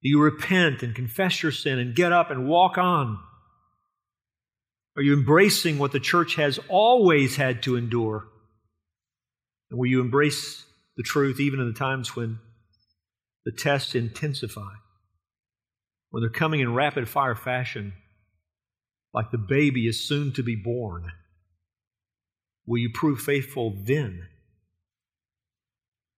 you 0.00 0.20
repent 0.20 0.82
and 0.82 0.94
confess 0.94 1.42
your 1.42 1.52
sin 1.52 1.78
and 1.78 1.94
get 1.94 2.12
up 2.12 2.30
and 2.30 2.48
walk 2.48 2.78
on? 2.78 3.18
Are 4.96 5.02
you 5.02 5.14
embracing 5.14 5.78
what 5.78 5.92
the 5.92 6.00
church 6.00 6.34
has 6.36 6.60
always 6.68 7.36
had 7.36 7.62
to 7.62 7.76
endure? 7.76 8.28
And 9.70 9.78
will 9.78 9.88
you 9.88 10.00
embrace 10.00 10.66
the 10.96 11.02
truth 11.02 11.40
even 11.40 11.60
in 11.60 11.66
the 11.66 11.78
times 11.78 12.14
when 12.14 12.38
the 13.44 13.52
tests 13.52 13.94
intensify? 13.94 14.72
When 16.10 16.22
they're 16.22 16.30
coming 16.30 16.60
in 16.60 16.74
rapid 16.74 17.08
fire 17.08 17.34
fashion, 17.34 17.94
like 19.14 19.30
the 19.30 19.38
baby 19.38 19.86
is 19.86 20.06
soon 20.06 20.32
to 20.34 20.42
be 20.42 20.56
born? 20.56 21.10
Will 22.66 22.78
you 22.78 22.90
prove 22.92 23.20
faithful 23.20 23.74
then? 23.84 24.28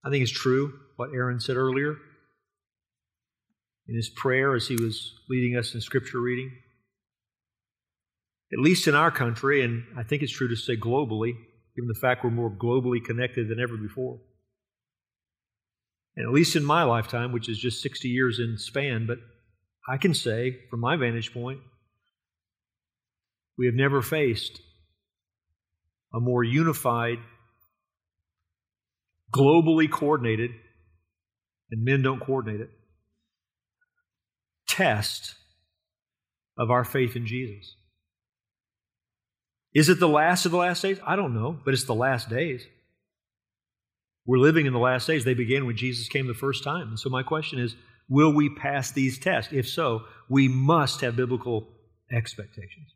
I 0.05 0.11
think 0.11 0.23
it's 0.23 0.33
true 0.33 0.73
what 0.97 1.11
Aaron 1.15 1.39
said 1.39 1.57
earlier 1.57 1.97
in 3.87 3.95
his 3.95 4.09
prayer 4.09 4.55
as 4.55 4.67
he 4.67 4.77
was 4.77 5.15
leading 5.29 5.57
us 5.57 5.75
in 5.75 5.81
scripture 5.81 6.21
reading 6.21 6.51
at 8.53 8.59
least 8.59 8.87
in 8.87 8.95
our 8.95 9.11
country, 9.11 9.63
and 9.63 9.85
I 9.97 10.03
think 10.03 10.23
it's 10.23 10.33
true 10.33 10.49
to 10.49 10.57
say 10.57 10.77
globally, 10.77 11.33
given 11.75 11.89
the 11.89 11.99
fact 12.01 12.23
we're 12.23 12.31
more 12.31 12.51
globally 12.51 13.05
connected 13.05 13.49
than 13.49 13.59
ever 13.61 13.77
before. 13.77 14.21
And 16.17 16.27
at 16.27 16.33
least 16.33 16.55
in 16.55 16.65
my 16.65 16.85
lifetime, 16.85 17.33
which 17.33 17.49
is 17.49 17.59
just 17.59 17.83
60 17.83 18.09
years 18.09 18.39
in 18.39 18.57
span, 18.59 19.07
but 19.07 19.19
I 19.89 19.97
can 19.97 20.15
say, 20.15 20.59
from 20.71 20.81
my 20.81 20.97
vantage 20.97 21.33
point, 21.33 21.61
we 23.59 23.67
have 23.67 23.75
never 23.75 24.03
faced 24.03 24.61
a 26.13 26.21
more 26.21 26.45
unified, 26.45 27.19
globally 29.35 29.91
coordinated, 29.91 30.53
and 31.71 31.85
men 31.85 32.03
don't 32.03 32.21
coordinate 32.21 32.61
it, 32.61 32.71
test 34.69 35.35
of 36.57 36.71
our 36.71 36.85
faith 36.85 37.17
in 37.17 37.27
Jesus. 37.27 37.75
Is 39.75 39.89
it 39.89 39.99
the 39.99 40.09
last 40.09 40.47
of 40.47 40.53
the 40.53 40.59
last 40.59 40.83
days? 40.83 40.99
I 41.05 41.17
don't 41.17 41.35
know, 41.35 41.59
but 41.65 41.75
it's 41.75 41.85
the 41.85 41.95
last 41.95 42.31
days. 42.31 42.65
We're 44.27 44.39
living 44.39 44.67
in 44.67 44.73
the 44.73 44.79
last 44.79 45.07
days. 45.07 45.25
They 45.25 45.35
began 45.35 45.67
when 45.67 45.77
Jesus 45.77 46.09
came 46.09 46.27
the 46.27 46.35
first 46.35 46.65
time. 46.65 46.89
And 46.89 46.99
so 46.99 47.11
my 47.11 47.23
question 47.23 47.59
is 47.59 47.77
will 48.09 48.33
we 48.33 48.49
pass 48.49 48.93
these 48.93 49.19
tests? 49.19 49.53
If 49.53 49.69
so, 49.69 50.03
we 50.29 50.49
must 50.49 51.01
have 51.01 51.17
biblical 51.17 51.69
expectations. 52.11 52.95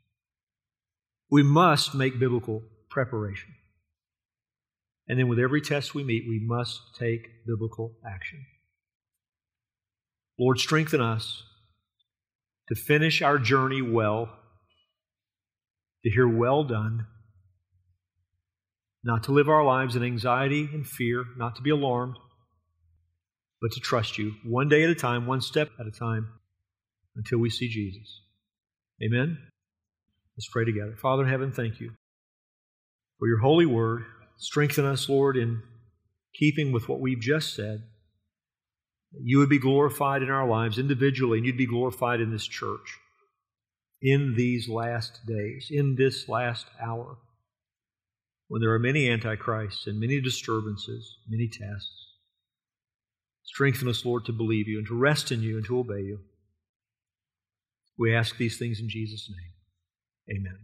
We 1.31 1.43
must 1.43 1.95
make 1.95 2.19
biblical 2.19 2.63
preparation. 2.91 3.55
And 5.09 5.19
then 5.19 5.29
with 5.29 5.39
every 5.39 5.61
test 5.61 5.95
we 5.95 6.05
meet, 6.05 6.29
we 6.29 6.39
must 6.39 6.81
take 6.99 7.47
biblical 7.47 7.93
action. 8.07 8.45
Lord, 10.39 10.59
strengthen 10.61 11.01
us 11.01 11.43
to 12.69 12.75
finish 12.75 13.23
our 13.23 13.39
journey 13.39 13.83
well 13.83 14.31
to 16.05 16.11
hear 16.11 16.29
well 16.29 16.65
done, 16.65 17.07
not 19.03 19.25
to 19.25 19.33
live 19.33 19.49
our 19.49 19.65
lives 19.65 19.97
in 19.97 20.03
anxiety 20.03 20.69
and 20.73 20.87
fear, 20.87 21.25
not 21.37 21.57
to 21.57 21.63
be 21.63 21.71
alarmed, 21.71 22.17
but 23.61 23.73
to 23.73 23.81
trust 23.81 24.19
you 24.19 24.35
one 24.45 24.69
day 24.69 24.85
at 24.85 24.91
a 24.91 24.95
time, 24.95 25.27
one 25.27 25.41
step 25.41 25.71
at 25.81 25.87
a 25.87 25.91
time, 25.91 26.29
until 27.17 27.39
we 27.39 27.51
see 27.51 27.69
Jesus. 27.69 28.23
Amen? 29.03 29.39
Let's 30.37 30.49
pray 30.49 30.65
together. 30.65 30.95
Father 31.01 31.25
in 31.25 31.29
heaven, 31.29 31.53
thank 31.53 31.81
you 31.81 31.93
for 33.19 33.27
your 33.27 33.39
holy 33.39 33.67
word. 33.67 34.05
Strengthen 34.37 34.85
us, 34.85 35.09
Lord, 35.09 35.37
in 35.37 35.63
keeping 36.35 36.71
with 36.71 36.89
what 36.89 37.01
we've 37.01 37.21
just 37.21 37.55
said. 37.55 37.83
You 39.21 39.39
would 39.39 39.49
be 39.49 39.59
glorified 39.59 40.23
in 40.23 40.31
our 40.31 40.47
lives 40.47 40.79
individually, 40.79 41.39
and 41.39 41.47
you'd 41.47 41.57
be 41.57 41.67
glorified 41.67 42.21
in 42.21 42.31
this 42.31 42.47
church 42.47 42.99
in 44.01 44.35
these 44.37 44.69
last 44.69 45.27
days, 45.27 45.69
in 45.71 45.97
this 45.97 46.29
last 46.29 46.67
hour, 46.81 47.19
when 48.49 48.61
there 48.61 48.73
are 48.73 48.79
many 48.79 49.11
antichrists 49.11 49.87
and 49.87 50.01
many 50.01 50.21
disturbances, 50.21 51.19
many 51.29 51.49
tests. 51.49 52.07
Strengthen 53.45 53.89
us, 53.89 54.05
Lord, 54.05 54.25
to 54.27 54.33
believe 54.33 54.69
you 54.69 54.79
and 54.79 54.87
to 54.87 54.95
rest 54.95 55.33
in 55.33 55.43
you 55.43 55.57
and 55.57 55.67
to 55.67 55.79
obey 55.79 56.01
you. 56.03 56.21
We 57.99 58.15
ask 58.15 58.37
these 58.37 58.59
things 58.59 58.81
in 58.81 58.89
Jesus' 58.89 59.29
name. 59.29 60.39
Amen. 60.39 60.59